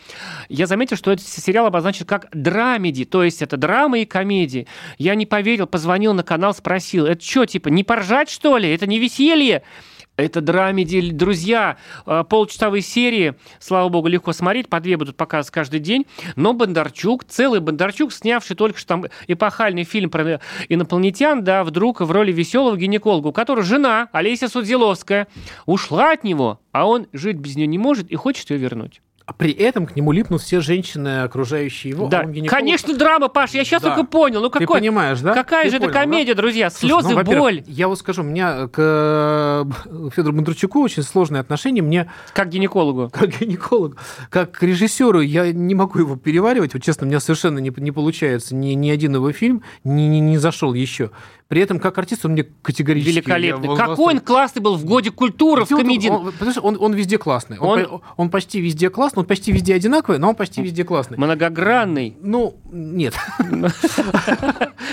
я 0.49 0.67
заметил, 0.67 0.97
что 0.97 1.11
этот 1.13 1.27
сериал 1.27 1.67
обозначен 1.67 2.07
как 2.07 2.29
драмеди, 2.33 3.05
то 3.05 3.23
есть 3.23 3.43
это 3.43 3.57
драма 3.57 4.01
и 4.01 4.05
комедия. 4.05 4.67
Я 4.99 5.15
не 5.15 5.27
поверил, 5.27 5.67
позвонил 5.67 6.15
на 6.15 6.23
канал, 6.23 6.55
спросил, 6.55 7.07
это 7.07 7.25
что, 7.25 7.47
типа, 7.47 7.69
не 7.69 7.85
поржать, 7.85 8.29
что 8.31 8.59
ли? 8.59 8.73
Это 8.73 8.87
не 8.87 8.99
веселье? 8.99 9.63
Это 10.17 10.41
драмеди, 10.41 11.11
друзья, 11.11 11.77
э, 12.07 12.23
полчасовые 12.29 12.83
серии, 12.83 13.35
слава 13.59 13.89
богу, 13.89 14.07
легко 14.07 14.33
смотреть, 14.33 14.69
по 14.69 14.79
две 14.79 14.97
будут 14.97 15.17
показывать 15.17 15.53
каждый 15.53 15.81
день, 15.81 16.07
но 16.37 16.53
Бондарчук, 16.53 17.25
целый 17.25 17.59
Бондарчук, 17.59 18.13
снявший 18.13 18.55
только 18.55 18.79
что 18.79 18.87
там 18.87 19.07
эпохальный 19.27 19.83
фильм 19.83 20.11
про 20.11 20.41
инопланетян, 20.69 21.43
да, 21.43 21.65
вдруг 21.65 22.01
в 22.01 22.11
роли 22.13 22.31
веселого 22.31 22.77
гинеколога, 22.77 23.29
у 23.29 23.33
которого 23.33 23.65
жена, 23.65 24.09
Олеся 24.13 24.49
Судзиловская, 24.49 25.27
ушла 25.67 26.13
от 26.13 26.23
него, 26.23 26.61
а 26.71 26.87
он 26.87 27.09
жить 27.13 27.39
без 27.39 27.57
нее 27.57 27.67
не 27.67 27.79
может 27.79 28.09
и 28.13 28.15
хочет 28.15 28.51
ее 28.51 28.59
вернуть. 28.59 29.01
А 29.27 29.33
при 29.33 29.53
этом 29.53 29.87
к 29.87 29.97
нему 29.97 30.13
липнут 30.13 30.43
все 30.43 30.61
женщины, 30.61 31.23
окружающие 31.23 31.91
его. 31.93 32.09
Да, 32.09 32.21
а 32.21 32.25
он 32.25 32.33
гинеколог. 32.33 32.51
конечно, 32.61 32.95
драма, 32.95 33.29
Паш, 33.29 33.53
я 33.53 33.65
сейчас 33.65 33.81
Да. 33.81 33.95
только 33.95 34.05
понял. 34.07 34.43
Ну 34.43 34.51
Ты 34.51 34.59
какой, 34.61 34.81
понимаешь, 34.81 35.21
да? 35.21 35.33
какая 35.33 35.65
Ты 35.65 35.71
же 35.71 35.77
это 35.77 35.87
понял, 35.87 35.95
да? 35.95 36.01
комедия, 36.01 36.35
друзья? 36.35 36.69
Слушай, 36.69 37.03
Слезы, 37.03 37.15
ну, 37.25 37.39
боль. 37.39 37.63
Я 37.67 37.89
вот 37.89 37.99
скажу, 37.99 38.21
у 38.21 38.25
меня 38.27 38.69
к 38.69 39.67
Федору 40.15 40.35
Бондарчуку 40.37 40.83
очень 40.83 41.03
сложные 41.03 41.41
отношения. 41.41 41.81
Мне 41.81 42.11
Как 42.35 42.51
гинекологу. 42.51 43.09
как 43.11 43.31
гинеколог, 43.41 43.97
как 44.29 44.53
к 44.53 44.63
режиссеру, 44.63 45.21
я 45.23 45.51
не 45.53 45.75
могу 45.75 46.01
его 46.01 46.17
переваривать. 46.17 46.75
Вот 46.75 46.83
честно, 46.83 47.07
у 47.07 47.09
меня 47.09 47.19
совершенно 47.21 47.61
не, 47.61 47.73
не 47.75 47.93
получается. 47.93 48.55
Ни, 48.55 48.75
ни 48.75 48.91
один 48.91 49.15
его 49.15 49.33
фильм 49.33 49.63
не, 49.85 50.07
не, 50.09 50.21
не 50.21 50.37
зашел 50.37 50.75
еще. 50.75 51.11
При 51.49 51.61
этом, 51.61 51.79
как 51.79 51.99
артист, 51.99 52.25
он 52.25 52.33
мне 52.33 52.45
категорически... 52.63 53.17
Великолепный. 53.17 53.69
я 53.69 53.77
Какой 53.77 54.15
он 54.15 54.21
классный 54.21 54.63
был 54.63 54.77
в 54.77 54.85
годе 54.85 55.11
культуры, 55.11 55.65
в 55.65 55.69
Где 55.69 55.75
он- 55.75 55.83
он, 56.41 56.53
он, 56.63 56.77
он 56.81 56.95
везде 56.95 57.19
классный. 57.19 57.59
Он, 57.59 57.81
Он- 57.85 58.01
он 58.17 58.31
почти 58.31 58.61
везде 58.61 58.89
классный, 58.89 59.21
он 59.21 59.27
почти 59.27 59.53
везде 59.53 59.75
одинаковый, 59.75 60.19
но 60.19 60.31
он 60.31 60.35
почти 60.37 60.63
везде 60.63 60.85
классный. 60.85 61.19
Многогранный. 61.19 62.17
Ну, 62.23 62.57
нет. 62.73 63.15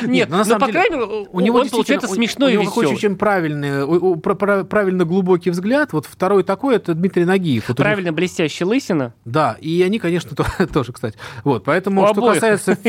Нет, 0.04 0.30
но, 0.30 0.44
по 0.60 0.68
крайней 0.68 0.96
мере, 0.96 1.28
у 1.32 1.40
него 1.40 1.64
получается 1.70 2.10
у- 2.10 2.14
смешной 2.14 2.52
у 2.52 2.54
и 2.54 2.54
него 2.54 2.66
такой 2.66 2.84
веселый. 2.86 2.98
очень 2.98 3.16
правильный, 3.18 3.84
у- 3.84 4.12
у- 4.14 4.16
правильно 4.18 5.06
глубокий 5.06 5.50
взгляд. 5.52 5.94
Вот 5.94 6.06
второй 6.06 6.44
такой 6.44 6.76
это 6.76 6.94
Дмитрий 6.94 7.26
Нагиев. 7.26 7.70
У 7.70 7.76
Правильно 7.76 8.12
блестящий 8.12 8.64
лысина. 8.66 9.14
Да, 9.26 9.58
и 9.62 9.82
они, 9.84 10.00
конечно, 10.00 10.36
то- 10.36 10.46
тоже, 10.74 10.92
кстати. 10.92 11.18
Вот, 11.44 11.64
поэтому, 11.64 12.04
У 12.04 12.08
что 12.08 12.22
касается 12.34 12.76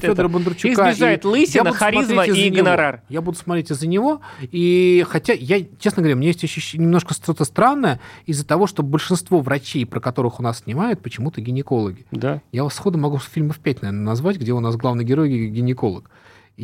Федора. 0.00 0.28
Бондарчука... 0.28 0.68
Их 0.68 0.76
сближает 0.76 1.24
и- 1.24 1.28
лысина, 1.28 1.72
харизма 1.72 2.24
и 2.24 2.50
него. 2.50 2.64
Гонорар. 2.82 3.02
Я 3.08 3.20
буду 3.20 3.38
смотреть 3.38 3.70
из-за 3.70 3.86
него, 3.86 4.20
и 4.40 5.04
хотя 5.08 5.32
я, 5.32 5.64
честно 5.78 6.02
говоря, 6.02 6.16
меня 6.16 6.28
есть 6.28 6.44
ощущение 6.44 6.86
немножко 6.86 7.14
что-то 7.14 7.44
странное 7.44 8.00
из-за 8.26 8.46
того, 8.46 8.66
что 8.66 8.82
большинство 8.82 9.40
врачей, 9.40 9.86
про 9.86 10.00
которых 10.00 10.40
у 10.40 10.42
нас 10.42 10.60
снимают, 10.60 11.00
почему-то 11.00 11.40
гинекологи. 11.40 12.06
Да. 12.10 12.40
Я 12.52 12.64
вас 12.64 12.74
сходу 12.74 12.98
могу 12.98 13.18
фильмов 13.18 13.58
5, 13.58 13.82
наверное, 13.82 14.04
назвать, 14.04 14.38
где 14.38 14.52
у 14.52 14.60
нас 14.60 14.76
главный 14.76 15.04
герой 15.04 15.28
ги- 15.28 15.48
гинеколог. 15.48 16.10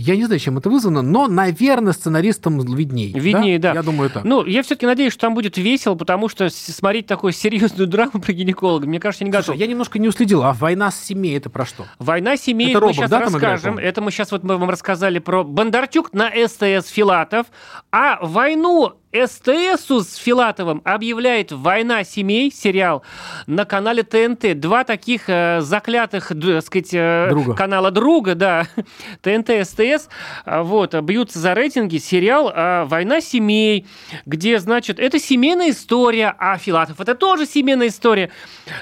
Я 0.01 0.17
не 0.17 0.25
знаю, 0.25 0.39
чем 0.39 0.59
это 0.59 0.71
вызвано, 0.71 1.03
но, 1.03 1.27
наверное, 1.29 1.93
сценаристам 1.93 2.61
видней. 2.61 3.13
Виднее, 3.13 3.59
да. 3.59 3.73
Я 3.73 3.83
думаю, 3.83 4.11
так. 4.11 4.25
Ну, 4.25 4.45
я 4.45 4.63
все-таки 4.63 4.87
надеюсь, 4.87 5.13
что 5.13 5.23
там 5.23 5.35
будет 5.35 5.57
весело, 5.57 5.95
потому 5.97 6.29
что 6.29 6.49
с- 6.49 6.55
смотреть 6.55 7.07
такую 7.07 7.33
серьезную 7.33 7.87
драму 7.89 8.13
про 8.21 8.33
гинеколога, 8.33 8.87
мне 8.87 9.01
кажется, 9.01 9.25
я 9.25 9.27
не 9.27 9.33
готов. 9.33 9.47
Слушай, 9.47 9.59
я 9.59 9.67
немножко 9.67 9.99
не 9.99 10.09
уследил, 10.09 10.43
а 10.45 10.53
«Война 10.53 10.91
с 10.91 11.03
семей» 11.05 11.37
это 11.37 11.51
про 11.51 11.67
что? 11.67 11.85
Война 11.99 12.37
семей, 12.37 12.71
Это 12.71 12.77
мы 12.79 12.81
Робок, 12.83 12.97
сейчас 12.97 13.11
да, 13.11 13.17
играет, 13.19 13.33
расскажем. 13.33 13.63
по-моему? 13.75 13.89
Это 13.89 14.01
мы 14.03 14.11
сейчас 14.11 14.31
вот 14.33 14.45
мы 14.45 14.57
вам 14.57 14.71
рассказали 14.71 15.19
про 15.19 15.43
Бондарчук 15.45 16.13
на 16.13 16.31
СТС 16.31 16.89
Филатов. 16.91 17.47
А 17.91 18.19
войну 18.25 18.93
СТСу 19.11 20.03
с 20.03 20.17
Филатовым 20.17 20.83
объявляет 20.85 21.51
«Война 21.51 22.05
семей» 22.05 22.53
сериал 22.53 23.03
на 23.47 23.65
канале 23.65 24.03
ТНТ. 24.03 24.61
Два 24.61 24.85
таких 24.85 25.31
э, 25.31 25.61
заклятых, 25.63 26.29
так 26.29 26.63
сказать, 26.63 26.91
э, 26.93 27.29
Друга. 27.31 27.55
канала 27.55 27.91
друга, 27.91 28.35
да, 28.35 28.67
ТНТ, 29.23 29.67
СТС, 29.67 30.11
а, 30.45 30.63
вот, 30.63 30.95
бьются 30.95 31.39
за 31.39 31.55
рейтинги. 31.55 31.97
Сериал 31.97 32.53
а, 32.55 32.85
«Война 32.85 33.23
семей», 33.23 33.87
где, 34.27 34.59
значит, 34.59 35.01
это 35.01 35.19
семейная 35.19 35.71
история, 35.71 36.35
а 36.39 36.59
Филатов 36.59 37.01
это 37.01 37.15
тоже 37.15 37.47
семейная 37.47 37.89
история. 37.89 38.31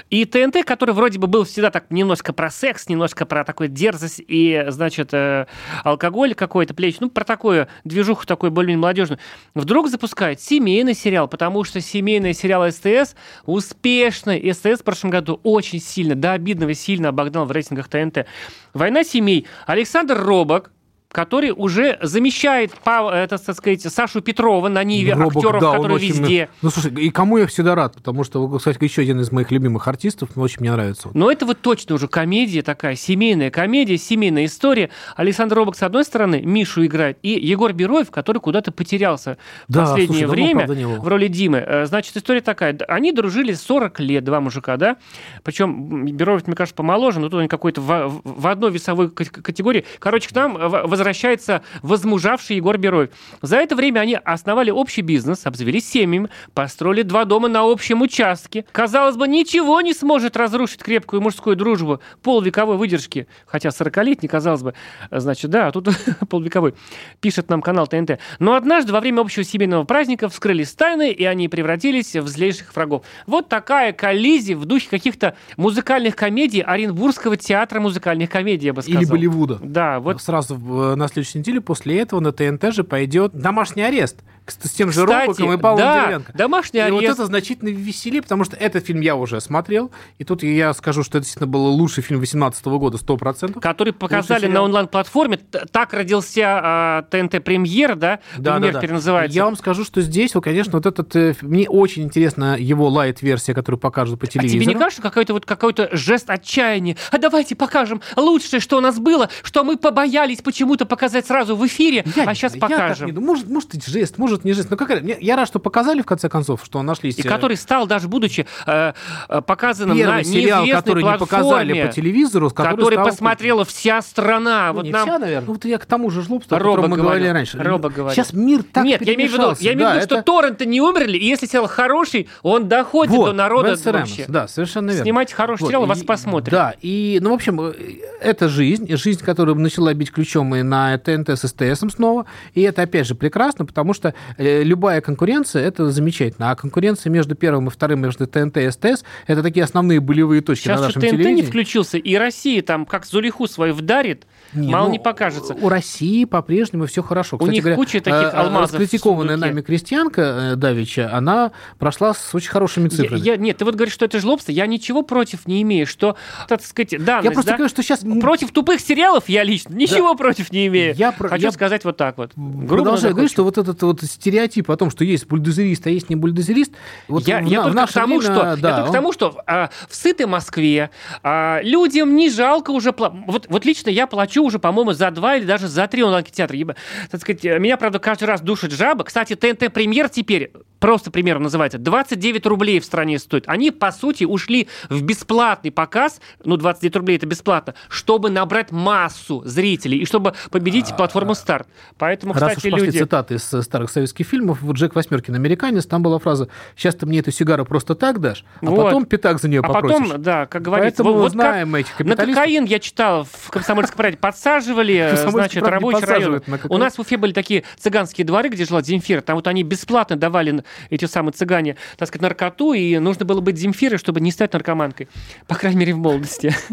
И 0.09 0.25
ТНТ, 0.25 0.65
который 0.65 0.93
вроде 0.93 1.19
бы 1.19 1.27
был 1.27 1.45
всегда 1.45 1.71
так 1.71 1.85
немножко 1.89 2.33
про 2.33 2.49
секс, 2.49 2.89
немножко 2.89 3.25
про 3.25 3.45
такую 3.45 3.69
дерзость 3.69 4.21
и, 4.27 4.65
значит, 4.67 5.13
э, 5.13 5.47
алкоголь 5.85 6.33
какой-то, 6.35 6.73
плеч, 6.73 6.97
ну, 6.99 7.09
про 7.09 7.23
такую 7.23 7.69
движуху 7.85 8.25
такой 8.25 8.49
более-менее 8.49 8.81
молодежную, 8.81 9.19
вдруг 9.55 9.87
запускает 9.87 10.16
семейный 10.37 10.93
сериал, 10.93 11.27
потому 11.27 11.63
что 11.63 11.81
семейный 11.81 12.33
сериал 12.33 12.69
СТС 12.71 13.15
успешный. 13.45 14.53
СТС 14.53 14.81
в 14.81 14.83
прошлом 14.83 15.09
году 15.09 15.39
очень 15.43 15.79
сильно, 15.79 16.15
до 16.15 16.33
обидного 16.33 16.73
сильно 16.73 17.09
обогнал 17.09 17.45
в 17.45 17.51
рейтингах 17.51 17.87
ТНТ. 17.87 18.25
«Война 18.73 19.03
семей». 19.03 19.47
Александр 19.65 20.17
Робок, 20.17 20.71
который 21.17 21.51
уже 21.51 21.97
замещает, 22.03 22.71
это, 22.85 23.37
так 23.39 23.55
сказать, 23.55 23.81
Сашу 23.81 24.21
Петрова 24.21 24.69
на 24.69 24.83
Ниве, 24.83 25.13
Робок, 25.13 25.37
актеров, 25.37 25.61
да, 25.61 25.71
которые 25.71 25.95
очень- 25.95 26.09
везде. 26.09 26.49
Ну, 26.61 26.69
слушай, 26.69 26.93
и 26.93 27.09
кому 27.09 27.39
я 27.39 27.47
всегда 27.47 27.73
рад, 27.73 27.95
потому 27.95 28.23
что, 28.23 28.47
кстати, 28.59 28.77
еще 28.83 29.01
один 29.01 29.19
из 29.21 29.31
моих 29.31 29.49
любимых 29.49 29.87
артистов, 29.87 30.35
мне 30.35 30.45
очень 30.45 30.57
мне 30.59 30.71
нравится. 30.71 31.09
Но 31.15 31.31
это 31.31 31.47
вот 31.47 31.59
точно 31.61 31.95
уже 31.95 32.07
комедия 32.07 32.61
такая, 32.61 32.95
семейная 32.95 33.49
комедия, 33.49 33.97
семейная 33.97 34.45
история. 34.45 34.91
Александр 35.15 35.55
Робок, 35.55 35.75
с 35.75 35.81
одной 35.81 36.03
стороны, 36.05 36.43
Мишу 36.43 36.85
играет, 36.85 37.17
и 37.23 37.29
Егор 37.29 37.73
Бероев, 37.73 38.11
который 38.11 38.37
куда-то 38.37 38.71
потерялся 38.71 39.39
в 39.67 39.73
Да, 39.73 39.85
последнее 39.85 40.19
слушай, 40.27 40.29
время 40.29 40.67
было. 40.67 40.99
в 40.99 41.07
роли 41.07 41.27
Димы. 41.29 41.57
Э, 41.65 41.85
Значит, 41.87 42.15
история 42.15 42.41
такая. 42.41 42.77
Они 42.87 43.11
дружили 43.11 43.53
40 43.53 43.99
лет, 43.99 44.23
два 44.23 44.39
мужика, 44.39 44.77
да? 44.77 44.97
Причем 45.43 46.05
Бероев, 46.05 46.45
мне 46.45 46.55
кажется, 46.55 46.75
помоложе, 46.75 47.19
но 47.19 47.29
тут 47.29 47.39
они 47.39 47.47
какой-то 47.47 47.81
в, 47.81 48.21
в- 48.23 48.47
одной 48.47 48.69
весовой 48.69 49.09
категории. 49.09 49.83
Короче, 49.97 50.29
к 50.29 50.35
нам 50.35 50.57
э, 50.57 50.67
в- 50.67 50.87
возвращается 51.07 51.61
возмужавший 51.83 52.57
Егор 52.57 52.77
Бероев. 52.77 53.09
За 53.41 53.57
это 53.57 53.75
время 53.75 54.01
они 54.01 54.15
основали 54.15 54.71
общий 54.71 55.01
бизнес, 55.01 55.45
обзавелись 55.45 55.89
семьями, 55.89 56.29
построили 56.53 57.03
два 57.03 57.23
дома 57.25 57.47
на 57.47 57.61
общем 57.61 58.01
участке. 58.01 58.65
Казалось 58.73 59.15
бы, 59.15 59.27
ничего 59.27 59.79
не 59.81 59.93
сможет 59.93 60.35
разрушить 60.35 60.83
крепкую 60.83 61.21
мужскую 61.21 61.55
дружбу 61.55 62.01
полвековой 62.21 62.75
выдержки. 62.77 63.27
Хотя 63.45 63.69
40-летний, 63.69 64.27
казалось 64.27 64.63
бы, 64.63 64.73
э, 65.09 65.19
значит, 65.19 65.49
да, 65.49 65.67
а 65.67 65.71
тут 65.71 65.87
полвековой. 66.29 66.73
Пишет 67.21 67.49
нам 67.49 67.61
канал 67.61 67.87
ТНТ. 67.87 68.19
Но 68.39 68.55
однажды 68.55 68.91
во 68.91 68.99
время 68.99 69.21
общего 69.21 69.45
семейного 69.45 69.85
праздника 69.85 70.27
вскрылись 70.27 70.73
тайны, 70.73 71.11
и 71.11 71.23
они 71.23 71.47
превратились 71.47 72.15
в 72.15 72.27
злейших 72.27 72.75
врагов. 72.75 73.05
Вот 73.25 73.47
такая 73.47 73.93
коллизия 73.93 74.57
в 74.57 74.65
духе 74.65 74.89
каких-то 74.89 75.35
музыкальных 75.55 76.15
комедий 76.17 76.61
Оренбургского 76.61 77.37
театра 77.37 77.79
музыкальных 77.79 78.29
комедий, 78.29 78.67
я 78.67 78.73
бы 78.73 78.81
сказал. 78.81 79.01
Или 79.01 79.09
Болливуда. 79.09 79.59
Да, 79.61 79.99
вот 79.99 80.21
Сразу 80.21 80.55
в- 80.55 80.86
на 80.95 81.07
следующей 81.07 81.39
неделе. 81.39 81.61
После 81.61 81.99
этого 81.99 82.19
на 82.19 82.31
ТНТ 82.31 82.73
же 82.73 82.83
пойдет 82.83 83.33
домашний 83.33 83.83
арест 83.83 84.23
с, 84.47 84.55
тем 84.71 84.91
же 84.91 85.01
Кстати, 85.05 85.25
Робоком 85.27 85.53
и 85.53 85.57
Павлом 85.57 85.79
да, 85.79 86.01
Деревянко. 86.03 86.33
домашний 86.33 86.79
и 86.79 86.91
вот 86.91 86.99
арест. 86.99 87.13
это 87.15 87.25
значительно 87.25 87.69
веселее, 87.69 88.21
потому 88.21 88.43
что 88.43 88.55
этот 88.55 88.85
фильм 88.85 89.01
я 89.01 89.15
уже 89.15 89.39
смотрел, 89.41 89.91
и 90.17 90.23
тут 90.23 90.43
я 90.43 90.73
скажу, 90.73 91.03
что 91.03 91.17
это 91.17 91.25
действительно 91.25 91.47
был 91.51 91.65
лучший 91.65 92.03
фильм 92.03 92.19
2018 92.19 92.65
года, 92.65 92.97
100%. 92.97 93.59
который 93.59 93.93
показали 93.93 94.47
на 94.47 94.61
онлайн-платформе. 94.61 95.37
Так 95.71 95.93
родился 95.93 96.41
а, 96.45 97.01
ТНТ 97.09 97.43
Премьер, 97.43 97.95
да? 97.95 98.19
Премьер 98.35 98.75
теперь 98.75 98.93
называется. 98.93 99.35
Я 99.35 99.45
вам 99.45 99.55
скажу, 99.55 99.83
что 99.83 100.01
здесь, 100.01 100.33
вот, 100.35 100.43
конечно, 100.43 100.73
вот 100.73 100.85
этот... 100.85 101.15
э, 101.15 101.35
Мне 101.41 101.67
очень 101.69 102.03
интересна 102.03 102.55
его 102.57 102.87
лайт-версия, 102.89 103.53
которую 103.53 103.79
покажут 103.79 104.19
по 104.19 104.25
А 104.25 104.29
телевизору. 104.29 104.61
тебе 104.63 104.73
не 104.73 104.79
кажется 104.79 105.01
какой-то 105.01 105.33
вот 105.33 105.45
какой-то 105.45 105.89
жест 105.91 106.29
отчаяния? 106.29 106.95
А 107.11 107.17
давайте 107.17 107.55
покажем 107.55 108.01
лучшее, 108.15 108.59
что 108.59 108.77
у 108.77 108.81
нас 108.81 108.99
было, 108.99 109.29
что 109.43 109.63
мы 109.63 109.77
побоялись 109.77 110.41
почему-то 110.41 110.85
показать 110.85 111.25
сразу 111.27 111.55
в 111.55 111.65
эфире, 111.67 112.05
Я 112.15 112.23
а 112.23 112.33
сейчас 112.35 112.55
я 112.55 112.61
так 112.61 112.69
покажем. 112.69 113.07
не 113.07 113.11
думаю. 113.11 113.27
Может, 113.27 113.49
может, 113.49 113.75
и 113.75 113.81
жест, 113.91 114.17
может, 114.17 114.36
не 114.43 114.53
жест. 114.53 114.69
Но 114.69 114.77
какая... 114.77 115.01
мне- 115.01 115.17
Я 115.19 115.35
рад, 115.35 115.47
что 115.47 115.59
показали, 115.59 116.01
в 116.01 116.05
конце 116.05 116.29
концов, 116.29 116.61
что 116.63 116.81
нашлись... 116.81 117.17
И 117.17 117.21
э, 117.21 117.29
который 117.29 117.57
стал, 117.57 117.87
даже 117.87 118.07
будучи 118.07 118.45
э, 118.65 118.93
э, 119.29 119.41
показанным 119.41 119.97
Первый 119.97 120.17
на 120.17 120.23
сериал, 120.23 120.65
который 120.67 121.03
не 121.03 121.17
показали 121.17 121.85
по 121.85 121.91
телевизору, 121.91 122.49
который, 122.49 122.71
который 122.77 122.95
стал- 122.95 123.05
посмотрела 123.07 123.65
вся 123.65 124.01
страна. 124.01 124.67
Ну, 124.69 124.73
вот 124.75 124.83
не 124.85 124.91
нам... 124.91 125.07
вся, 125.07 125.19
наверное. 125.19 125.45
Ну, 125.47 125.53
вот 125.53 125.65
я 125.65 125.77
к 125.77 125.85
тому 125.85 126.09
же 126.09 126.21
жлобству, 126.21 126.55
о 126.55 126.59
котором 126.59 126.89
мы 126.89 126.97
говорили 126.97 127.23
говорил, 127.25 127.33
раньше. 127.33 127.57
Роба 127.57 127.89
говорил. 127.89 128.15
Сейчас 128.15 128.33
мир 128.33 128.63
так 128.63 128.85
Нет, 128.85 129.01
я 129.01 129.15
имею 129.15 129.29
в 129.29 129.33
виду, 129.33 129.55
я 129.59 129.73
имею 129.73 129.89
в 129.89 129.95
виду, 129.95 130.05
что 130.05 130.21
торренты 130.21 130.65
не 130.65 130.81
умерли, 130.81 131.17
и 131.17 131.25
если 131.25 131.45
сериал 131.45 131.67
хороший, 131.67 132.27
он 132.43 132.67
доходит 132.67 133.15
Вот, 133.15 133.25
до 133.27 133.33
народа 133.33 133.69
Венс 133.69 133.85
вообще. 133.85 134.25
Да, 134.27 134.47
совершенно 134.47 134.89
верно. 134.91 135.03
Снимайте 135.03 135.35
хороший 135.35 135.61
Вот, 135.63 135.67
сериал, 135.69 135.85
и- 135.85 135.87
вас 135.87 136.03
посмотрят. 136.03 136.51
Да, 136.51 136.73
и, 136.81 137.19
ну, 137.21 137.31
в 137.31 137.33
общем, 137.33 137.59
э, 137.61 137.73
это 138.21 138.49
жизнь, 138.49 138.93
жизнь, 138.95 139.23
которая 139.23 139.55
начала 139.55 139.93
бить 139.93 140.11
ключом 140.11 140.55
и 140.55 140.61
на 140.61 140.97
ТНТ 140.97 141.29
с 141.29 141.47
СТСом 141.47 141.89
снова, 141.89 142.25
и 142.53 142.61
это, 142.61 142.81
опять 142.83 143.07
же, 143.07 143.15
прекрасно, 143.15 143.65
потому 143.65 143.93
что 143.93 144.13
любая 144.37 145.01
конкуренция, 145.01 145.63
это 145.63 145.89
замечательно, 145.91 146.51
а 146.51 146.55
конкуренция 146.55 147.09
между 147.09 147.35
первым 147.35 147.67
и 147.67 147.69
вторым, 147.69 148.01
между 148.01 148.27
ТНТ 148.27 148.57
и 148.57 148.71
СТС, 148.71 149.03
это 149.27 149.43
такие 149.43 149.63
основные 149.63 149.99
болевые 149.99 150.41
точки 150.41 150.65
Сейчас 150.65 150.81
на 150.81 150.89
что 150.89 150.99
нашем 150.99 151.01
ТНТ 151.01 151.11
не 151.11 151.17
телевидении. 151.17 151.41
включился, 151.43 151.97
и 151.97 152.15
Россия 152.15 152.61
там 152.61 152.85
как 152.85 153.05
Зулиху 153.05 153.47
свою 153.47 153.73
вдарит, 153.73 154.25
мало 154.53 154.87
ну, 154.87 154.91
не 154.93 154.99
покажется. 154.99 155.53
У 155.53 155.69
России 155.69 156.25
по-прежнему 156.25 156.85
все 156.85 157.03
хорошо. 157.03 157.37
У 157.39 157.47
них 157.47 157.63
куча 157.75 157.99
таких 158.01 158.33
э, 158.33 158.37
алмазов 158.37 158.79
Раскритикованная 158.79 159.37
нами 159.37 159.61
крестьянка 159.61 160.21
э, 160.21 160.55
Давича, 160.55 161.09
она 161.13 161.51
прошла 161.79 162.13
с 162.13 162.33
очень 162.35 162.49
хорошими 162.49 162.85
Я, 162.85 162.89
цифрами. 162.89 163.19
я- 163.21 163.37
нет, 163.37 163.57
ты 163.57 163.65
вот 163.65 163.75
говоришь, 163.75 163.93
что 163.93 164.05
это 164.05 164.19
жлобство. 164.19 164.51
Я 164.51 164.65
ничего 164.67 165.03
против 165.03 165.47
не 165.47 165.61
имею, 165.61 165.85
что, 165.87 166.15
так 166.47 166.61
сказать, 166.63 166.95
да, 167.03 167.19
Я 167.19 167.31
просто 167.31 167.53
говорю, 167.53 167.69
что 167.69 167.83
сейчас 167.83 168.01
против 168.21 168.51
тупых 168.51 168.79
сериалов 168.81 169.29
я 169.29 169.43
лично 169.43 169.73
ничего 169.73 170.15
против 170.15 170.51
не 170.51 170.67
имею. 170.67 170.95
Я 170.95 171.11
про- 171.11 171.29
Хочу 171.29 171.43
я 171.43 171.51
сказать 171.51 171.83
вот 171.85 171.97
так 171.97 172.17
вот. 172.17 172.31
Грубо, 172.35 172.67
Продолжаю 172.67 173.13
говорить, 173.13 173.31
что 173.31 173.43
вот 173.43 173.57
этот 173.57 173.81
вот 173.83 174.01
стереотип 174.01 174.69
о 174.71 174.77
том, 174.77 174.89
что 174.91 175.03
есть 175.03 175.27
бульдозерист, 175.27 175.85
а 175.87 175.89
есть 175.89 176.09
не 176.09 176.15
бульдозерист, 176.15 176.71
вот 177.07 177.27
я, 177.27 177.39
в, 177.39 177.45
я 177.45 177.61
в 177.61 177.73
только 177.73 177.87
к 177.87 177.91
тому, 177.91 178.19
время, 178.19 178.33
что, 178.35 178.45
я 178.47 178.55
да, 178.55 178.69
только 178.75 178.83
к 178.83 178.87
он- 178.87 178.93
тому, 178.93 179.13
что 179.13 179.41
а, 179.45 179.69
в 179.89 179.95
сытой 179.95 180.25
Москве 180.25 180.89
а, 181.23 181.59
людям 181.63 182.15
не 182.15 182.29
жалко 182.29 182.71
уже... 182.71 182.89
пла- 182.91 183.13
Вот, 183.27 183.47
вот 183.49 183.65
лично 183.65 183.89
я 183.89 184.07
плачу 184.07 184.36
уже, 184.39 184.59
по-моему, 184.59 184.93
за 184.93 185.11
два 185.11 185.35
или 185.37 185.45
даже 185.45 185.67
за 185.67 185.87
три 185.87 186.03
онлайн-кинотеатра. 186.03 186.55
Еба- 186.57 186.75
Так 187.11 187.21
сказать, 187.21 187.43
меня, 187.43 187.77
правда, 187.77 187.99
каждый 187.99 188.25
раз 188.25 188.41
душит 188.41 188.71
жаба. 188.71 189.03
Кстати, 189.03 189.35
ТНТ 189.35 189.71
премьер 189.73 190.09
теперь 190.09 190.51
просто 190.79 191.09
примером 191.09 191.41
называется, 191.43 191.79
29 191.79 192.45
рублей 192.45 192.79
в 192.79 192.85
стране 192.85 193.17
стоит. 193.17 193.45
Они, 193.47 193.71
по 193.71 193.91
сути, 193.91 194.25
ушли 194.25 194.67
в 194.89 195.01
бесплатный 195.01 195.71
показ, 195.71 196.21
ну, 196.43 196.55
29 196.55 196.95
рублей 196.97 197.17
это 197.17 197.25
бесплатно, 197.25 197.73
чтобы 197.89 198.29
набрать 198.29 198.71
массу 198.71 199.41
зрителей 199.43 199.97
и 199.97 200.05
чтобы 200.05 200.33
победить 200.51 200.95
платформу 200.95 201.33
старт. 201.33 201.67
Поэтому, 201.97 202.33
Раз 202.33 202.55
кстати, 202.57 202.71
уж 202.71 202.79
люди... 202.81 202.97
цитаты 202.99 203.35
из 203.35 203.53
э, 203.53 203.63
старых 203.63 203.89
советских 203.89 204.27
фильмов, 204.27 204.61
вот 204.61 204.75
Джек 204.75 204.93
Восьмеркин 204.93 205.33
американец, 205.33 205.85
там 205.87 206.03
была 206.03 206.19
фраза 206.19 206.47
«Сейчас 206.75 206.93
ты 206.95 207.05
мне 207.07 207.19
эту 207.19 207.31
сигару 207.31 207.65
просто 207.65 207.95
так 207.95 208.19
дашь, 208.19 208.43
а 208.61 208.65
Вот. 208.67 208.83
потом 208.85 209.05
пятак 209.05 209.41
за 209.41 209.49
нее 209.49 209.61
А 209.61 209.67
попросишь». 209.67 210.07
потом, 210.09 210.21
да, 210.21 210.45
как 210.45 210.61
говорится, 210.61 211.03
Поэтому 211.03 211.13
вот, 211.13 211.23
вот 211.23 211.31
знаем 211.31 211.71
как 211.71 211.79
этих 211.81 211.99
на 212.05 212.15
кокаин 212.15 212.65
я 212.65 212.77
читал 212.79 213.23
в 213.23 213.49
Комсомольской 213.49 213.97
правде, 213.97 214.17
подсаживали, 214.27 215.13
значит, 215.29 215.63
рабочий 215.63 216.05
район. 216.05 216.41
У 216.69 216.77
нас 216.77 216.97
в 216.97 217.01
Уфе 217.01 217.15
были 217.15 217.31
такие 217.31 217.63
цыганские 217.77 218.25
дворы, 218.25 218.49
где 218.49 218.65
жила 218.65 218.81
Земфира, 218.81 219.21
там 219.21 219.37
вот 219.37 219.47
они 219.47 219.63
бесплатно 219.63 220.17
давали 220.17 220.63
эти 220.89 221.05
самые 221.05 221.31
цыгане, 221.31 221.77
так 221.97 222.09
сказать, 222.09 222.21
наркоту, 222.21 222.73
и 222.73 222.97
нужно 222.97 223.25
было 223.25 223.39
быть 223.39 223.57
Земфирой, 223.57 223.97
чтобы 223.97 224.19
не 224.19 224.31
стать 224.31 224.51
наркоманкой, 224.51 225.07
по 225.47 225.55
крайней 225.55 225.79
мере, 225.79 225.93
в 225.93 225.97
молодости. 225.97 226.53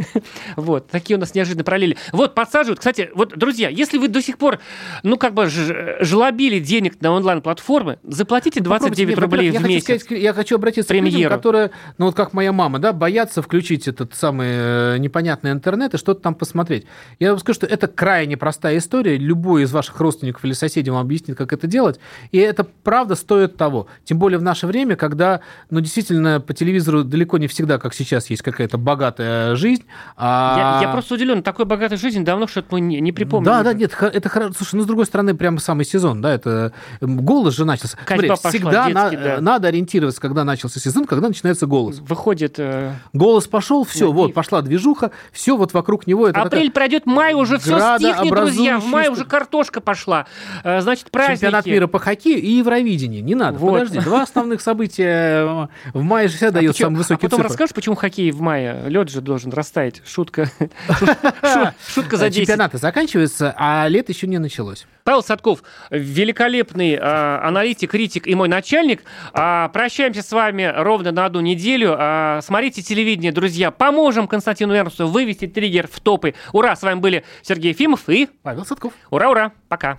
Вот, 0.56 0.88
такие 0.88 1.16
у 1.16 1.20
нас 1.20 1.34
неожиданно 1.34 1.64
параллели. 1.64 1.96
Вот, 2.12 2.34
подсаживают. 2.34 2.78
Кстати, 2.78 3.10
вот, 3.14 3.36
друзья, 3.36 3.68
если 3.68 3.98
вы 3.98 4.08
до 4.08 4.22
сих 4.22 4.38
пор, 4.38 4.60
ну, 5.02 5.16
как 5.16 5.34
бы 5.34 5.48
жлобили 5.48 6.58
денег 6.58 7.00
на 7.00 7.12
онлайн-платформы, 7.12 7.98
заплатите 8.02 8.60
29 8.60 9.14
Попробуйте. 9.14 9.20
рублей 9.20 9.50
в 9.50 9.62
хочу 9.62 9.68
месяц. 9.68 10.02
сказать, 10.02 10.22
я 10.22 10.32
хочу 10.32 10.56
обратиться 10.56 10.94
к 10.94 10.96
людям, 10.96 11.28
которые, 11.28 11.70
ну 11.98 12.06
вот 12.06 12.14
как 12.14 12.32
моя 12.32 12.52
мама, 12.52 12.78
да, 12.78 12.92
боятся 12.92 13.42
включить 13.42 13.88
этот 13.88 14.14
самый 14.14 14.48
э, 14.50 14.96
непонятный 14.98 15.52
интернет 15.52 15.94
и 15.94 15.98
что-то 15.98 16.20
там 16.20 16.34
посмотреть. 16.34 16.86
Я 17.18 17.34
скажу, 17.44 17.54
что 17.56 17.66
это 17.66 17.86
крайне 17.86 18.36
простая 18.36 18.78
история. 18.78 19.16
Любой 19.16 19.62
из 19.62 19.72
ваших 19.72 20.00
родственников 20.00 20.44
или 20.44 20.52
соседей 20.52 20.90
вам 20.90 21.00
объяснит, 21.00 21.36
как 21.36 21.52
это 21.52 21.66
делать. 21.66 22.00
И 22.32 22.38
это 22.38 22.64
правда 22.64 23.14
стоит 23.14 23.56
того. 23.56 23.86
Тем 24.04 24.18
более 24.18 24.38
в 24.38 24.42
наше 24.42 24.66
время, 24.66 24.96
когда, 24.96 25.40
ну, 25.70 25.80
действительно, 25.80 26.40
по 26.40 26.54
телевизору 26.54 27.04
далеко 27.04 27.38
не 27.38 27.46
всегда, 27.46 27.78
как 27.78 27.94
сейчас, 27.94 28.30
есть 28.30 28.42
какая-то 28.42 28.78
богатая 28.78 29.54
жизнь. 29.56 29.84
а- 30.16 30.78
Я, 30.80 30.86
я 30.88 30.92
просто 30.92 31.14
удивлен, 31.14 31.42
такой 31.42 31.64
богатой 31.66 31.98
жизни 31.98 32.24
давно 32.24 32.46
что-то 32.46 32.68
мы 32.72 32.80
не, 32.80 33.00
не 33.00 33.12
припомним. 33.12 33.44
Да, 33.46 33.56
уже. 33.56 33.64
да, 33.64 33.72
нет, 33.74 33.96
это 34.00 34.28
хорошо. 34.28 34.54
Слушай, 34.56 34.76
ну, 34.76 34.82
с 34.82 34.86
другой 34.86 35.06
стороны, 35.06 35.34
прямо 35.34 35.58
самый 35.60 35.84
сезон, 35.84 36.20
да, 36.20 36.32
это 36.34 36.72
голос 37.00 37.54
же 37.54 37.64
начался. 37.64 37.98
Смотри, 38.06 38.28
пошла, 38.28 38.50
всегда 38.50 38.88
на- 38.88 39.10
детский, 39.10 39.24
да. 39.24 39.40
надо 39.40 39.68
ориентироваться, 39.68 40.20
когда 40.20 40.44
начался 40.44 40.80
сезон, 40.80 41.04
когда 41.04 41.28
начинается 41.28 41.66
голос. 41.66 41.98
Выходит, 42.00 42.54
э, 42.58 42.92
Голос 43.12 43.46
пошел, 43.46 43.84
все, 43.84 44.06
Ну, 44.06 44.12
вот, 44.12 44.30
и- 44.30 44.32
пошла 44.32 44.62
движуха, 44.62 45.10
все 45.32 45.56
вот 45.56 45.72
вокруг 45.74 46.06
него. 46.06 46.26
Это 46.28 46.42
апрель 46.42 46.70
пройдет, 46.70 47.06
май 47.06 47.33
уже 47.34 47.58
все 47.58 47.78
стихнет, 47.98 48.32
друзья. 48.34 48.78
В 48.78 48.86
мае 48.86 49.10
уже 49.10 49.24
картошка 49.24 49.80
пошла. 49.80 50.26
Э, 50.62 50.80
Значит, 50.80 51.10
праздники. 51.10 51.40
чемпионат 51.40 51.66
мира 51.66 51.86
по 51.86 51.98
хоккею 51.98 52.40
и 52.40 52.48
Евровидение. 52.52 53.20
Не 53.22 53.34
надо, 53.34 53.58
Вот. 53.58 53.72
подожди. 53.80 53.98
Два 54.00 54.22
основных 54.22 54.60
события 54.60 55.44
э, 55.44 55.66
в 55.92 56.02
мае 56.02 56.28
же 56.28 56.34
всегда 56.36 56.48
А, 56.48 56.52
дает 56.52 56.72
почему- 56.72 56.86
самые 56.86 56.96
а 56.96 56.98
высокие 56.98 57.18
потом 57.28 57.38
цифры. 57.38 57.48
расскажешь, 57.48 57.74
почему 57.74 57.94
хоккей 57.96 58.30
в 58.30 58.40
мае? 58.40 58.84
Лед 58.88 59.08
же 59.10 59.20
должен 59.20 59.52
растаять. 59.52 60.02
Шутка. 60.06 60.50
Шу- 60.98 61.72
Шутка 61.94 62.16
за 62.16 62.28
10. 62.28 62.40
Чемпионаты 62.46 62.78
заканчиваются, 62.78 63.54
а 63.56 63.86
лето 63.88 64.12
еще 64.12 64.26
не 64.26 64.38
началось. 64.38 64.86
Павел 65.04 65.22
Садков, 65.22 65.62
великолепный 65.90 66.92
э, 66.94 66.98
аналитик, 67.42 67.90
критик 67.90 68.26
и 68.26 68.34
мой 68.34 68.48
начальник. 68.48 69.02
А, 69.32 69.68
прощаемся 69.68 70.22
с 70.22 70.32
вами 70.32 70.72
ровно 70.76 71.12
на 71.12 71.26
одну 71.26 71.40
неделю. 71.40 71.94
А, 71.98 72.40
смотрите 72.42 72.82
телевидение, 72.82 73.32
друзья. 73.32 73.70
Поможем 73.70 74.26
Константину 74.28 74.74
Эрнсту 74.74 75.06
вывести 75.06 75.46
триггер 75.46 75.88
в 75.90 76.00
топы. 76.00 76.34
Ура! 76.52 76.74
С 76.76 76.82
вами 76.82 77.00
были 77.00 77.23
Сергей 77.42 77.72
Ефимов 77.72 78.08
и... 78.08 78.28
Павел 78.42 78.64
Садков. 78.64 78.92
Ура-ура! 79.10 79.52
Пока! 79.68 79.96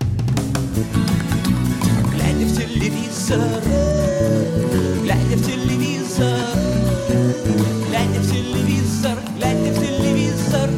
Глядя 2.12 2.44
в 2.44 2.56
телевизор, 2.56 3.38
глядя 5.02 5.36
в 5.36 5.46
телевизор, 5.46 6.38
глядя 7.88 8.20
в 8.20 8.30
телевизор, 8.30 9.18
глядя 9.36 9.72
в 9.72 9.80
телевизор. 9.80 10.70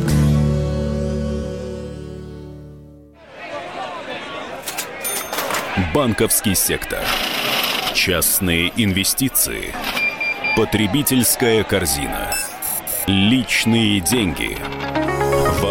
Банковский 5.94 6.54
сектор. 6.54 7.02
Частные 7.94 8.72
инвестиции. 8.76 9.74
Потребительская 10.56 11.64
корзина. 11.64 12.32
Личные 13.06 14.00
деньги. 14.00 14.56